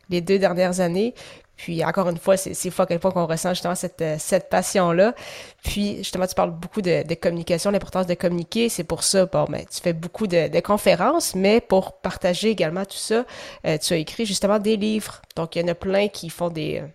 les 0.08 0.20
deux 0.20 0.38
dernières 0.38 0.80
années. 0.80 1.14
Puis 1.62 1.84
encore 1.84 2.08
une 2.08 2.16
fois, 2.16 2.38
c'est 2.38 2.70
fou 2.70 2.80
à 2.80 2.86
quel 2.86 2.98
qu'on 2.98 3.26
ressent 3.26 3.50
justement 3.50 3.74
cette, 3.74 4.00
euh, 4.00 4.16
cette 4.18 4.48
passion-là. 4.48 5.14
Puis 5.62 5.98
justement, 5.98 6.26
tu 6.26 6.34
parles 6.34 6.52
beaucoup 6.52 6.80
de, 6.80 7.06
de 7.06 7.14
communication, 7.14 7.70
l'importance 7.70 8.06
de 8.06 8.14
communiquer. 8.14 8.70
C'est 8.70 8.84
pour 8.84 9.04
ça, 9.04 9.26
bon, 9.26 9.44
ben, 9.44 9.66
tu 9.70 9.78
fais 9.82 9.92
beaucoup 9.92 10.26
de, 10.26 10.48
de, 10.48 10.60
conférences, 10.60 11.34
mais 11.34 11.60
pour 11.60 12.00
partager 12.00 12.48
également 12.48 12.86
tout 12.86 12.96
ça, 12.96 13.26
euh, 13.66 13.76
tu 13.76 13.92
as 13.92 13.98
écrit 13.98 14.24
justement 14.24 14.58
des 14.58 14.78
livres. 14.78 15.20
Donc, 15.36 15.54
il 15.54 15.60
y 15.60 15.64
en 15.66 15.68
a 15.68 15.74
plein 15.74 16.08
qui 16.08 16.30
font 16.30 16.48
des, 16.48 16.78
euh, 16.78 16.86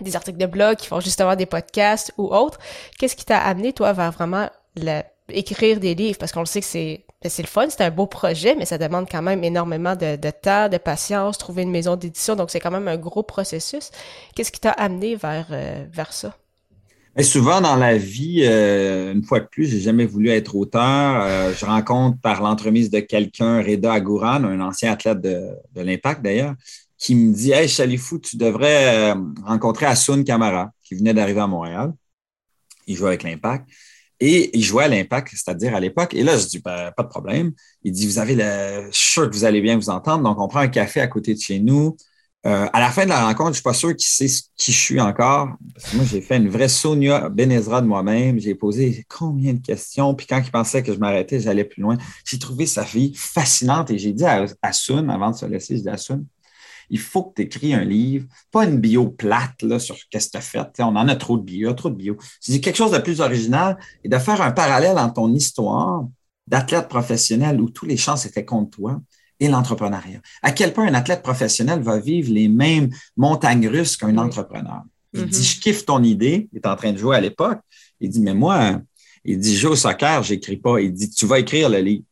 des 0.00 0.16
articles 0.16 0.38
de 0.38 0.46
blog, 0.46 0.78
qui 0.78 0.88
font 0.88 0.98
justement 0.98 1.36
des 1.36 1.46
podcasts 1.46 2.12
ou 2.18 2.34
autres. 2.34 2.58
Qu'est-ce 2.98 3.14
qui 3.14 3.24
t'a 3.24 3.38
amené, 3.38 3.72
toi, 3.72 3.92
vers 3.92 4.10
vraiment 4.10 4.50
la, 4.74 5.04
écrire 5.28 5.78
des 5.78 5.94
livres? 5.94 6.18
Parce 6.18 6.32
qu'on 6.32 6.40
le 6.40 6.46
sait 6.46 6.60
que 6.60 6.66
c'est 6.66 7.05
c'est 7.24 7.42
le 7.42 7.48
fun, 7.48 7.66
c'est 7.68 7.82
un 7.82 7.90
beau 7.90 8.06
projet, 8.06 8.54
mais 8.56 8.66
ça 8.66 8.78
demande 8.78 9.06
quand 9.10 9.22
même 9.22 9.42
énormément 9.42 9.96
de, 9.96 10.16
temps, 10.30 10.68
de 10.68 10.78
patience, 10.78 11.38
trouver 11.38 11.62
une 11.62 11.70
maison 11.70 11.96
d'édition. 11.96 12.36
Donc, 12.36 12.50
c'est 12.50 12.60
quand 12.60 12.70
même 12.70 12.88
un 12.88 12.96
gros 12.96 13.22
processus. 13.22 13.90
Qu'est-ce 14.34 14.52
qui 14.52 14.60
t'a 14.60 14.72
amené 14.72 15.16
vers, 15.16 15.48
euh, 15.50 15.84
vers 15.90 16.12
ça? 16.12 16.36
Souvent 17.22 17.62
dans 17.62 17.76
la 17.76 17.96
vie, 17.96 18.42
euh, 18.44 19.14
une 19.14 19.22
fois 19.22 19.40
de 19.40 19.46
plus, 19.46 19.66
j'ai 19.66 19.80
jamais 19.80 20.04
voulu 20.04 20.28
être 20.28 20.54
auteur. 20.54 21.22
Euh, 21.24 21.54
je 21.58 21.64
rencontre 21.64 22.20
par 22.20 22.42
l'entremise 22.42 22.90
de 22.90 23.00
quelqu'un, 23.00 23.62
Reda 23.62 23.94
Agouran, 23.94 24.44
un 24.44 24.60
ancien 24.60 24.92
athlète 24.92 25.22
de, 25.22 25.56
l'Impact 25.74 26.22
d'ailleurs, 26.22 26.54
qui 26.98 27.14
me 27.14 27.32
dit 27.32 27.52
Hey, 27.52 27.68
Chalifou, 27.68 28.18
tu 28.18 28.36
devrais 28.36 29.12
rencontrer 29.46 29.86
Asun 29.86 30.24
Kamara, 30.24 30.72
qui 30.82 30.94
venait 30.94 31.14
d'arriver 31.14 31.40
à 31.40 31.46
Montréal. 31.46 31.94
Il 32.86 32.96
joue 32.96 33.06
avec 33.06 33.22
l'Impact. 33.22 33.66
Et 34.20 34.56
il 34.56 34.62
jouait 34.62 34.84
à 34.84 34.88
l'impact, 34.88 35.28
c'est-à-dire 35.32 35.74
à, 35.74 35.80
l'époque. 35.80 36.14
Et 36.14 36.22
là, 36.22 36.36
je 36.38 36.46
dis, 36.46 36.58
ben, 36.58 36.90
pas 36.96 37.02
de 37.02 37.08
problème. 37.08 37.52
Il 37.82 37.92
dit, 37.92 38.06
vous 38.06 38.18
avez 38.18 38.34
le, 38.34 38.88
je 38.90 38.96
suis 38.96 39.12
sûr 39.12 39.30
que 39.30 39.34
vous 39.34 39.44
allez 39.44 39.60
bien 39.60 39.76
vous 39.76 39.90
entendre. 39.90 40.24
Donc, 40.24 40.40
on 40.40 40.48
prend 40.48 40.60
un 40.60 40.68
café 40.68 41.00
à 41.00 41.06
côté 41.06 41.34
de 41.34 41.40
chez 41.40 41.58
nous. 41.60 41.96
Euh, 42.46 42.66
à 42.72 42.78
la 42.78 42.90
fin 42.90 43.04
de 43.04 43.08
la 43.08 43.26
rencontre, 43.26 43.50
je 43.50 43.54
suis 43.54 43.62
pas 43.62 43.74
sûr 43.74 43.94
qu'il 43.96 44.06
sait 44.06 44.28
qui 44.56 44.70
je 44.70 44.78
suis 44.78 45.00
encore. 45.00 45.48
Moi, 45.94 46.04
j'ai 46.08 46.20
fait 46.20 46.36
une 46.36 46.48
vraie 46.48 46.68
Sonia 46.68 47.28
Benezra 47.28 47.82
de 47.82 47.88
moi-même. 47.88 48.38
J'ai 48.38 48.54
posé 48.54 49.04
combien 49.08 49.52
de 49.52 49.60
questions. 49.60 50.14
Puis 50.14 50.28
quand 50.28 50.40
il 50.44 50.50
pensait 50.52 50.82
que 50.82 50.94
je 50.94 50.98
m'arrêtais, 50.98 51.40
j'allais 51.40 51.64
plus 51.64 51.82
loin. 51.82 51.98
J'ai 52.24 52.38
trouvé 52.38 52.66
sa 52.66 52.84
vie 52.84 53.12
fascinante 53.16 53.90
et 53.90 53.98
j'ai 53.98 54.12
dit 54.12 54.24
à, 54.24 54.46
à 54.62 54.72
Sun, 54.72 55.10
avant 55.10 55.32
de 55.32 55.36
se 55.36 55.44
laisser, 55.46 55.76
je 55.76 55.82
dis 55.82 55.88
à 55.88 55.96
Sun, 55.96 56.24
il 56.90 56.98
faut 56.98 57.24
que 57.24 57.34
tu 57.36 57.42
écris 57.42 57.74
un 57.74 57.84
livre, 57.84 58.26
pas 58.50 58.64
une 58.64 58.78
bio 58.78 59.08
plate 59.08 59.62
là, 59.62 59.78
sur 59.78 59.96
ce 59.96 60.04
que 60.04 60.18
tu 60.18 60.36
as 60.36 60.40
fait. 60.40 60.60
on 60.80 60.96
en 60.96 61.08
a 61.08 61.16
trop 61.16 61.36
de 61.36 61.42
bio, 61.42 61.72
trop 61.72 61.90
de 61.90 61.96
bio. 61.96 62.16
C'est 62.40 62.60
quelque 62.60 62.76
chose 62.76 62.92
de 62.92 62.98
plus 62.98 63.20
original 63.20 63.76
et 64.04 64.08
de 64.08 64.18
faire 64.18 64.40
un 64.40 64.52
parallèle 64.52 64.98
entre 64.98 65.14
ton 65.14 65.32
histoire 65.32 66.04
d'athlète 66.46 66.88
professionnel 66.88 67.60
où 67.60 67.70
tous 67.70 67.86
les 67.86 67.96
chances 67.96 68.24
étaient 68.26 68.44
contre 68.44 68.70
toi 68.70 69.00
et 69.40 69.48
l'entrepreneuriat. 69.48 70.20
À 70.42 70.52
quel 70.52 70.72
point 70.72 70.86
un 70.86 70.94
athlète 70.94 71.22
professionnel 71.22 71.80
va 71.80 71.98
vivre 71.98 72.32
les 72.32 72.48
mêmes 72.48 72.90
montagnes 73.16 73.68
russes 73.68 73.96
qu'un 73.96 74.16
entrepreneur? 74.16 74.82
Il 75.12 75.26
dit, 75.26 75.40
mm-hmm. 75.40 75.54
je 75.54 75.60
kiffe 75.60 75.86
ton 75.86 76.02
idée. 76.02 76.48
Il 76.52 76.58
est 76.58 76.66
en 76.66 76.76
train 76.76 76.92
de 76.92 76.98
jouer 76.98 77.16
à 77.16 77.20
l'époque. 77.20 77.58
Il 78.00 78.10
dit, 78.10 78.20
mais 78.20 78.34
moi, 78.34 78.80
il 79.24 79.38
dit, 79.38 79.54
je 79.54 79.60
joue 79.60 79.68
au 79.70 79.76
soccer, 79.76 80.22
j'écris 80.22 80.56
pas. 80.56 80.80
Il 80.80 80.92
dit, 80.92 81.10
tu 81.10 81.26
vas 81.26 81.38
écrire 81.38 81.68
le 81.68 81.78
livre. 81.78 82.04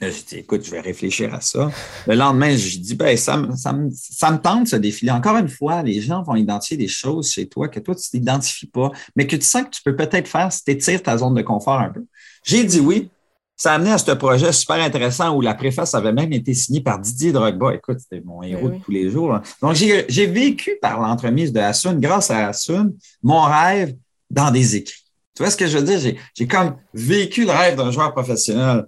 Là, 0.00 0.08
j'ai 0.08 0.22
dit, 0.22 0.36
écoute, 0.36 0.64
je 0.64 0.70
vais 0.70 0.80
réfléchir 0.80 1.34
à 1.34 1.42
ça. 1.42 1.70
Le 2.06 2.14
lendemain, 2.14 2.56
je 2.56 2.78
dis, 2.78 2.94
ben, 2.94 3.14
ça, 3.18 3.36
me, 3.36 3.54
ça, 3.54 3.74
me, 3.74 3.90
ça 3.92 4.30
me 4.30 4.38
tente 4.38 4.68
ce 4.68 4.76
défilé. 4.76 5.10
Encore 5.12 5.36
une 5.36 5.48
fois, 5.48 5.82
les 5.82 6.00
gens 6.00 6.22
vont 6.22 6.36
identifier 6.36 6.78
des 6.78 6.88
choses 6.88 7.30
chez 7.30 7.46
toi 7.46 7.68
que 7.68 7.80
toi, 7.80 7.94
tu 7.94 8.08
t'identifies 8.08 8.68
pas, 8.68 8.90
mais 9.14 9.26
que 9.26 9.36
tu 9.36 9.44
sens 9.44 9.64
que 9.64 9.70
tu 9.70 9.82
peux 9.82 9.94
peut-être 9.94 10.26
faire 10.26 10.50
si 10.50 10.64
tu 10.64 10.70
étires 10.70 11.02
ta 11.02 11.18
zone 11.18 11.34
de 11.34 11.42
confort 11.42 11.78
un 11.78 11.90
peu. 11.90 12.04
J'ai 12.44 12.64
dit 12.64 12.80
oui. 12.80 13.10
Ça 13.56 13.72
a 13.72 13.74
amené 13.74 13.90
à 13.90 13.98
ce 13.98 14.12
projet 14.12 14.52
super 14.52 14.76
intéressant 14.76 15.36
où 15.36 15.42
la 15.42 15.52
préface 15.52 15.94
avait 15.94 16.14
même 16.14 16.32
été 16.32 16.54
signée 16.54 16.80
par 16.80 16.98
Didier 16.98 17.30
Drogba. 17.30 17.74
Écoute, 17.74 17.98
c'était 18.00 18.22
mon 18.24 18.42
héros 18.42 18.70
de 18.70 18.78
tous 18.78 18.90
les 18.90 19.10
jours. 19.10 19.38
Donc, 19.60 19.74
j'ai 19.74 20.26
vécu 20.26 20.78
par 20.80 20.98
l'entremise 20.98 21.52
de 21.52 21.60
Hassoun, 21.60 22.00
grâce 22.00 22.30
à 22.30 22.48
Hassoun, 22.48 22.94
mon 23.22 23.42
rêve 23.42 23.94
dans 24.30 24.50
des 24.50 24.76
écrits. 24.76 25.04
Tu 25.36 25.42
vois 25.42 25.50
ce 25.50 25.58
que 25.58 25.66
je 25.66 25.76
veux 25.76 25.84
dire? 25.84 26.16
J'ai 26.34 26.46
comme 26.46 26.76
vécu 26.94 27.44
le 27.44 27.50
rêve 27.50 27.76
d'un 27.76 27.90
joueur 27.90 28.14
professionnel 28.14 28.86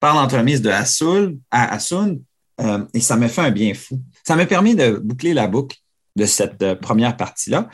par 0.00 0.14
l'entremise 0.14 0.62
de 0.62 0.70
Hassoul, 0.70 1.36
à 1.50 1.74
Hassoun, 1.74 2.20
euh, 2.60 2.84
et 2.94 3.00
ça 3.00 3.16
m'a 3.16 3.28
fait 3.28 3.42
un 3.42 3.50
bien 3.50 3.74
fou. 3.74 4.00
Ça 4.24 4.34
m'a 4.34 4.46
permis 4.46 4.74
de 4.74 4.92
boucler 4.92 5.34
la 5.34 5.46
boucle 5.46 5.76
de 6.16 6.24
cette 6.24 6.62
euh, 6.62 6.74
première 6.74 7.16
partie-là. 7.16 7.68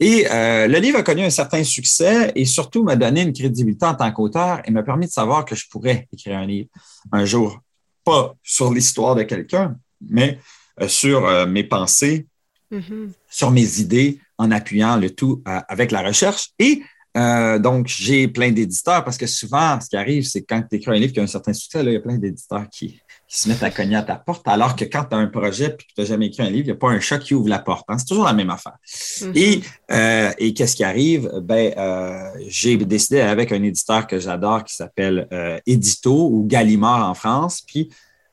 Et 0.00 0.26
euh, 0.30 0.66
le 0.66 0.78
livre 0.78 0.98
a 0.98 1.02
connu 1.02 1.22
un 1.22 1.30
certain 1.30 1.62
succès 1.64 2.32
et 2.34 2.44
surtout 2.44 2.82
m'a 2.82 2.96
donné 2.96 3.22
une 3.22 3.32
crédibilité 3.32 3.86
en 3.86 3.94
tant 3.94 4.10
qu'auteur 4.12 4.60
et 4.64 4.70
m'a 4.70 4.82
permis 4.82 5.06
de 5.06 5.12
savoir 5.12 5.44
que 5.44 5.54
je 5.54 5.68
pourrais 5.68 6.08
écrire 6.12 6.38
un 6.38 6.46
livre 6.46 6.68
un 7.12 7.24
jour, 7.24 7.60
pas 8.04 8.34
sur 8.42 8.72
l'histoire 8.72 9.14
de 9.14 9.22
quelqu'un, 9.22 9.76
mais 10.00 10.40
sur 10.88 11.46
mes 11.46 11.62
pensées, 11.62 12.26
mm-hmm. 12.72 13.10
sur 13.30 13.52
mes 13.52 13.78
idées, 13.78 14.18
en 14.38 14.50
appuyant 14.50 14.96
le 14.96 15.10
tout 15.10 15.40
avec 15.44 15.92
la 15.92 16.02
recherche 16.02 16.50
et 16.58 16.82
euh, 17.16 17.58
donc, 17.58 17.88
j'ai 17.88 18.26
plein 18.28 18.50
d'éditeurs 18.52 19.04
parce 19.04 19.18
que 19.18 19.26
souvent, 19.26 19.78
ce 19.80 19.88
qui 19.88 19.96
arrive, 19.96 20.24
c'est 20.24 20.42
quand 20.42 20.62
tu 20.68 20.76
écris 20.76 20.96
un 20.96 20.98
livre 20.98 21.12
qui 21.12 21.20
a 21.20 21.22
un 21.22 21.26
certain 21.26 21.52
succès, 21.52 21.82
là, 21.82 21.90
il 21.90 21.94
y 21.94 21.96
a 21.96 22.00
plein 22.00 22.16
d'éditeurs 22.16 22.68
qui, 22.70 23.00
se 23.28 23.48
mettent 23.48 23.62
à 23.62 23.70
cogner 23.70 23.96
à 23.96 24.02
ta 24.02 24.16
porte, 24.16 24.46
alors 24.46 24.76
que 24.76 24.84
quand 24.84 25.04
tu 25.04 25.16
as 25.16 25.18
un 25.18 25.26
projet 25.26 25.64
et 25.64 25.70
que 25.70 25.82
tu 25.82 25.94
n'as 25.96 26.04
jamais 26.04 26.26
écrit 26.26 26.42
un 26.42 26.50
livre, 26.50 26.64
il 26.64 26.72
n'y 26.72 26.72
a 26.72 26.76
pas 26.76 26.90
un 26.90 27.00
chat 27.00 27.18
qui 27.18 27.32
ouvre 27.32 27.48
la 27.48 27.60
porte. 27.60 27.86
Hein. 27.88 27.96
C'est 27.96 28.04
toujours 28.04 28.26
la 28.26 28.34
même 28.34 28.50
affaire. 28.50 28.76
Mm-hmm. 28.86 29.64
Euh, 29.90 30.32
et, 30.36 30.52
qu'est-ce 30.52 30.76
qui 30.76 30.84
arrive? 30.84 31.30
Ben, 31.42 31.72
euh, 31.78 32.28
j'ai 32.48 32.76
décidé 32.76 33.20
avec 33.20 33.50
un 33.50 33.62
éditeur 33.62 34.06
que 34.06 34.18
j'adore 34.18 34.64
qui 34.64 34.74
s'appelle 34.74 35.26
Edito 35.66 36.28
ou 36.30 36.44
Gallimard 36.46 37.08
en 37.08 37.14
France. 37.14 37.62
Puis, 37.66 37.88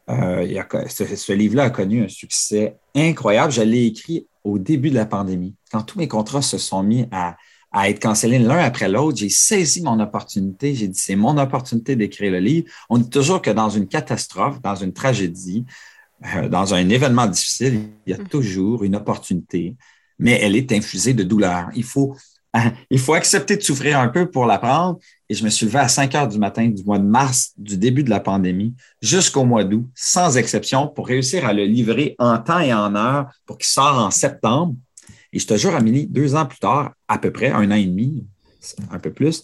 ce, 0.10 1.16
ce 1.16 1.32
livre-là 1.32 1.64
a 1.64 1.70
connu 1.70 2.04
un 2.04 2.10
succès 2.10 2.76
incroyable. 2.94 3.54
Je 3.54 3.62
l'ai 3.62 3.86
écrit 3.86 4.28
au 4.44 4.60
début 4.60 4.90
de 4.90 4.96
la 4.96 5.06
pandémie, 5.06 5.56
quand 5.72 5.84
tous 5.84 5.98
mes 5.98 6.10
contrats 6.10 6.42
se 6.42 6.58
sont 6.58 6.84
mis 6.84 7.08
à 7.12 7.38
à 7.72 7.90
être 7.90 8.02
cancellés 8.02 8.40
l'un 8.40 8.60
après 8.60 8.90
l'autre. 8.90 9.18
J'ai 9.18 9.30
saisi 9.30 9.82
mon 9.82 10.00
opportunité. 10.00 10.74
J'ai 10.74 10.88
dit, 10.88 11.00
c'est 11.00 11.16
mon 11.16 11.38
opportunité 11.38 11.96
d'écrire 11.96 12.32
le 12.32 12.40
livre. 12.40 12.68
On 12.90 12.98
dit 12.98 13.10
toujours 13.10 13.42
que 13.42 13.52
dans 13.52 13.70
une 13.70 13.88
catastrophe, 13.88 14.62
dans 14.62 14.76
une 14.76 14.94
tragédie, 14.94 15.66
euh, 16.36 16.50
dans 16.50 16.74
un 16.74 16.90
événement 16.90 17.28
difficile, 17.28 17.90
il 18.06 18.12
y 18.12 18.14
a 18.14 18.22
mm. 18.22 18.28
toujours 18.28 18.84
une 18.84 18.96
opportunité, 18.96 19.76
mais 20.18 20.40
elle 20.42 20.56
est 20.56 20.72
infusée 20.72 21.14
de 21.14 21.24
douleur. 21.24 21.70
Il 21.76 21.84
faut, 21.84 22.16
il 22.90 23.00
faut 23.00 23.14
accepter 23.14 23.56
de 23.56 23.62
souffrir 23.62 24.00
un 24.00 24.10
peu 24.10 24.30
pour 24.30 24.46
l'apprendre. 24.46 25.00
Et 25.30 25.36
je 25.36 25.44
me 25.44 25.50
suis 25.50 25.68
levé 25.68 25.78
à 25.78 25.88
5 25.88 26.16
heures 26.16 26.28
du 26.28 26.40
matin 26.40 26.68
du 26.68 26.84
mois 26.84 26.98
de 26.98 27.06
mars, 27.06 27.54
du 27.56 27.78
début 27.78 28.04
de 28.04 28.10
la 28.10 28.20
pandémie, 28.20 28.74
jusqu'au 29.00 29.46
mois 29.46 29.64
d'août, 29.64 29.86
sans 29.94 30.38
exception, 30.38 30.88
pour 30.88 31.06
réussir 31.06 31.46
à 31.46 31.54
le 31.54 31.66
livrer 31.66 32.16
en 32.18 32.40
temps 32.40 32.60
et 32.60 32.74
en 32.74 32.96
heure 32.96 33.30
pour 33.46 33.60
qu'il 33.60 33.68
sorte 33.68 33.96
en 33.96 34.10
septembre 34.10 34.76
et 35.32 35.40
je 35.40 35.48
te 35.48 35.56
jure, 35.56 35.76
Amélie, 35.76 36.08
deux 36.08 36.36
ans 36.36 36.46
plus 36.46 36.60
tard, 36.60 36.94
à 37.08 37.18
peu 37.18 37.32
près, 37.32 37.50
un 37.50 37.70
an 37.72 37.76
et 37.76 37.86
demi, 37.86 38.26
un 38.92 39.00
peu 39.00 39.12
plus, 39.12 39.44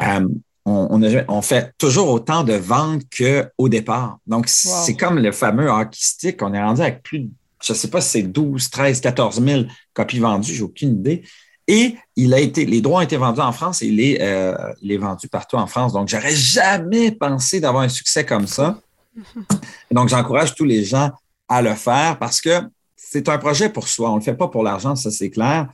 euh, 0.00 0.28
on, 0.64 1.42
fait 1.42 1.72
toujours 1.78 2.08
autant 2.10 2.44
de 2.44 2.52
ventes 2.52 3.02
qu'au 3.16 3.68
départ. 3.68 4.18
Donc, 4.26 4.48
c'est 4.48 4.96
comme 4.96 5.18
le 5.18 5.32
fameux 5.32 5.68
hockey 5.68 5.98
stick. 5.98 6.42
On 6.42 6.52
est 6.52 6.62
rendu 6.62 6.82
avec 6.82 7.02
plus 7.02 7.20
de, 7.20 7.30
je 7.62 7.72
ne 7.72 7.78
sais 7.78 7.88
pas 7.88 8.00
si 8.00 8.10
c'est 8.10 8.22
12, 8.22 8.70
13, 8.70 9.00
14 9.00 9.42
000 9.42 9.62
copies 9.94 10.18
vendues, 10.18 10.54
j'ai 10.54 10.62
aucune 10.62 10.98
idée. 10.98 11.22
Et 11.66 11.96
il 12.16 12.32
a 12.32 12.40
été, 12.40 12.64
les 12.64 12.80
droits 12.80 13.00
ont 13.00 13.02
été 13.02 13.16
vendus 13.16 13.40
en 13.40 13.52
France 13.52 13.82
et 13.82 13.86
il 13.86 14.00
est, 14.00 14.22
euh, 14.22 14.54
il 14.80 14.90
est 14.90 14.96
vendu 14.96 15.28
partout 15.28 15.56
en 15.56 15.66
France. 15.66 15.92
Donc, 15.92 16.08
j'aurais 16.08 16.34
jamais 16.34 17.12
pensé 17.12 17.60
d'avoir 17.60 17.82
un 17.82 17.88
succès 17.88 18.24
comme 18.24 18.46
ça. 18.46 18.80
Donc, 19.90 20.08
j'encourage 20.08 20.54
tous 20.54 20.64
les 20.64 20.84
gens 20.84 21.10
à 21.48 21.62
le 21.62 21.74
faire 21.74 22.18
parce 22.18 22.40
que 22.40 22.60
c'est 22.98 23.28
un 23.28 23.38
projet 23.38 23.70
pour 23.70 23.88
soi. 23.88 24.10
On 24.10 24.14
ne 24.14 24.18
le 24.18 24.24
fait 24.24 24.34
pas 24.34 24.48
pour 24.48 24.62
l'argent, 24.62 24.96
ça 24.96 25.10
c'est 25.10 25.30
clair. 25.30 25.68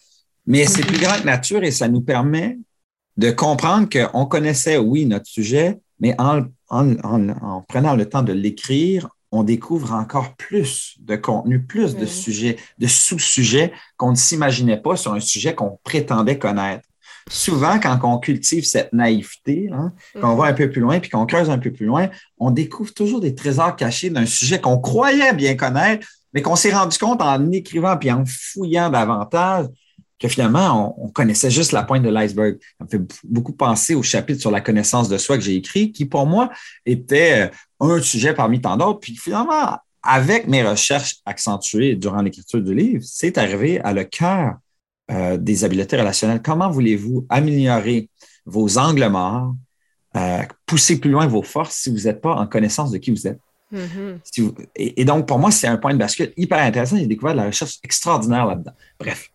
Mais 0.46 0.66
c'est 0.66 0.86
plus 0.86 1.00
grand 1.00 1.18
que 1.18 1.24
nature 1.24 1.64
et 1.64 1.70
ça 1.70 1.88
nous 1.88 2.02
permet 2.02 2.58
de 3.16 3.30
comprendre 3.30 3.88
qu'on 3.88 4.26
connaissait, 4.26 4.76
oui, 4.76 5.06
notre 5.06 5.26
sujet, 5.26 5.78
mais 6.00 6.14
en, 6.18 6.42
prenant 7.68 7.94
le 7.96 8.04
temps 8.04 8.22
de 8.22 8.32
l'écrire, 8.32 9.08
on 9.32 9.42
découvre 9.42 9.92
encore 9.92 10.36
plus 10.36 10.96
de 11.00 11.16
contenu, 11.16 11.62
plus 11.62 11.96
de 11.96 12.06
sujets, 12.06 12.56
de 12.78 12.86
sous-sujets 12.86 13.72
qu'on 13.96 14.10
ne 14.10 14.16
s'imaginait 14.16 14.80
pas 14.80 14.96
sur 14.96 15.12
un 15.12 15.20
sujet 15.20 15.54
qu'on 15.54 15.78
prétendait 15.82 16.38
connaître. 16.38 16.86
Souvent, 17.30 17.80
quand 17.80 17.98
on 18.02 18.18
cultive 18.18 18.64
cette 18.64 18.92
naïveté, 18.92 19.70
hein, 19.72 19.92
qu'on 20.20 20.34
va 20.34 20.46
un 20.46 20.52
peu 20.52 20.70
plus 20.70 20.82
loin, 20.82 21.00
puis 21.00 21.08
qu'on 21.08 21.24
creuse 21.24 21.48
un 21.48 21.58
peu 21.58 21.72
plus 21.72 21.86
loin, 21.86 22.10
on 22.38 22.50
découvre 22.50 22.92
toujours 22.92 23.20
des 23.20 23.34
trésors 23.34 23.76
cachés 23.76 24.10
d'un 24.10 24.26
sujet 24.26 24.60
qu'on 24.60 24.78
croyait 24.78 25.32
bien 25.32 25.56
connaître, 25.56 26.06
mais 26.34 26.42
qu'on 26.42 26.56
s'est 26.56 26.74
rendu 26.74 26.98
compte 26.98 27.22
en 27.22 27.50
écrivant 27.52 27.96
puis 27.96 28.10
en 28.10 28.24
fouillant 28.26 28.90
davantage 28.90 29.66
que 30.18 30.28
finalement, 30.28 30.94
on, 30.98 31.08
connaissait 31.08 31.50
juste 31.50 31.72
la 31.72 31.82
pointe 31.82 32.02
de 32.02 32.08
l'iceberg. 32.08 32.58
Ça 32.78 32.84
me 32.84 32.88
fait 32.88 33.14
beaucoup 33.24 33.52
penser 33.52 33.94
au 33.94 34.02
chapitre 34.02 34.40
sur 34.40 34.50
la 34.50 34.60
connaissance 34.60 35.08
de 35.08 35.18
soi 35.18 35.36
que 35.36 35.44
j'ai 35.44 35.56
écrit, 35.56 35.92
qui 35.92 36.06
pour 36.06 36.26
moi 36.26 36.50
était 36.86 37.50
euh, 37.80 37.96
un 37.96 38.00
sujet 38.00 38.32
parmi 38.32 38.60
tant 38.60 38.76
d'autres. 38.76 39.00
Puis 39.00 39.16
finalement, 39.16 39.76
avec 40.02 40.46
mes 40.46 40.62
recherches 40.62 41.16
accentuées 41.24 41.96
durant 41.96 42.22
l'écriture 42.22 42.62
du 42.62 42.74
livre, 42.74 43.02
c'est 43.04 43.38
arrivé 43.38 43.80
à 43.80 43.92
le 43.92 44.04
cœur 44.04 44.54
euh, 45.10 45.36
des 45.36 45.64
habiletés 45.64 45.96
relationnelles. 45.96 46.42
Comment 46.42 46.70
voulez-vous 46.70 47.26
améliorer 47.28 48.08
vos 48.46 48.78
angles 48.78 49.08
morts, 49.08 49.54
euh, 50.16 50.42
pousser 50.64 51.00
plus 51.00 51.10
loin 51.10 51.26
vos 51.26 51.42
forces 51.42 51.76
si 51.76 51.90
vous 51.90 52.04
n'êtes 52.04 52.20
pas 52.20 52.34
en 52.34 52.46
connaissance 52.46 52.90
de 52.90 52.98
qui 52.98 53.10
vous 53.10 53.26
êtes? 53.26 53.40
Mm-hmm. 53.74 54.68
et, 54.76 55.04
donc, 55.04 55.26
pour 55.26 55.38
moi, 55.38 55.50
c'est 55.50 55.66
un 55.66 55.76
point 55.76 55.92
de 55.92 55.98
bascule 55.98 56.32
hyper 56.36 56.58
intéressant. 56.58 56.96
J'ai 56.96 57.06
découvert 57.06 57.34
de 57.34 57.40
la 57.40 57.46
recherche 57.46 57.78
extraordinaire 57.82 58.46
là-dedans. 58.46 58.72
Bref. 58.98 59.30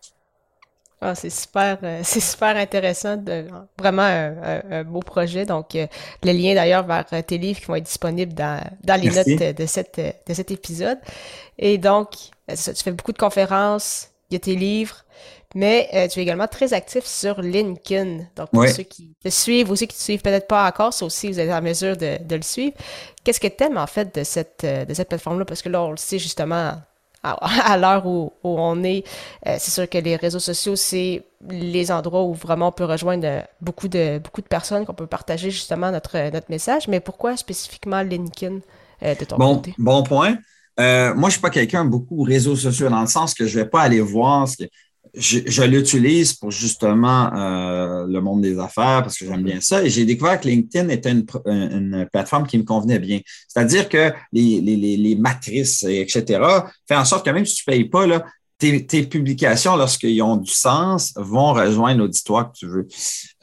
Ah, 1.02 1.14
c'est 1.14 1.30
super, 1.30 1.78
euh, 1.82 2.00
c'est 2.04 2.20
super 2.20 2.56
intéressant, 2.56 3.16
de, 3.16 3.46
vraiment 3.78 4.02
un, 4.02 4.84
beau 4.84 5.00
projet. 5.00 5.46
Donc, 5.46 5.74
euh, 5.74 5.86
le 6.22 6.32
lien 6.32 6.54
d'ailleurs 6.54 6.86
vers 6.86 7.06
euh, 7.12 7.22
tes 7.22 7.38
livres 7.38 7.60
qui 7.60 7.66
vont 7.66 7.76
être 7.76 7.84
disponibles 7.84 8.34
dans, 8.34 8.62
dans 8.84 9.00
les 9.00 9.10
notes 9.10 9.56
de, 9.56 9.66
cette, 9.66 9.98
de 10.26 10.34
cet 10.34 10.50
épisode. 10.50 10.98
Et 11.58 11.78
donc, 11.78 12.10
tu 12.48 12.82
fais 12.82 12.92
beaucoup 12.92 13.12
de 13.12 13.18
conférences, 13.18 14.08
il 14.30 14.34
y 14.34 14.36
a 14.36 14.40
tes 14.40 14.56
livres, 14.56 15.04
mais 15.54 16.08
tu 16.12 16.20
es 16.20 16.22
également 16.22 16.46
très 16.46 16.72
actif 16.72 17.04
sur 17.04 17.40
LinkedIn. 17.42 18.24
Donc, 18.36 18.50
pour 18.52 18.68
ceux 18.68 18.82
qui 18.82 19.14
te 19.22 19.28
suivent 19.28 19.70
ou 19.70 19.76
ceux 19.76 19.86
qui 19.86 19.96
te 19.96 20.02
suivent 20.02 20.22
peut-être 20.22 20.46
pas 20.46 20.68
encore, 20.68 20.92
ça 20.92 21.04
aussi, 21.04 21.28
vous 21.28 21.40
êtes 21.40 21.50
en 21.50 21.62
mesure 21.62 21.96
de, 21.96 22.18
de 22.22 22.36
le 22.36 22.42
suivre. 22.42 22.74
Qu'est-ce 23.24 23.40
que 23.40 23.48
tu 23.48 23.64
aimes 23.64 23.78
en 23.78 23.86
fait 23.86 24.14
de 24.14 24.24
cette, 24.24 24.64
de 24.64 24.94
cette 24.94 25.08
plateforme-là? 25.08 25.44
Parce 25.44 25.62
que 25.62 25.68
là, 25.68 25.82
on 25.82 25.90
le 25.90 25.96
sait 25.96 26.18
justement, 26.18 26.74
à, 27.22 27.76
l'heure 27.78 28.06
où, 28.06 28.32
on 28.42 28.82
est, 28.82 29.04
euh, 29.46 29.56
c'est 29.58 29.70
sûr 29.70 29.88
que 29.88 29.98
les 29.98 30.16
réseaux 30.16 30.38
sociaux, 30.38 30.76
c'est 30.76 31.22
les 31.48 31.90
endroits 31.90 32.24
où 32.24 32.34
vraiment 32.34 32.68
on 32.68 32.72
peut 32.72 32.84
rejoindre 32.84 33.42
beaucoup 33.60 33.88
de, 33.88 34.18
beaucoup 34.18 34.42
de 34.42 34.46
personnes, 34.46 34.84
qu'on 34.84 34.94
peut 34.94 35.06
partager 35.06 35.50
justement 35.50 35.90
notre, 35.90 36.30
notre 36.30 36.50
message. 36.50 36.88
Mais 36.88 37.00
pourquoi 37.00 37.36
spécifiquement 37.36 38.02
LinkedIn 38.02 38.58
euh, 39.02 39.14
de 39.14 39.24
ton 39.24 39.36
bon, 39.36 39.56
côté? 39.56 39.74
Bon 39.78 40.02
point. 40.02 40.36
Euh, 40.78 41.14
moi, 41.14 41.22
je 41.22 41.26
ne 41.26 41.30
suis 41.32 41.40
pas 41.40 41.50
quelqu'un 41.50 41.84
beaucoup 41.84 42.22
réseaux 42.22 42.56
sociaux 42.56 42.88
dans 42.88 43.00
le 43.00 43.06
sens 43.06 43.34
que 43.34 43.46
je 43.46 43.58
ne 43.58 43.64
vais 43.64 43.68
pas 43.68 43.82
aller 43.82 44.00
voir 44.00 44.48
ce 44.48 44.56
que 44.56 44.64
je, 45.14 45.62
l'utilise 45.62 46.34
pour 46.34 46.50
justement 46.50 47.32
euh, 47.34 48.06
le 48.06 48.20
monde 48.20 48.42
des 48.42 48.58
affaires 48.58 49.02
parce 49.02 49.18
que 49.18 49.26
j'aime 49.26 49.42
bien 49.42 49.60
ça. 49.60 49.82
Et 49.82 49.90
j'ai 49.90 50.04
découvert 50.04 50.40
que 50.40 50.48
LinkedIn 50.48 50.88
était 50.88 51.10
une, 51.10 52.06
plateforme 52.12 52.46
qui 52.46 52.58
me 52.58 52.64
convenait 52.64 52.98
bien. 52.98 53.20
C'est-à-dire 53.48 53.88
que 53.88 54.12
les, 54.32 54.60
les, 54.60 55.16
matrices, 55.16 55.82
etc., 55.82 56.42
fait 56.86 56.96
en 56.96 57.04
sorte 57.04 57.24
que 57.24 57.30
même 57.30 57.46
si 57.46 57.56
tu 57.56 57.64
ne 57.68 57.72
payes 57.72 57.88
pas, 57.88 58.06
là, 58.06 58.24
tes, 58.60 59.02
publications, 59.04 59.76
lorsqu'ils 59.76 60.22
ont 60.22 60.36
du 60.36 60.50
sens, 60.50 61.12
vont 61.16 61.52
rejoindre 61.52 62.00
l'auditoire 62.00 62.52
que 62.52 62.58
tu 62.58 62.66
veux. 62.66 62.86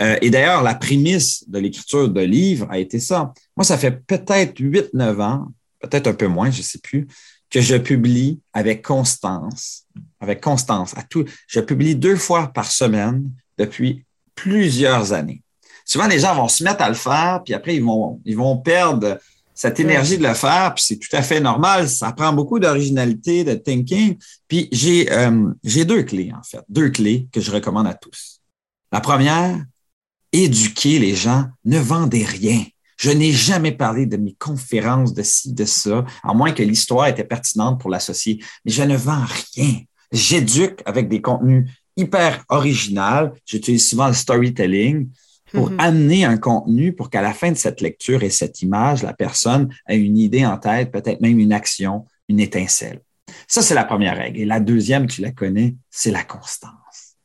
Euh, 0.02 0.18
et 0.22 0.30
d'ailleurs, 0.30 0.62
la 0.62 0.76
prémisse 0.76 1.44
de 1.50 1.60
l'écriture 1.60 2.08
de 2.08 2.22
livres 2.22 2.68
a 2.70 2.78
été 2.78 3.00
ça. 3.00 3.34
Moi, 3.56 3.64
ça 3.64 3.78
fait 3.78 3.92
peut-être 3.92 4.60
8-9 4.60 5.22
ans, 5.22 5.48
peut-être 5.80 6.08
un 6.08 6.14
peu 6.14 6.28
moins, 6.28 6.52
je 6.52 6.60
ne 6.60 6.64
sais 6.64 6.80
plus, 6.80 7.08
que 7.50 7.62
je 7.62 7.76
publie 7.76 8.42
avec 8.54 8.86
constance, 8.86 9.86
avec 10.20 10.42
constance. 10.42 10.96
À 10.98 11.04
tout, 11.04 11.26
je 11.48 11.60
publie 11.60 11.96
deux 11.96 12.16
fois 12.16 12.48
par 12.48 12.72
semaine 12.72 13.30
depuis 13.58 14.06
plusieurs 14.36 15.14
années. 15.14 15.42
Souvent, 15.86 16.08
les 16.08 16.20
gens 16.20 16.36
vont 16.36 16.48
se 16.48 16.64
mettre 16.64 16.84
à 16.84 16.90
le 16.90 16.96
faire, 16.96 17.42
puis 17.46 17.54
après, 17.54 17.76
ils 17.76 17.84
vont, 17.84 18.20
ils 18.26 18.36
vont 18.36 18.58
perdre 18.58 19.18
cette 19.58 19.80
énergie 19.80 20.18
de 20.18 20.28
le 20.28 20.36
faire, 20.36 20.76
puis 20.76 20.84
c'est 20.86 20.98
tout 20.98 21.16
à 21.16 21.24
fait 21.24 21.40
normal. 21.40 21.90
Ça 21.90 22.12
prend 22.12 22.32
beaucoup 22.32 22.60
d'originalité, 22.60 23.44
de 23.44 23.56
thinking. 23.56 24.18
Puis 24.48 24.70
j'ai 24.72 25.12
euh, 25.12 25.52
j'ai 25.64 25.84
deux 25.84 26.04
clés, 26.04 26.32
en 26.38 26.44
fait, 26.44 26.62
deux 26.70 26.90
clés 26.90 27.28
que 27.32 27.42
je 27.42 27.52
recommande 27.52 27.88
à 27.88 27.96
tous. 27.96 28.42
La 28.92 29.02
première, 29.02 29.60
éduquer 30.32 31.00
les 31.00 31.16
gens, 31.16 31.46
ne 31.66 31.80
vendez 31.80 32.24
rien. 32.24 32.64
Je 32.98 33.12
n'ai 33.12 33.32
jamais 33.32 33.72
parlé 33.72 34.06
de 34.06 34.18
mes 34.18 34.34
conférences, 34.34 35.14
de 35.14 35.24
ci, 35.24 35.54
de 35.54 35.66
ça, 35.66 36.06
à 36.24 36.34
moins 36.34 36.52
que 36.52 36.64
l'histoire 36.64 37.08
était 37.08 37.24
pertinente 37.24 37.80
pour 37.80 37.90
l'associer. 37.90 38.44
Mais 38.66 38.72
je 38.72 38.84
ne 38.84 38.96
vends 38.96 39.26
rien. 39.56 39.80
J'éduque 40.12 40.82
avec 40.86 41.10
des 41.10 41.22
contenus 41.22 41.70
hyper 41.96 42.44
originaux. 42.50 43.32
J'utilise 43.46 43.90
souvent 43.90 44.08
le 44.08 44.14
storytelling 44.14 45.10
pour 45.52 45.72
mm-hmm. 45.72 45.80
amener 45.80 46.26
un 46.26 46.38
contenu 46.38 46.94
pour 46.94 47.10
qu'à 47.10 47.22
la 47.22 47.34
fin 47.34 47.52
de 47.52 47.58
cette 47.58 47.82
lecture 47.82 48.24
et 48.24 48.30
cette 48.30 48.62
image, 48.62 49.04
la 49.04 49.14
personne 49.14 49.74
ait 49.88 49.98
une 49.98 50.18
idée 50.18 50.46
en 50.46 50.58
tête, 50.58 50.92
peut-être 50.92 51.22
même 51.22 51.40
une 51.40 51.54
action, 51.54 52.06
une 52.28 52.40
étincelle. 52.40 53.02
Ça, 53.48 53.62
c'est 53.62 53.76
la 53.76 53.86
première 53.86 54.18
règle. 54.18 54.40
Et 54.40 54.46
la 54.46 54.60
deuxième, 54.60 55.08
tu 55.08 55.22
la 55.22 55.32
connais, 55.32 55.76
c'est 55.90 56.12
la 56.12 56.24
constance. 56.24 57.16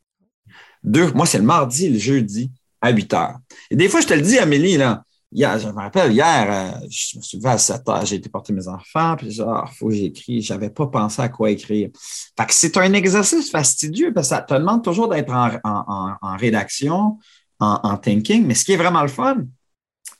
Deux, 0.83 1.11
moi, 1.13 1.25
c'est 1.25 1.37
le 1.37 1.43
mardi 1.43 1.85
et 1.85 1.89
le 1.89 1.99
jeudi 1.99 2.51
à 2.81 2.91
8 2.91 3.13
heures. 3.13 3.39
Et 3.71 3.75
des 3.75 3.87
fois, 3.89 4.01
je 4.01 4.07
te 4.07 4.13
le 4.13 4.21
dis, 4.21 4.37
Amélie, 4.37 4.77
là, 4.77 5.03
Hier, 5.35 5.57
je 5.57 5.67
me 5.67 5.73
rappelle, 5.73 6.11
hier, 6.11 6.47
euh, 6.47 6.87
je 6.91 7.17
me 7.17 7.23
suis 7.23 7.37
levé 7.37 7.49
à 7.49 7.57
7 7.57 7.89
heures, 7.89 8.05
j'ai 8.05 8.17
été 8.17 8.29
porter 8.29 8.53
mes 8.53 8.67
enfants, 8.67 9.15
puis 9.17 9.31
j'ai 9.31 9.43
ah, 9.43 9.65
faut 9.79 9.87
que 9.87 9.95
j'écris. 9.95 10.43
Je 10.43 10.53
n'avais 10.53 10.69
pas 10.69 10.85
pensé 10.85 11.23
à 11.23 11.29
quoi 11.29 11.49
écrire. 11.49 11.89
Fait 12.37 12.45
que 12.45 12.53
c'est 12.53 12.77
un 12.77 12.93
exercice 12.93 13.49
fastidieux 13.49 14.13
parce 14.13 14.29
que 14.29 14.35
ça 14.35 14.41
te 14.41 14.53
demande 14.53 14.83
toujours 14.83 15.09
d'être 15.09 15.33
en, 15.33 16.37
rédaction, 16.37 17.17
en, 17.59 17.97
thinking, 17.97 18.45
mais 18.45 18.53
ce 18.53 18.63
qui 18.63 18.73
est 18.73 18.77
vraiment 18.77 19.01
le 19.01 19.07
fun, 19.07 19.37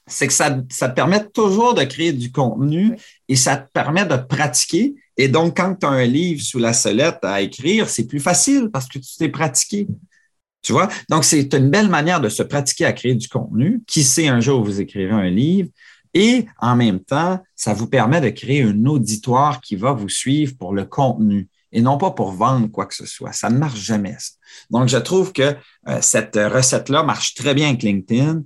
c'est 0.07 0.25
que 0.27 0.33
ça, 0.33 0.49
te 0.51 0.93
permet 0.95 1.23
toujours 1.29 1.75
de 1.75 1.83
créer 1.83 2.11
du 2.11 2.31
contenu 2.31 2.97
et 3.27 3.35
ça 3.35 3.57
te 3.57 3.71
permet 3.71 4.05
de 4.05 4.17
pratiquer. 4.17 4.95
Et 5.15 5.27
donc, 5.27 5.57
quand 5.57 5.75
tu 5.75 5.85
as 5.85 5.89
un 5.89 6.05
livre 6.05 6.41
sous 6.41 6.57
la 6.57 6.73
sellette 6.73 7.19
à 7.21 7.41
écrire, 7.41 7.87
c'est 7.87 8.07
plus 8.07 8.19
facile 8.19 8.69
parce 8.73 8.87
que 8.87 8.97
tu 8.97 9.15
t'es 9.17 9.29
pratiqué. 9.29 9.87
Tu 10.63 10.71
vois? 10.71 10.87
Donc, 11.09 11.25
c'est 11.25 11.53
une 11.53 11.69
belle 11.69 11.89
manière 11.89 12.21
de 12.21 12.29
se 12.29 12.41
pratiquer 12.41 12.85
à 12.85 12.93
créer 12.93 13.15
du 13.15 13.27
contenu. 13.27 13.83
Qui 13.85 14.03
sait, 14.03 14.29
un 14.29 14.39
jour, 14.39 14.63
vous 14.63 14.79
écrivez 14.81 15.11
un 15.11 15.29
livre. 15.29 15.69
Et 16.13 16.45
en 16.59 16.75
même 16.75 16.99
temps, 16.99 17.39
ça 17.55 17.73
vous 17.73 17.87
permet 17.87 18.21
de 18.21 18.29
créer 18.29 18.63
un 18.63 18.85
auditoire 18.85 19.61
qui 19.61 19.75
va 19.75 19.91
vous 19.91 20.09
suivre 20.09 20.53
pour 20.57 20.73
le 20.73 20.85
contenu 20.85 21.49
et 21.71 21.81
non 21.81 21.97
pas 21.97 22.11
pour 22.11 22.31
vendre 22.31 22.67
quoi 22.67 22.85
que 22.85 22.95
ce 22.95 23.05
soit. 23.05 23.33
Ça 23.33 23.49
ne 23.49 23.57
marche 23.57 23.79
jamais. 23.79 24.15
Ça. 24.19 24.33
Donc, 24.69 24.87
je 24.87 24.97
trouve 24.97 25.33
que 25.33 25.55
euh, 25.87 25.97
cette 26.01 26.35
recette-là 26.35 27.03
marche 27.03 27.33
très 27.33 27.53
bien 27.53 27.69
avec 27.69 27.83
LinkedIn. 27.83 28.43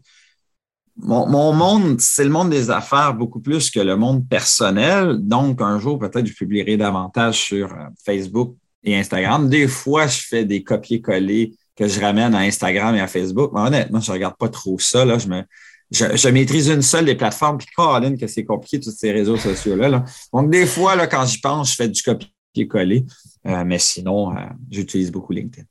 Mon, 0.96 1.28
mon 1.28 1.54
monde, 1.54 2.00
c'est 2.00 2.24
le 2.24 2.30
monde 2.30 2.50
des 2.50 2.72
affaires 2.72 3.14
beaucoup 3.14 3.42
plus 3.42 3.70
que 3.70 3.82
le 3.82 3.98
monde 3.98 4.28
personnel. 4.28 5.18
Donc, 5.20 5.62
un 5.62 5.78
jour, 5.78 6.00
peut-être, 6.00 6.26
je 6.26 6.34
publierai 6.34 6.78
davantage 6.78 7.40
sur 7.40 7.72
euh, 7.74 7.88
Facebook 8.04 8.56
et 8.84 8.98
Instagram. 8.98 9.50
Des 9.50 9.68
fois, 9.68 10.08
je 10.08 10.22
fais 10.22 10.46
des 10.46 10.64
copier-coller 10.64 11.54
que 11.78 11.88
je 11.88 12.02
ramène 12.02 12.34
à 12.34 12.40
Instagram 12.40 12.96
et 12.96 13.02
à 13.02 13.08
Facebook. 13.08 13.52
Mais 13.54 13.62
honnêtement, 13.62 14.00
je 14.00 14.12
ne 14.12 14.16
regarde 14.16 14.36
pas 14.38 14.50
trop 14.50 14.80
ça. 14.80 15.06
Là. 15.06 15.18
Je, 15.18 15.28
me, 15.28 15.44
je, 15.92 16.30
maîtrise 16.30 16.70
une 16.70 16.82
seule 16.82 17.06
des 17.06 17.16
plateformes, 17.16 17.58
puis 17.58 17.68
Caroline, 17.76 18.18
que 18.18 18.28
c'est 18.28 18.44
compliqué, 18.44 18.80
tous 18.80 18.92
ces 18.92 19.12
réseaux 19.12 19.38
sociaux-là. 19.38 20.04
Donc, 20.34 20.50
des 20.50 20.66
fois, 20.66 20.96
là, 20.96 21.08
quand 21.08 21.26
j'y 21.26 21.40
pense, 21.40 21.72
je 21.72 21.76
fais 21.76 21.88
du 21.88 22.02
copier-coller. 22.02 23.06
Euh, 23.46 23.64
mais 23.64 23.80
sinon, 23.80 24.36
euh, 24.36 24.42
j'utilise 24.70 25.12
beaucoup 25.12 25.34
LinkedIn. 25.34 25.66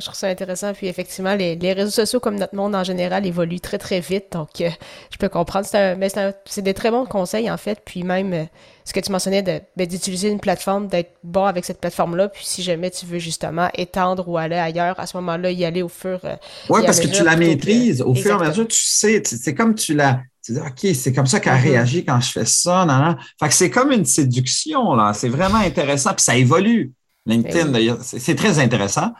Je 0.00 0.06
trouve 0.06 0.14
ça 0.14 0.28
intéressant. 0.28 0.72
Puis 0.72 0.86
effectivement, 0.86 1.34
les, 1.34 1.72
réseaux 1.72 1.90
sociaux, 1.90 2.20
comme 2.20 2.36
notre 2.36 2.54
monde 2.54 2.74
en 2.74 2.84
général, 2.84 3.26
évoluent 3.26 3.60
très, 3.60 3.78
très 3.78 4.00
vite. 4.00 4.32
Donc, 4.32 4.60
euh, 4.60 4.70
je 5.10 5.18
peux 5.18 5.28
comprendre. 5.28 5.66
C'est 5.66 6.62
des 6.62 6.74
très 6.74 6.90
bons 6.90 7.04
conseils, 7.04 7.50
en 7.50 7.56
fait. 7.56 7.80
Puis 7.84 8.02
même, 8.02 8.32
euh, 8.32 8.44
ce 8.84 8.92
que 8.92 9.00
tu 9.00 9.12
mentionnais 9.12 9.42
ben, 9.42 9.86
d'utiliser 9.86 10.30
une 10.30 10.40
plateforme, 10.40 10.88
d'être 10.88 11.12
bon 11.22 11.44
avec 11.44 11.64
cette 11.64 11.80
plateforme-là. 11.80 12.28
Puis 12.28 12.44
si 12.46 12.62
jamais 12.62 12.90
tu 12.90 13.04
veux 13.04 13.18
justement 13.18 13.68
étendre 13.74 14.28
ou 14.28 14.38
aller 14.38 14.56
ailleurs, 14.56 14.98
à 14.98 15.06
ce 15.06 15.16
moment-là, 15.18 15.50
y 15.50 15.64
aller 15.64 15.82
au 15.82 15.88
fur 15.88 16.20
euh, 16.24 16.36
Oui, 16.70 16.82
parce 16.86 17.00
que 17.00 17.08
tu 17.08 17.22
la 17.22 17.36
maîtrises. 17.36 18.00
Au 18.00 18.14
fur 18.14 18.40
et 18.42 18.46
à 18.46 18.48
mesure, 18.48 18.66
tu 18.68 18.80
sais, 18.80 19.22
c'est 19.24 19.54
comme 19.54 19.74
tu 19.74 19.94
l'as. 19.94 20.20
Tu 20.44 20.52
dis, 20.52 20.58
OK, 20.58 20.94
c'est 20.96 21.12
comme 21.12 21.26
ça 21.26 21.38
qu'elle 21.38 21.52
mm-hmm. 21.52 21.62
réagit 21.62 22.04
quand 22.04 22.20
je 22.20 22.32
fais 22.32 22.46
ça. 22.46 22.84
Non, 22.84 23.14
Fait 23.38 23.48
que 23.48 23.54
c'est 23.54 23.70
comme 23.70 23.92
une 23.92 24.04
séduction, 24.04 24.94
là. 24.94 25.12
C'est 25.14 25.28
vraiment 25.28 25.58
intéressant. 25.58 26.14
Puis 26.14 26.24
ça 26.24 26.36
évolue. 26.36 26.92
LinkedIn, 27.26 27.66
ben 27.66 27.72
d'ailleurs, 27.72 27.98
c'est 28.02 28.34
très 28.34 28.58
intéressant. 28.58 29.12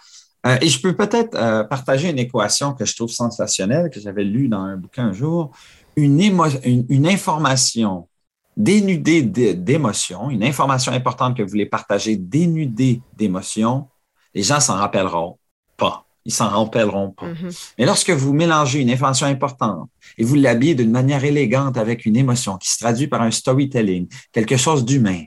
Euh, 0.47 0.59
et 0.61 0.69
je 0.69 0.81
peux 0.81 0.95
peut-être 0.95 1.37
euh, 1.37 1.65
partager 1.65 2.11
une 2.11 2.19
équation 2.19 2.73
que 2.73 2.85
je 2.85 2.95
trouve 2.97 3.11
sensationnelle, 3.11 3.91
que 3.91 4.01
j'avais 4.01 4.25
lue 4.25 4.49
dans 4.49 4.61
un 4.61 4.77
bouquin 4.77 5.07
un 5.07 5.13
jour. 5.13 5.53
Une, 5.97 6.21
une, 6.21 7.07
information 7.07 8.09
dénudée 8.57 9.23
d'émotion, 9.23 10.31
une 10.31 10.43
information 10.43 10.93
importante 10.93 11.37
que 11.37 11.43
vous 11.43 11.51
voulez 11.51 11.67
partager 11.67 12.17
dénudée 12.17 13.01
d'émotion, 13.17 13.89
les 14.35 14.43
gens 14.43 14.59
s'en 14.59 14.77
rappelleront 14.77 15.39
pas. 15.77 16.07
Ils 16.25 16.33
s'en 16.33 16.49
rappelleront 16.49 17.11
pas. 17.11 17.27
Mm-hmm. 17.27 17.73
Mais 17.79 17.87
lorsque 17.87 18.11
vous 18.11 18.33
mélangez 18.33 18.81
une 18.81 18.91
information 18.91 19.27
importante 19.27 19.91
et 20.17 20.25
vous 20.25 20.37
l'habillez 20.37 20.75
d'une 20.75 20.91
manière 20.91 21.25
élégante 21.25 21.77
avec 21.77 22.07
une 22.07 22.17
émotion 22.17 22.57
qui 22.57 22.71
se 22.71 22.79
traduit 22.79 23.07
par 23.07 23.23
un 23.23 23.31
storytelling, 23.31 24.09
quelque 24.33 24.57
chose 24.57 24.85
d'humain, 24.85 25.25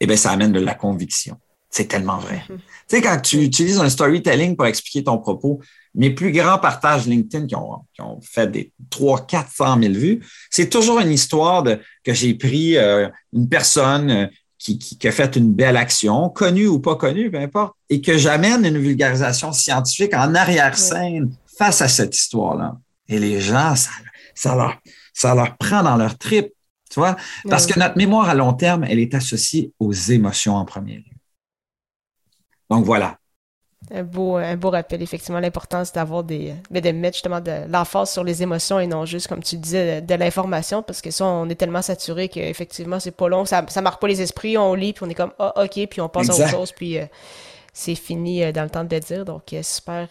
eh 0.00 0.06
bien, 0.06 0.16
ça 0.16 0.30
amène 0.30 0.52
de 0.52 0.60
la 0.60 0.74
conviction. 0.74 1.38
C'est 1.76 1.88
tellement 1.88 2.16
vrai. 2.16 2.42
Mhm. 2.48 2.56
Tu 2.56 2.62
sais, 2.88 3.02
quand 3.02 3.20
tu 3.20 3.42
utilises 3.42 3.78
un 3.78 3.90
storytelling 3.90 4.56
pour 4.56 4.64
expliquer 4.64 5.04
ton 5.04 5.18
propos, 5.18 5.60
mes 5.94 6.08
plus 6.08 6.32
grands 6.32 6.56
partages 6.56 7.06
LinkedIn 7.06 7.46
qui 7.46 7.54
ont, 7.54 8.20
fait 8.22 8.50
des 8.50 8.72
300, 8.88 9.26
400 9.26 9.82
000 9.82 9.92
vues, 9.92 10.26
c'est 10.50 10.70
toujours 10.70 11.00
une 11.00 11.12
histoire 11.12 11.62
de, 11.62 11.78
que 12.02 12.14
j'ai 12.14 12.32
pris 12.32 12.78
euh, 12.78 13.10
une 13.34 13.46
personne 13.50 14.10
euh, 14.10 14.26
qui, 14.58 14.78
qui, 14.78 15.06
a 15.06 15.12
fait 15.12 15.36
une 15.36 15.52
belle 15.52 15.76
action, 15.76 16.30
connue 16.30 16.66
ou 16.66 16.78
pas 16.78 16.96
connue, 16.96 17.30
peu 17.30 17.40
importe, 17.40 17.74
et 17.90 18.00
que 18.00 18.16
j'amène 18.16 18.64
une 18.64 18.78
vulgarisation 18.78 19.52
scientifique 19.52 20.14
en 20.14 20.34
arrière-scène 20.34 21.30
face 21.58 21.82
à 21.82 21.88
cette 21.88 22.16
histoire-là. 22.16 22.78
Et 23.06 23.18
les 23.18 23.42
gens, 23.42 23.76
ça, 23.76 23.90
ça, 24.34 24.54
leur, 24.54 24.78
ça 25.12 25.34
leur 25.34 25.58
prend 25.58 25.82
dans 25.82 25.96
leur 25.96 26.16
trip, 26.16 26.46
tu 26.90 27.00
vois, 27.00 27.16
parce 27.50 27.66
que 27.66 27.78
notre 27.78 27.98
mémoire 27.98 28.30
à 28.30 28.34
long 28.34 28.54
terme, 28.54 28.84
elle 28.84 28.98
est 28.98 29.12
associée 29.12 29.72
aux 29.78 29.92
émotions 29.92 30.54
en 30.54 30.64
premier 30.64 30.96
lieu. 30.96 31.15
Donc 32.70 32.84
voilà. 32.84 33.18
Un 33.92 34.02
beau, 34.02 34.36
un 34.36 34.56
beau 34.56 34.70
rappel, 34.70 35.00
effectivement, 35.02 35.38
l'importance 35.38 35.92
d'avoir 35.92 36.24
des. 36.24 36.54
Mais 36.70 36.80
de 36.80 36.90
mettre 36.90 37.16
justement 37.16 37.40
de 37.40 37.70
l'emphase 37.70 38.10
sur 38.10 38.24
les 38.24 38.42
émotions 38.42 38.80
et 38.80 38.86
non 38.86 39.04
juste, 39.04 39.28
comme 39.28 39.42
tu 39.42 39.56
disais, 39.56 40.00
de, 40.00 40.14
l'information, 40.14 40.82
parce 40.82 41.00
que 41.00 41.12
ça, 41.12 41.24
on 41.24 41.48
est 41.48 41.54
tellement 41.54 41.82
saturé 41.82 42.28
qu'effectivement, 42.28 42.98
c'est 42.98 43.12
pas 43.12 43.28
long, 43.28 43.44
ça, 43.44 43.64
ça 43.68 43.82
marque 43.82 44.00
pas 44.00 44.08
les 44.08 44.20
esprits, 44.22 44.58
on 44.58 44.74
lit, 44.74 44.92
puis 44.92 45.04
on 45.04 45.08
est 45.08 45.14
comme, 45.14 45.32
ah, 45.38 45.62
ok, 45.62 45.86
puis 45.88 46.00
on 46.00 46.08
passe 46.08 46.30
à 46.30 46.34
autre 46.34 46.48
chose, 46.48 46.72
puis 46.72 46.98
euh, 46.98 47.06
c'est 47.72 47.94
fini 47.94 48.42
euh, 48.42 48.50
dans 48.50 48.64
le 48.64 48.70
temps 48.70 48.82
de 48.82 48.92
le 48.92 49.00
dire. 49.00 49.24
Donc, 49.24 49.52
euh, 49.52 49.62
super, 49.62 50.08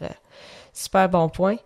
super 0.72 1.10
bon 1.10 1.28
point. 1.28 1.58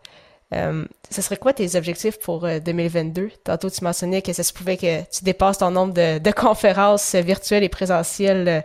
Ce 0.51 1.21
serait 1.21 1.37
quoi 1.37 1.53
tes 1.53 1.75
objectifs 1.75 2.19
pour 2.19 2.41
2022? 2.41 3.29
Tantôt, 3.43 3.69
tu 3.69 3.83
mentionnais 3.83 4.21
que 4.21 4.33
ça 4.33 4.43
se 4.43 4.51
pouvait 4.51 4.77
que 4.77 5.01
tu 5.11 5.23
dépasses 5.23 5.59
ton 5.59 5.71
nombre 5.71 5.93
de, 5.93 6.17
de 6.17 6.31
conférences 6.31 7.15
virtuelles 7.15 7.63
et 7.63 7.69
présentielles 7.69 8.63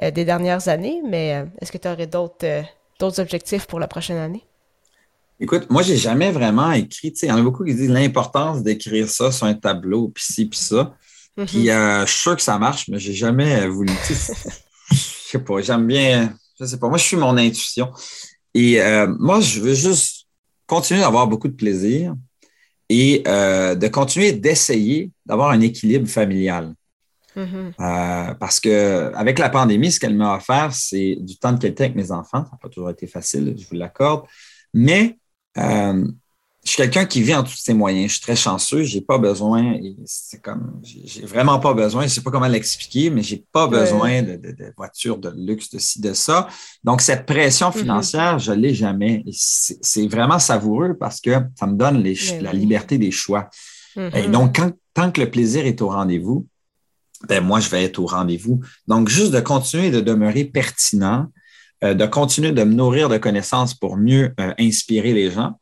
des 0.00 0.24
dernières 0.24 0.68
années, 0.68 1.00
mais 1.08 1.44
est-ce 1.60 1.72
que 1.72 1.78
tu 1.78 1.88
aurais 1.88 2.06
d'autres 2.06 2.64
d'autres 3.02 3.20
objectifs 3.20 3.66
pour 3.66 3.80
la 3.80 3.88
prochaine 3.88 4.18
année? 4.18 4.44
Écoute, 5.40 5.68
moi, 5.70 5.82
j'ai 5.82 5.96
jamais 5.96 6.30
vraiment 6.30 6.70
écrit. 6.70 7.12
Il 7.22 7.28
y 7.28 7.32
en 7.32 7.38
a 7.38 7.42
beaucoup 7.42 7.64
qui 7.64 7.74
disent 7.74 7.90
l'importance 7.90 8.62
d'écrire 8.62 9.08
ça 9.08 9.32
sur 9.32 9.46
un 9.46 9.54
tableau, 9.54 10.08
puis 10.08 10.24
ci, 10.24 10.46
puis 10.46 10.58
ça. 10.58 10.94
Mm-hmm. 11.36 11.46
Puis 11.46 11.70
euh, 11.70 12.06
je 12.06 12.12
suis 12.12 12.20
sûr 12.20 12.36
que 12.36 12.42
ça 12.42 12.58
marche, 12.58 12.88
mais 12.88 12.98
j'ai 13.00 13.12
jamais 13.12 13.66
voulu. 13.66 13.92
Je 14.90 15.38
sais 15.38 15.38
pas, 15.38 15.60
j'aime 15.62 15.86
bien. 15.86 16.32
Je 16.60 16.66
sais 16.66 16.78
pas. 16.78 16.88
Moi, 16.88 16.98
je 16.98 17.04
suis 17.04 17.16
mon 17.16 17.36
intuition. 17.36 17.90
Et 18.54 18.80
euh, 18.80 19.12
moi, 19.18 19.40
je 19.40 19.60
veux 19.60 19.74
juste 19.74 20.21
continuer 20.72 21.00
d'avoir 21.00 21.26
beaucoup 21.26 21.48
de 21.48 21.54
plaisir 21.54 22.14
et 22.88 23.22
euh, 23.28 23.74
de 23.74 23.88
continuer 23.88 24.32
d'essayer 24.32 25.10
d'avoir 25.26 25.50
un 25.50 25.60
équilibre 25.60 26.08
familial. 26.08 26.74
Mm-hmm. 27.36 27.72
Euh, 27.78 28.34
parce 28.34 28.58
que 28.58 29.12
avec 29.14 29.38
la 29.38 29.50
pandémie, 29.50 29.92
ce 29.92 30.00
qu'elle 30.00 30.16
m'a 30.16 30.34
offert, 30.34 30.72
c'est 30.72 31.16
du 31.20 31.36
temps 31.36 31.52
de 31.52 31.58
qualité 31.58 31.84
avec 31.84 31.96
mes 31.96 32.10
enfants. 32.10 32.42
Ça 32.44 32.52
n'a 32.52 32.58
pas 32.58 32.70
toujours 32.70 32.88
été 32.88 33.06
facile, 33.06 33.54
je 33.58 33.66
vous 33.68 33.76
l'accorde. 33.76 34.24
Mais 34.72 35.18
euh, 35.58 36.06
je 36.64 36.70
suis 36.70 36.76
quelqu'un 36.76 37.06
qui 37.06 37.22
vit 37.22 37.34
en 37.34 37.42
tous 37.42 37.56
ses 37.56 37.74
moyens. 37.74 38.06
Je 38.06 38.12
suis 38.16 38.22
très 38.22 38.36
chanceux. 38.36 38.84
J'ai 38.84 39.00
pas 39.00 39.18
besoin. 39.18 39.80
C'est 40.04 40.40
comme, 40.40 40.80
j'ai 40.82 41.26
vraiment 41.26 41.58
pas 41.58 41.74
besoin. 41.74 42.04
Je 42.04 42.08
sais 42.08 42.20
pas 42.20 42.30
comment 42.30 42.46
l'expliquer, 42.46 43.10
mais 43.10 43.22
j'ai 43.22 43.44
pas 43.50 43.66
besoin 43.66 44.22
de, 44.22 44.36
de, 44.36 44.52
de, 44.52 44.72
voiture 44.76 45.18
de 45.18 45.32
luxe, 45.36 45.70
de 45.70 45.80
ci, 45.80 46.00
de 46.00 46.12
ça. 46.12 46.48
Donc 46.84 47.00
cette 47.00 47.26
pression 47.26 47.70
mm-hmm. 47.70 47.78
financière, 47.78 48.38
je 48.38 48.52
l'ai 48.52 48.74
jamais. 48.74 49.24
C'est 49.32 50.06
vraiment 50.06 50.38
savoureux 50.38 50.94
parce 50.94 51.20
que 51.20 51.32
ça 51.58 51.66
me 51.66 51.76
donne 51.76 52.02
la 52.40 52.52
liberté 52.52 52.96
des 52.96 53.10
choix. 53.10 53.50
Et 53.96 54.00
mm-hmm. 54.00 54.30
donc 54.30 54.56
quand, 54.56 54.70
tant 54.94 55.10
que 55.10 55.20
le 55.20 55.30
plaisir 55.30 55.66
est 55.66 55.82
au 55.82 55.88
rendez-vous, 55.88 56.46
ben 57.28 57.42
moi, 57.42 57.60
je 57.60 57.68
vais 57.68 57.84
être 57.84 57.98
au 57.98 58.06
rendez-vous. 58.06 58.60
Donc, 58.88 59.08
juste 59.08 59.30
de 59.30 59.38
continuer 59.38 59.90
de 59.90 60.00
demeurer 60.00 60.44
pertinent, 60.44 61.26
euh, 61.84 61.94
de 61.94 62.04
continuer 62.06 62.50
de 62.50 62.64
me 62.64 62.74
nourrir 62.74 63.08
de 63.08 63.16
connaissances 63.16 63.74
pour 63.74 63.96
mieux 63.96 64.34
euh, 64.40 64.52
inspirer 64.58 65.12
les 65.12 65.30
gens 65.30 65.54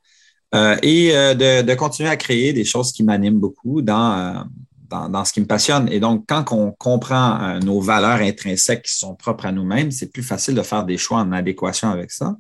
euh, 0.55 0.77
et 0.83 1.13
de, 1.13 1.63
de, 1.63 1.75
continuer 1.75 2.09
à 2.09 2.17
créer 2.17 2.53
des 2.53 2.65
choses 2.65 2.93
qui 2.93 3.05
m'animent 3.05 3.39
beaucoup 3.39 3.83
dans, 3.83 4.45
dans, 4.89 5.09
dans, 5.09 5.25
ce 5.25 5.33
qui 5.33 5.41
me 5.41 5.47
passionne. 5.47 5.89
Et 5.93 6.01
donc, 6.01 6.25
quand 6.29 6.53
on 6.53 6.73
comprend 6.73 7.59
nos 7.61 7.81
valeurs 7.81 8.21
intrinsèques 8.21 8.83
qui 8.83 8.95
sont 8.97 9.15
propres 9.15 9.47
à 9.47 9.53
nous-mêmes, 9.53 9.91
c'est 9.91 10.11
plus 10.11 10.23
facile 10.23 10.55
de 10.55 10.63
faire 10.63 10.85
des 10.85 10.99
choix 10.99 11.19
en 11.19 11.33
adéquation 11.33 11.91
avec 11.91 12.11
ça. 12.11 12.37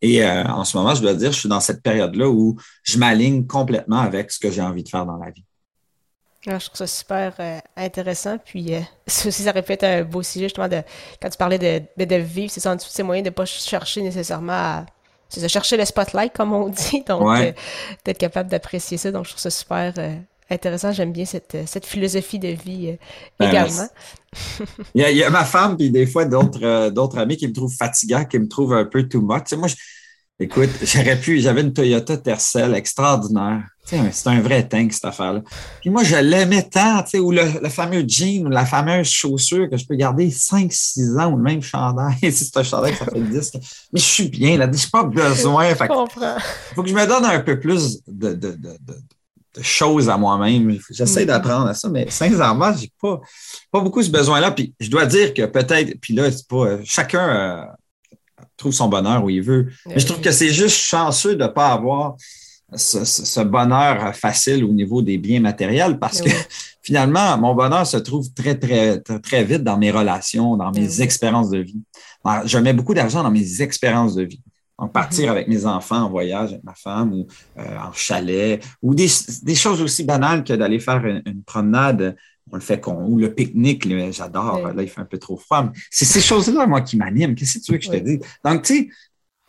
Et 0.00 0.24
en 0.24 0.64
ce 0.64 0.76
moment, 0.76 0.94
je 0.94 1.02
dois 1.02 1.14
dire, 1.14 1.32
je 1.32 1.40
suis 1.40 1.48
dans 1.48 1.60
cette 1.60 1.82
période-là 1.82 2.28
où 2.28 2.56
je 2.84 2.98
m'aligne 2.98 3.46
complètement 3.46 3.98
avec 3.98 4.30
ce 4.30 4.38
que 4.38 4.50
j'ai 4.50 4.62
envie 4.62 4.84
de 4.84 4.88
faire 4.88 5.04
dans 5.04 5.16
la 5.16 5.30
vie. 5.30 5.44
Ah, 6.46 6.58
je 6.58 6.66
trouve 6.66 6.78
ça 6.78 6.86
super 6.86 7.34
euh, 7.40 7.58
intéressant. 7.76 8.38
Puis 8.38 8.74
euh, 8.74 8.80
ça 9.06 9.28
aussi, 9.28 9.42
ça 9.42 9.52
être 9.54 9.84
un 9.84 10.04
beau 10.04 10.22
sujet, 10.22 10.46
justement, 10.46 10.68
de, 10.68 10.82
quand 11.20 11.28
tu 11.28 11.36
parlais 11.36 11.58
de, 11.58 12.04
de, 12.04 12.14
vivre, 12.16 12.50
c'est 12.50 12.60
dessous 12.60 12.88
de 12.88 12.92
ces 12.92 13.02
moyens 13.02 13.24
de 13.24 13.30
ne 13.30 13.34
pas 13.34 13.44
chercher 13.44 14.02
nécessairement 14.02 14.52
à. 14.52 14.86
C'est 15.28 15.42
de 15.42 15.48
chercher 15.48 15.76
le 15.76 15.84
spotlight, 15.84 16.32
comme 16.32 16.52
on 16.52 16.68
dit. 16.90 17.02
Donc, 17.06 17.28
euh, 17.38 17.52
d'être 18.04 18.18
capable 18.18 18.50
d'apprécier 18.50 18.96
ça. 18.96 19.10
Donc, 19.10 19.24
je 19.24 19.30
trouve 19.30 19.40
ça 19.40 19.50
super 19.50 19.92
intéressant. 20.50 20.92
J'aime 20.92 21.12
bien 21.12 21.24
cette, 21.24 21.56
cette 21.66 21.86
philosophie 21.86 22.38
de 22.38 22.48
vie 22.48 22.96
ben, 23.38 23.48
également. 23.48 23.88
il, 24.94 25.02
y 25.02 25.04
a, 25.04 25.10
il, 25.10 25.16
y 25.16 25.22
a, 25.22 25.30
ma 25.30 25.44
femme, 25.44 25.76
puis 25.76 25.90
des 25.90 26.06
fois, 26.06 26.24
d'autres 26.24 26.90
d'autres 26.90 27.18
amis 27.18 27.36
qui 27.36 27.46
me 27.46 27.52
trouvent 27.52 27.74
fatigant, 27.74 28.24
qui 28.24 28.38
me 28.38 28.48
trouvent 28.48 28.74
un 28.74 28.84
peu 28.84 29.08
too 29.08 29.20
much. 29.20 29.44
Tu 29.44 29.50
sais, 29.50 29.56
moi, 29.56 29.68
je, 29.68 29.76
Écoute, 30.40 30.70
j'aurais 30.82 31.18
pu, 31.18 31.40
j'avais 31.40 31.62
une 31.62 31.72
Toyota 31.72 32.16
Tercel 32.16 32.74
extraordinaire. 32.74 33.64
C'est 33.88 34.26
un 34.26 34.40
vrai 34.40 34.68
tank, 34.68 34.92
cette 34.92 35.06
affaire-là. 35.06 35.40
Puis 35.80 35.88
moi, 35.88 36.04
je 36.04 36.16
l'aimais 36.16 36.62
tant, 36.62 37.02
tu 37.02 37.10
sais, 37.10 37.18
ou 37.18 37.30
le, 37.30 37.42
fameux 37.70 38.04
jean, 38.06 38.46
ou 38.46 38.50
la 38.50 38.66
fameuse 38.66 39.08
chaussure 39.08 39.70
que 39.70 39.76
je 39.76 39.86
peux 39.86 39.94
garder 39.94 40.30
5, 40.30 40.70
6 40.70 41.16
ans, 41.18 41.32
ou 41.32 41.36
le 41.36 41.42
même 41.42 41.62
chandail. 41.62 42.16
c'est 42.32 42.56
un 42.56 42.62
chandail 42.62 42.92
que 42.92 42.98
ça 42.98 43.06
fait 43.06 43.20
10. 43.20 43.52
Mais 43.92 44.00
je 44.00 44.04
suis 44.04 44.28
bien, 44.28 44.58
là, 44.58 44.66
je 44.66 44.76
n'ai 44.76 44.90
pas 44.92 45.04
besoin. 45.04 45.74
Fait, 45.74 45.86
Il 45.90 46.74
faut 46.74 46.82
que 46.82 46.88
je 46.88 46.94
me 46.94 47.06
donne 47.06 47.24
un 47.24 47.40
peu 47.40 47.58
plus 47.58 48.02
de, 48.06 48.34
de, 48.34 48.50
de, 48.52 48.78
de 49.56 49.62
choses 49.62 50.08
à 50.08 50.18
moi-même. 50.18 50.78
J'essaie 50.90 51.24
mm. 51.24 51.28
d'apprendre 51.28 51.68
à 51.68 51.74
ça, 51.74 51.88
mais 51.88 52.10
sincèrement, 52.10 52.72
j'ai 52.78 52.92
pas, 53.00 53.20
pas 53.70 53.80
beaucoup 53.80 54.02
ce 54.02 54.10
besoin-là. 54.10 54.50
Puis 54.50 54.74
je 54.80 54.90
dois 54.90 55.06
dire 55.06 55.32
que 55.32 55.46
peut-être, 55.46 55.98
puis 56.00 56.14
là, 56.14 56.30
c'est 56.30 56.46
pas 56.46 56.78
chacun. 56.84 57.28
Euh, 57.28 57.64
trouve 58.56 58.72
son 58.72 58.88
bonheur 58.88 59.22
où 59.22 59.30
il 59.30 59.40
veut. 59.40 59.68
Mais 59.86 60.00
je 60.00 60.06
trouve 60.06 60.20
que 60.20 60.32
c'est 60.32 60.52
juste 60.52 60.76
chanceux 60.76 61.36
de 61.36 61.44
ne 61.44 61.48
pas 61.48 61.68
avoir 61.68 62.16
ce, 62.74 63.40
bonheur 63.40 64.14
facile 64.14 64.64
au 64.64 64.72
niveau 64.72 65.00
des 65.00 65.18
biens 65.18 65.40
matériels 65.40 65.98
parce 65.98 66.20
que 66.20 66.30
finalement, 66.82 67.38
mon 67.38 67.54
bonheur 67.54 67.86
se 67.86 67.96
trouve 67.96 68.32
très, 68.34 68.56
très, 68.56 69.00
très, 69.00 69.44
vite 69.44 69.64
dans 69.64 69.78
mes 69.78 69.90
relations, 69.90 70.56
dans 70.56 70.70
mes 70.70 71.00
expériences 71.00 71.50
de 71.50 71.58
vie. 71.58 71.82
je 72.44 72.58
mets 72.58 72.72
beaucoup 72.72 72.94
d'argent 72.94 73.22
dans 73.22 73.30
mes 73.30 73.62
expériences 73.62 74.14
de 74.14 74.24
vie. 74.24 74.42
Donc, 74.78 74.92
partir 74.92 75.26
mm-hmm. 75.26 75.30
avec 75.32 75.48
mes 75.48 75.66
enfants 75.66 76.02
en 76.02 76.10
voyage 76.10 76.50
avec 76.50 76.62
ma 76.62 76.74
femme 76.74 77.12
ou 77.12 77.26
euh, 77.58 77.78
en 77.78 77.92
chalet 77.92 78.62
ou 78.80 78.94
des, 78.94 79.08
choses 79.56 79.82
aussi 79.82 80.04
banales 80.04 80.44
que 80.44 80.52
d'aller 80.52 80.78
faire 80.78 81.04
une 81.04 81.42
promenade 81.44 82.16
on 82.50 82.56
le 82.56 82.62
fait 82.62 82.80
qu'on. 82.80 83.06
Ou 83.06 83.18
le 83.18 83.34
pique-nique, 83.34 83.86
j'adore. 84.12 84.72
Là, 84.72 84.82
il 84.82 84.88
fait 84.88 85.00
un 85.00 85.04
peu 85.04 85.18
trop 85.18 85.36
froid. 85.36 85.70
C'est 85.90 86.04
ces 86.04 86.20
choses-là, 86.20 86.66
moi, 86.66 86.80
qui 86.80 86.96
m'animent. 86.96 87.34
Qu'est-ce 87.34 87.58
que 87.58 87.64
tu 87.64 87.72
veux 87.72 87.78
que 87.78 87.84
je 87.84 87.90
te 87.90 87.96
dise? 87.96 88.20
Donc, 88.44 88.62
tu 88.62 88.74
sais, 88.74 88.88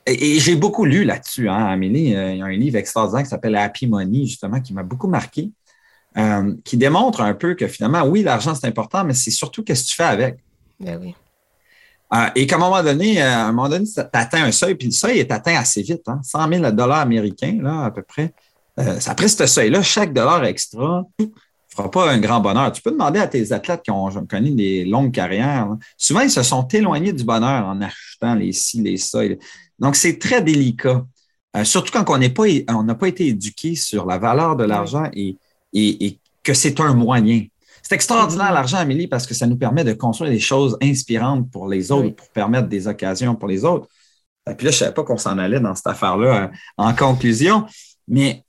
et, 0.09 0.39
j'ai 0.39 0.55
beaucoup 0.55 0.85
lu 0.85 1.03
là-dessus, 1.03 1.49
hein, 1.49 1.65
Amélie. 1.65 2.15
Euh, 2.15 2.31
il 2.31 2.37
y 2.39 2.41
a 2.41 2.45
un 2.45 2.51
livre 2.51 2.77
extraordinaire 2.77 3.23
qui 3.23 3.29
s'appelle 3.29 3.55
Happy 3.55 3.87
Money, 3.87 4.25
justement, 4.25 4.59
qui 4.59 4.73
m'a 4.73 4.83
beaucoup 4.83 5.07
marqué, 5.07 5.51
euh, 6.17 6.55
qui 6.63 6.77
démontre 6.77 7.21
un 7.21 7.33
peu 7.33 7.55
que 7.55 7.67
finalement, 7.67 8.03
oui, 8.03 8.23
l'argent, 8.23 8.55
c'est 8.55 8.67
important, 8.67 9.03
mais 9.03 9.13
c'est 9.13 9.31
surtout 9.31 9.63
qu'est-ce 9.63 9.83
que 9.83 9.89
tu 9.89 9.95
fais 9.95 10.03
avec. 10.03 10.39
Ben 10.79 10.99
oui. 11.01 11.15
Euh, 12.13 12.29
et 12.35 12.47
qu'à 12.47 12.55
un 12.55 12.59
moment 12.59 12.81
donné, 12.81 13.21
à 13.21 13.45
un 13.45 13.51
moment 13.51 13.69
donné, 13.69 13.85
tu 13.85 13.99
atteins 14.13 14.43
un 14.43 14.51
seuil, 14.51 14.75
puis 14.75 14.87
le 14.87 14.93
seuil 14.93 15.19
est 15.19 15.31
atteint 15.31 15.55
assez 15.55 15.83
vite, 15.83 16.07
hein, 16.07 16.19
100 16.23 16.49
000 16.49 16.71
dollars 16.71 16.99
américains, 16.99 17.59
là, 17.61 17.85
à 17.85 17.91
peu 17.91 18.01
près. 18.01 18.33
après 18.77 19.27
ce 19.27 19.45
seuil-là, 19.45 19.83
chaque 19.83 20.13
dollar 20.13 20.43
extra, 20.45 21.03
fera 21.79 21.91
pas 21.91 22.11
un 22.11 22.19
grand 22.19 22.39
bonheur. 22.39 22.71
Tu 22.71 22.81
peux 22.81 22.91
demander 22.91 23.19
à 23.19 23.27
tes 23.27 23.51
athlètes 23.51 23.83
qui 23.83 23.91
ont 23.91 24.09
connu 24.25 24.51
des 24.51 24.85
longues 24.85 25.11
carrières. 25.11 25.67
Souvent, 25.97 26.21
ils 26.21 26.31
se 26.31 26.43
sont 26.43 26.67
éloignés 26.67 27.13
du 27.13 27.23
bonheur 27.23 27.65
en 27.65 27.81
achetant 27.81 28.35
les 28.35 28.51
ci, 28.51 28.81
les 28.81 28.97
ça. 28.97 29.19
Donc, 29.79 29.95
c'est 29.95 30.19
très 30.19 30.41
délicat. 30.41 31.05
Euh, 31.55 31.63
surtout 31.63 31.91
quand 31.91 32.09
on 32.13 32.17
n'a 32.17 32.29
pas, 32.29 32.43
on 32.69 32.85
pas 32.95 33.07
été 33.07 33.27
éduqué 33.27 33.75
sur 33.75 34.05
la 34.05 34.17
valeur 34.17 34.55
de 34.55 34.63
l'argent 34.63 35.09
et, 35.13 35.37
et, 35.73 36.19
que 36.43 36.53
c'est 36.53 36.79
un 36.79 36.93
moyen. 36.93 37.45
C'est 37.81 37.95
extraordinaire 37.95 38.51
l'argent, 38.51 38.77
Amélie, 38.77 39.07
parce 39.07 39.25
que 39.25 39.33
ça 39.33 39.47
nous 39.47 39.57
permet 39.57 39.83
de 39.83 39.93
construire 39.93 40.31
des 40.31 40.39
choses 40.39 40.77
inspirantes 40.81 41.49
pour 41.51 41.67
les 41.67 41.91
autres, 41.91 42.15
pour 42.15 42.29
permettre 42.29 42.67
des 42.67 42.87
occasions 42.87 43.35
pour 43.35 43.47
les 43.47 43.65
autres. 43.65 43.87
Et 44.49 44.55
puis 44.55 44.65
là, 44.65 44.71
je 44.71 44.77
ne 44.77 44.79
savais 44.79 44.93
pas 44.93 45.03
qu'on 45.03 45.17
s'en 45.17 45.37
allait 45.37 45.59
dans 45.59 45.75
cette 45.75 45.87
affaire-là 45.87 46.43
euh, 46.43 46.47
en 46.77 46.93
conclusion, 46.93 47.65
mais 48.07 48.43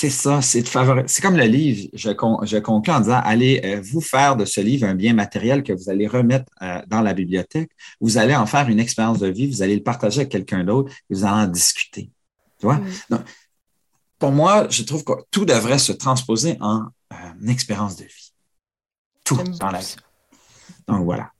c'est 0.00 0.08
ça, 0.08 0.40
c'est 0.40 0.62
de 0.62 0.68
favoriser. 0.68 1.08
C'est 1.08 1.20
comme 1.20 1.36
le 1.36 1.44
livre, 1.44 1.90
je, 1.92 2.08
je 2.08 2.56
conclue 2.58 2.90
en 2.90 3.00
disant 3.00 3.20
allez 3.22 3.60
euh, 3.62 3.82
vous 3.82 4.00
faire 4.00 4.34
de 4.34 4.46
ce 4.46 4.62
livre 4.62 4.86
un 4.86 4.94
bien 4.94 5.12
matériel 5.12 5.62
que 5.62 5.74
vous 5.74 5.90
allez 5.90 6.06
remettre 6.06 6.50
euh, 6.62 6.80
dans 6.86 7.02
la 7.02 7.12
bibliothèque. 7.12 7.70
Vous 8.00 8.16
allez 8.16 8.34
en 8.34 8.46
faire 8.46 8.70
une 8.70 8.80
expérience 8.80 9.18
de 9.18 9.26
vie, 9.26 9.46
vous 9.46 9.60
allez 9.60 9.76
le 9.76 9.82
partager 9.82 10.20
avec 10.20 10.32
quelqu'un 10.32 10.64
d'autre 10.64 10.90
et 11.10 11.14
vous 11.14 11.24
allez 11.26 11.44
en 11.44 11.46
discuter. 11.46 12.10
Tu 12.58 12.66
vois? 12.66 12.80
pour 14.18 14.32
moi, 14.32 14.68
je 14.70 14.84
trouve 14.84 15.04
que 15.04 15.12
tout 15.30 15.44
devrait 15.44 15.78
se 15.78 15.92
transposer 15.92 16.56
en 16.60 16.86
euh, 17.12 17.48
expérience 17.48 17.96
de 17.96 18.04
vie. 18.04 18.32
Tout 19.22 19.36
dans 19.60 19.70
la 19.70 19.80
vie. 19.80 19.96
Donc 20.88 21.04
voilà. 21.04 21.30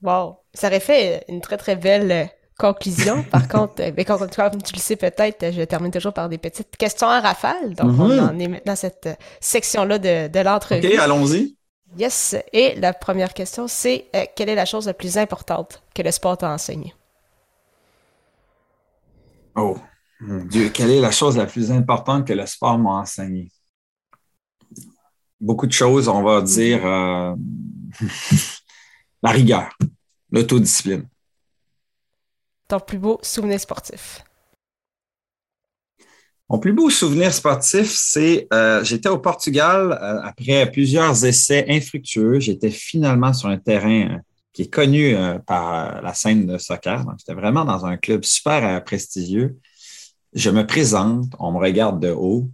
Wow. 0.00 0.36
Ça 0.54 0.68
aurait 0.68 0.78
fait 0.78 1.24
une 1.28 1.40
très, 1.40 1.56
très 1.56 1.74
belle 1.74 2.30
conclusion. 2.60 3.22
Par 3.30 3.48
contre, 3.48 3.74
mais 3.78 3.88
euh, 3.88 3.92
ben, 3.92 4.04
comme 4.04 4.62
tu 4.62 4.74
le 4.74 4.80
sais 4.80 4.96
peut-être, 4.96 5.52
je 5.52 5.62
termine 5.62 5.90
toujours 5.90 6.12
par 6.12 6.28
des 6.28 6.38
petites 6.38 6.76
questions 6.76 7.08
à 7.08 7.20
rafale. 7.20 7.74
Donc, 7.74 7.98
on 7.98 8.08
mhm. 8.08 8.20
en 8.20 8.38
est 8.38 8.48
maintenant 8.48 8.76
cette 8.76 9.08
section-là 9.40 9.98
de, 9.98 10.28
de 10.28 10.40
l'entrevue. 10.40 10.86
OK, 10.86 10.94
allons-y. 10.98 11.56
Yes. 11.98 12.36
Et 12.52 12.74
la 12.76 12.92
première 12.92 13.34
question, 13.34 13.66
c'est 13.66 14.06
euh, 14.14 14.24
quelle 14.36 14.48
est 14.48 14.54
la 14.54 14.66
chose 14.66 14.86
la 14.86 14.94
plus 14.94 15.18
importante 15.18 15.82
que 15.94 16.02
le 16.02 16.10
sport 16.10 16.38
t'a 16.38 16.50
enseigné? 16.50 16.94
Oh, 19.56 19.76
mon 20.20 20.44
Dieu, 20.44 20.68
quelle 20.68 20.90
est 20.90 21.00
la 21.00 21.10
chose 21.10 21.36
la 21.36 21.46
plus 21.46 21.72
importante 21.72 22.26
que 22.26 22.32
le 22.32 22.46
sport 22.46 22.78
m'a 22.78 23.00
enseigné? 23.00 23.50
Beaucoup 25.40 25.66
de 25.66 25.72
choses, 25.72 26.08
on 26.08 26.22
va 26.22 26.42
dire 26.42 26.84
euh, 26.84 27.34
la 29.22 29.30
rigueur, 29.30 29.76
l'autodiscipline. 30.30 31.08
Ton 32.70 32.78
plus 32.78 32.98
beau 32.98 33.18
souvenir 33.20 33.58
sportif? 33.58 34.22
Mon 36.48 36.60
plus 36.60 36.72
beau 36.72 36.88
souvenir 36.88 37.34
sportif, 37.34 37.90
c'est 37.92 38.46
euh, 38.52 38.84
j'étais 38.84 39.08
au 39.08 39.18
Portugal 39.18 39.90
euh, 39.90 40.20
après 40.22 40.70
plusieurs 40.70 41.24
essais 41.24 41.66
infructueux. 41.68 42.38
J'étais 42.38 42.70
finalement 42.70 43.32
sur 43.32 43.48
un 43.48 43.58
terrain 43.58 44.10
euh, 44.10 44.18
qui 44.52 44.62
est 44.62 44.72
connu 44.72 45.16
par 45.46 46.00
la 46.00 46.14
scène 46.14 46.46
de 46.46 46.58
soccer. 46.58 47.04
Donc, 47.04 47.14
j'étais 47.18 47.34
vraiment 47.34 47.64
dans 47.64 47.86
un 47.86 47.96
club 47.96 48.24
super 48.24 48.84
prestigieux. 48.84 49.58
Je 50.32 50.50
me 50.50 50.64
présente, 50.64 51.32
on 51.40 51.50
me 51.50 51.58
regarde 51.58 52.00
de 52.00 52.10
haut 52.10 52.50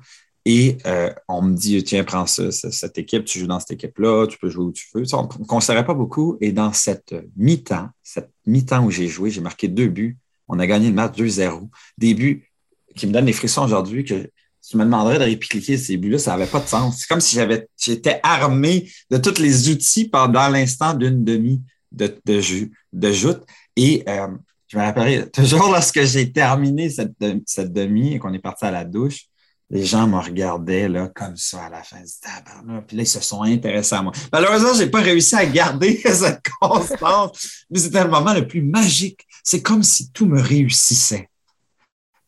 et 0.49 0.79
on 1.27 1.43
me 1.43 1.57
dit 1.57 1.83
Tiens, 1.83 2.05
prends 2.05 2.25
ça, 2.25 2.53
cette 2.53 2.97
équipe, 2.99 3.25
tu 3.25 3.41
joues 3.41 3.49
dans 3.49 3.59
cette 3.59 3.73
équipe-là, 3.73 4.29
tu 4.29 4.39
peux 4.39 4.49
jouer 4.49 4.67
où 4.67 4.73
tu 4.73 4.87
veux. 4.95 5.03
on 5.15 5.25
ne 5.25 5.45
considérait 5.45 5.85
pas 5.85 5.93
beaucoup. 5.93 6.39
Et 6.41 6.53
dans 6.53 6.73
cette 6.73 7.17
mi-temps, 7.37 7.89
cette 8.01 8.31
mi-temps 8.47 8.85
où 8.85 8.93
j'ai 8.93 9.09
joué, 9.09 9.31
j'ai 9.31 9.41
marqué 9.41 9.67
deux 9.67 9.89
buts. 9.89 10.17
On 10.47 10.61
a 10.61 10.67
gagné 10.69 10.87
le 10.87 10.95
match 10.95 11.17
2-0. 11.19 11.69
Des 11.99 12.15
buts 12.15 12.49
qui 12.95 13.09
me 13.09 13.13
donne 13.13 13.25
des 13.25 13.33
frissons 13.33 13.65
aujourd'hui 13.65 14.05
que 14.05 14.31
tu 14.69 14.77
me 14.77 14.85
demanderais 14.85 15.19
de 15.19 15.25
répliquer 15.25 15.77
ces 15.77 15.97
buts-là, 15.97 16.19
ça 16.19 16.31
n'avait 16.31 16.49
pas 16.49 16.61
de 16.61 16.69
sens. 16.69 16.99
C'est 17.01 17.09
comme 17.09 17.21
si 17.21 17.35
j'avais, 17.35 17.67
j'étais 17.77 18.21
armé 18.23 18.89
de 19.11 19.19
tous 19.19 19.41
les 19.41 19.69
outils 19.69 20.09
pendant 20.09 20.49
l'instant 20.49 20.95
d'une 20.95 21.25
demi 21.25 21.61
de, 21.91 22.17
de, 22.25 22.41
de 22.93 23.13
joute. 23.13 23.43
Et 23.75 24.05
euh, 24.09 24.29
je 24.69 24.79
me 24.79 24.83
rappellerai 24.85 25.29
toujours 25.29 25.69
lorsque 25.73 26.03
j'ai 26.03 26.31
terminé 26.31 26.89
cette, 26.89 27.15
cette 27.47 27.73
demi 27.73 28.15
et 28.15 28.19
qu'on 28.21 28.33
est 28.33 28.39
parti 28.39 28.65
à 28.65 28.71
la 28.71 28.85
douche, 28.85 29.27
les 29.71 29.85
gens 29.85 30.07
me 30.07 30.19
regardaient 30.19 30.89
comme 31.15 31.37
ça 31.37 31.65
à 31.65 31.71
la 31.71 31.83
fin 31.83 32.01
du 32.01 32.13
tabac. 32.23 32.83
Puis 32.87 32.97
là, 32.97 33.03
ils 33.03 33.09
se 33.09 33.21
sont 33.21 33.43
intéressés 33.43 33.97
à 33.97 34.03
moi. 34.03 34.13
Malheureusement, 34.33 34.75
je 34.75 34.85
n'ai 34.85 34.91
pas 34.91 35.01
réussi 35.01 35.35
à 35.35 35.45
garder 35.45 35.97
cette 36.05 36.43
constance, 36.61 37.65
mais 37.71 37.81
c'était 37.81 38.05
le 38.05 38.11
moment 38.11 38.33
le 38.33 38.47
plus 38.47 38.63
magique. 38.63 39.27
C'est 39.43 39.63
comme 39.63 39.83
si 39.83 40.11
tout 40.13 40.27
me 40.27 40.41
réussissait 40.41 41.29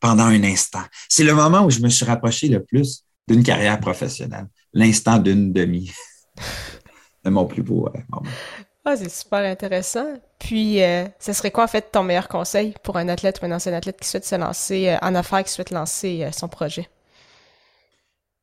pendant 0.00 0.24
un 0.24 0.42
instant. 0.44 0.82
C'est 1.08 1.24
le 1.24 1.34
moment 1.34 1.64
où 1.64 1.70
je 1.70 1.80
me 1.80 1.88
suis 1.88 2.04
rapproché 2.04 2.48
le 2.48 2.62
plus 2.62 3.04
d'une 3.28 3.42
carrière 3.42 3.78
professionnelle, 3.78 4.48
l'instant 4.72 5.18
d'une 5.18 5.52
demi. 5.52 5.92
C'est 7.24 7.30
mon 7.30 7.46
plus 7.46 7.62
beau 7.62 7.88
euh, 7.88 7.98
moment. 8.08 8.30
Ah, 8.84 8.96
c'est 8.96 9.10
super 9.10 9.40
intéressant. 9.40 10.06
Puis, 10.38 10.82
euh, 10.82 11.04
ce 11.18 11.34
serait 11.34 11.50
quoi, 11.50 11.64
en 11.64 11.66
fait, 11.66 11.90
ton 11.92 12.04
meilleur 12.04 12.28
conseil 12.28 12.74
pour 12.82 12.96
un 12.96 13.08
athlète 13.08 13.40
ou 13.42 13.46
un 13.46 13.52
ancien 13.52 13.72
athlète 13.74 13.98
qui 14.00 14.08
souhaite 14.08 14.24
se 14.24 14.36
lancer 14.36 14.88
euh, 14.88 14.96
en 15.02 15.14
affaires, 15.14 15.44
qui 15.44 15.52
souhaite 15.52 15.72
lancer 15.72 16.26
son 16.32 16.48
projet? 16.48 16.88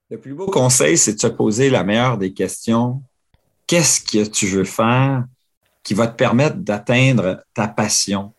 Le 0.10 0.20
plus 0.20 0.36
beau 0.36 0.46
conseil, 0.46 0.98
c'est 0.98 1.16
de 1.16 1.20
se 1.20 1.28
poser 1.28 1.70
la 1.70 1.84
meilleure 1.84 2.18
des 2.18 2.32
questions. 2.32 3.02
Qu'est-ce 3.66 4.02
que 4.02 4.28
tu 4.30 4.46
veux 4.48 4.64
faire 4.64 5.26
qui 5.84 5.94
va 5.94 6.08
te 6.08 6.16
permettre 6.16 6.58
d'atteindre 6.58 7.44
ta 7.54 7.68
passion, 7.68 8.34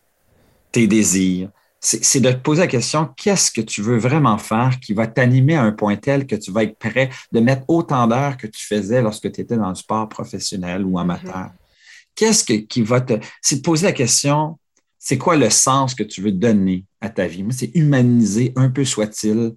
tes 0.71 0.87
désirs, 0.87 1.49
c'est 1.79 2.19
de 2.19 2.31
te 2.31 2.37
poser 2.37 2.61
la 2.61 2.67
question, 2.67 3.07
qu'est-ce 3.15 3.51
que 3.51 3.61
tu 3.61 3.81
veux 3.81 3.97
vraiment 3.97 4.37
faire 4.37 4.79
qui 4.79 4.93
va 4.93 5.07
t'animer 5.07 5.55
à 5.55 5.63
un 5.63 5.71
point 5.71 5.95
tel 5.95 6.25
que 6.25 6.35
tu 6.35 6.51
vas 6.51 6.63
être 6.63 6.77
prêt 6.77 7.09
de 7.31 7.39
mettre 7.39 7.63
autant 7.67 8.07
d'heures 8.07 8.35
que 8.35 8.47
tu 8.47 8.65
faisais 8.65 9.01
lorsque 9.01 9.31
tu 9.31 9.41
étais 9.41 9.55
dans 9.55 9.69
le 9.69 9.75
sport 9.75 10.09
professionnel 10.09 10.83
ou 10.83 10.99
amateur? 10.99 11.47
Mm-hmm. 11.47 12.15
Qu'est-ce 12.15 12.43
qui 12.43 12.81
va 12.81 13.01
te... 13.01 13.13
C'est 13.41 13.57
de 13.57 13.61
poser 13.61 13.85
la 13.85 13.93
question, 13.93 14.57
c'est 14.97 15.17
quoi 15.17 15.37
le 15.37 15.49
sens 15.49 15.93
que 15.93 16.03
tu 16.03 16.21
veux 16.21 16.31
donner 16.31 16.83
à 16.99 17.09
ta 17.09 17.27
vie? 17.27 17.43
Moi, 17.43 17.53
c'est 17.55 17.71
humaniser, 17.75 18.51
un 18.55 18.69
peu 18.69 18.83
soit-il, 18.83 19.53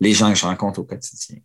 les 0.00 0.12
gens 0.12 0.30
que 0.30 0.38
je 0.38 0.46
rencontre 0.46 0.80
au 0.80 0.84
quotidien. 0.84 1.38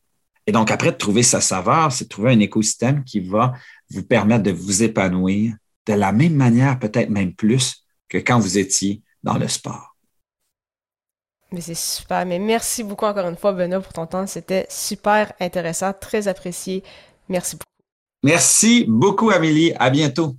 Et 0.48 0.52
donc, 0.52 0.72
après 0.72 0.92
de 0.92 0.98
trouver 0.98 1.24
sa 1.24 1.40
saveur, 1.40 1.92
c'est 1.92 2.06
de 2.06 2.10
trouver 2.10 2.32
un 2.32 2.40
écosystème 2.40 3.04
qui 3.04 3.20
va 3.20 3.54
vous 3.90 4.04
permettre 4.04 4.44
de 4.44 4.52
vous 4.52 4.84
épanouir 4.84 5.56
de 5.86 5.94
la 5.94 6.12
même 6.12 6.36
manière, 6.36 6.80
peut-être 6.80 7.10
même 7.10 7.34
plus 7.34 7.86
que 8.10 8.18
quand 8.18 8.40
vous 8.40 8.58
étiez 8.58 9.02
dans 9.24 9.38
le 9.38 9.48
sport. 9.48 9.96
Mais 11.52 11.62
c'est 11.62 11.76
super. 11.76 12.26
Mais 12.26 12.40
merci 12.40 12.84
beaucoup 12.84 13.06
encore 13.06 13.28
une 13.28 13.36
fois, 13.36 13.52
Benoît, 13.52 13.82
pour 13.82 13.94
ton 13.94 14.08
temps. 14.08 14.26
C'était 14.26 14.66
super 14.70 15.34
intéressant, 15.40 15.92
très 15.94 16.28
apprécié. 16.28 16.84
Merci 17.28 17.56
beaucoup. 17.56 17.66
Merci 18.24 18.86
beaucoup, 18.88 19.32
Amélie. 19.32 19.74
À 19.78 19.90
bientôt. 19.90 20.38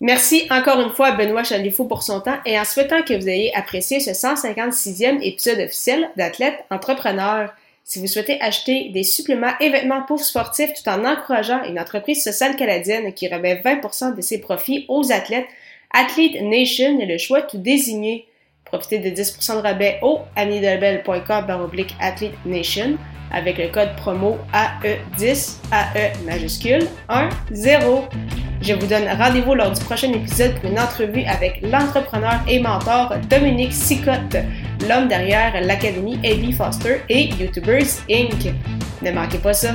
Merci 0.00 0.46
encore 0.50 0.80
une 0.80 0.92
fois 0.92 1.08
à 1.08 1.12
Benoît 1.12 1.44
Chalifou 1.44 1.84
pour 1.84 2.02
son 2.02 2.20
temps 2.20 2.38
et 2.44 2.58
en 2.58 2.64
souhaitant 2.64 3.02
que 3.02 3.14
vous 3.14 3.28
ayez 3.28 3.54
apprécié 3.54 4.00
ce 4.00 4.10
156e 4.10 5.22
épisode 5.22 5.60
officiel 5.60 6.10
d'Athlète 6.16 6.64
Entrepreneur. 6.70 7.54
Si 7.84 8.00
vous 8.00 8.06
souhaitez 8.06 8.40
acheter 8.40 8.90
des 8.90 9.04
suppléments 9.04 9.52
et 9.60 9.70
vêtements 9.70 10.02
pour 10.02 10.20
sportifs 10.20 10.72
tout 10.74 10.88
en 10.88 11.04
encourageant 11.04 11.62
une 11.64 11.78
entreprise 11.78 12.22
sociale 12.22 12.56
canadienne 12.56 13.12
qui 13.12 13.28
remet 13.28 13.56
20% 13.56 14.16
de 14.16 14.20
ses 14.20 14.40
profits 14.40 14.84
aux 14.88 15.12
athlètes, 15.12 15.46
Athlete 15.92 16.40
Nation 16.42 16.98
est 16.98 17.06
le 17.06 17.18
choix 17.18 17.42
tout 17.42 17.58
désigné. 17.58 18.26
Profitez 18.64 18.98
de 18.98 19.10
10% 19.10 19.56
de 19.56 19.60
rabais 19.60 20.00
au 20.02 20.20
amidelbel.com 20.34 21.70
Athlete 22.00 22.46
Nation 22.46 22.98
avec 23.34 23.58
le 23.58 23.68
code 23.68 23.94
promo 23.96 24.38
AE10, 24.52 25.56
AE 25.72 26.12
majuscule 26.24 26.86
10. 27.50 27.68
Je 28.62 28.72
vous 28.72 28.86
donne 28.86 29.04
rendez-vous 29.18 29.54
lors 29.54 29.72
du 29.72 29.84
prochain 29.84 30.12
épisode 30.12 30.54
pour 30.54 30.70
une 30.70 30.78
entrevue 30.78 31.24
avec 31.24 31.60
l'entrepreneur 31.62 32.40
et 32.48 32.60
mentor 32.60 33.14
Dominique 33.28 33.72
Sicotte, 33.72 34.36
l'homme 34.88 35.08
derrière 35.08 35.52
l'Académie 35.60 36.18
Abby 36.24 36.52
Foster 36.52 37.02
et 37.08 37.28
YouTubers 37.34 38.00
Inc. 38.10 38.54
Ne 39.02 39.10
manquez 39.10 39.38
pas 39.38 39.52
ça! 39.52 39.74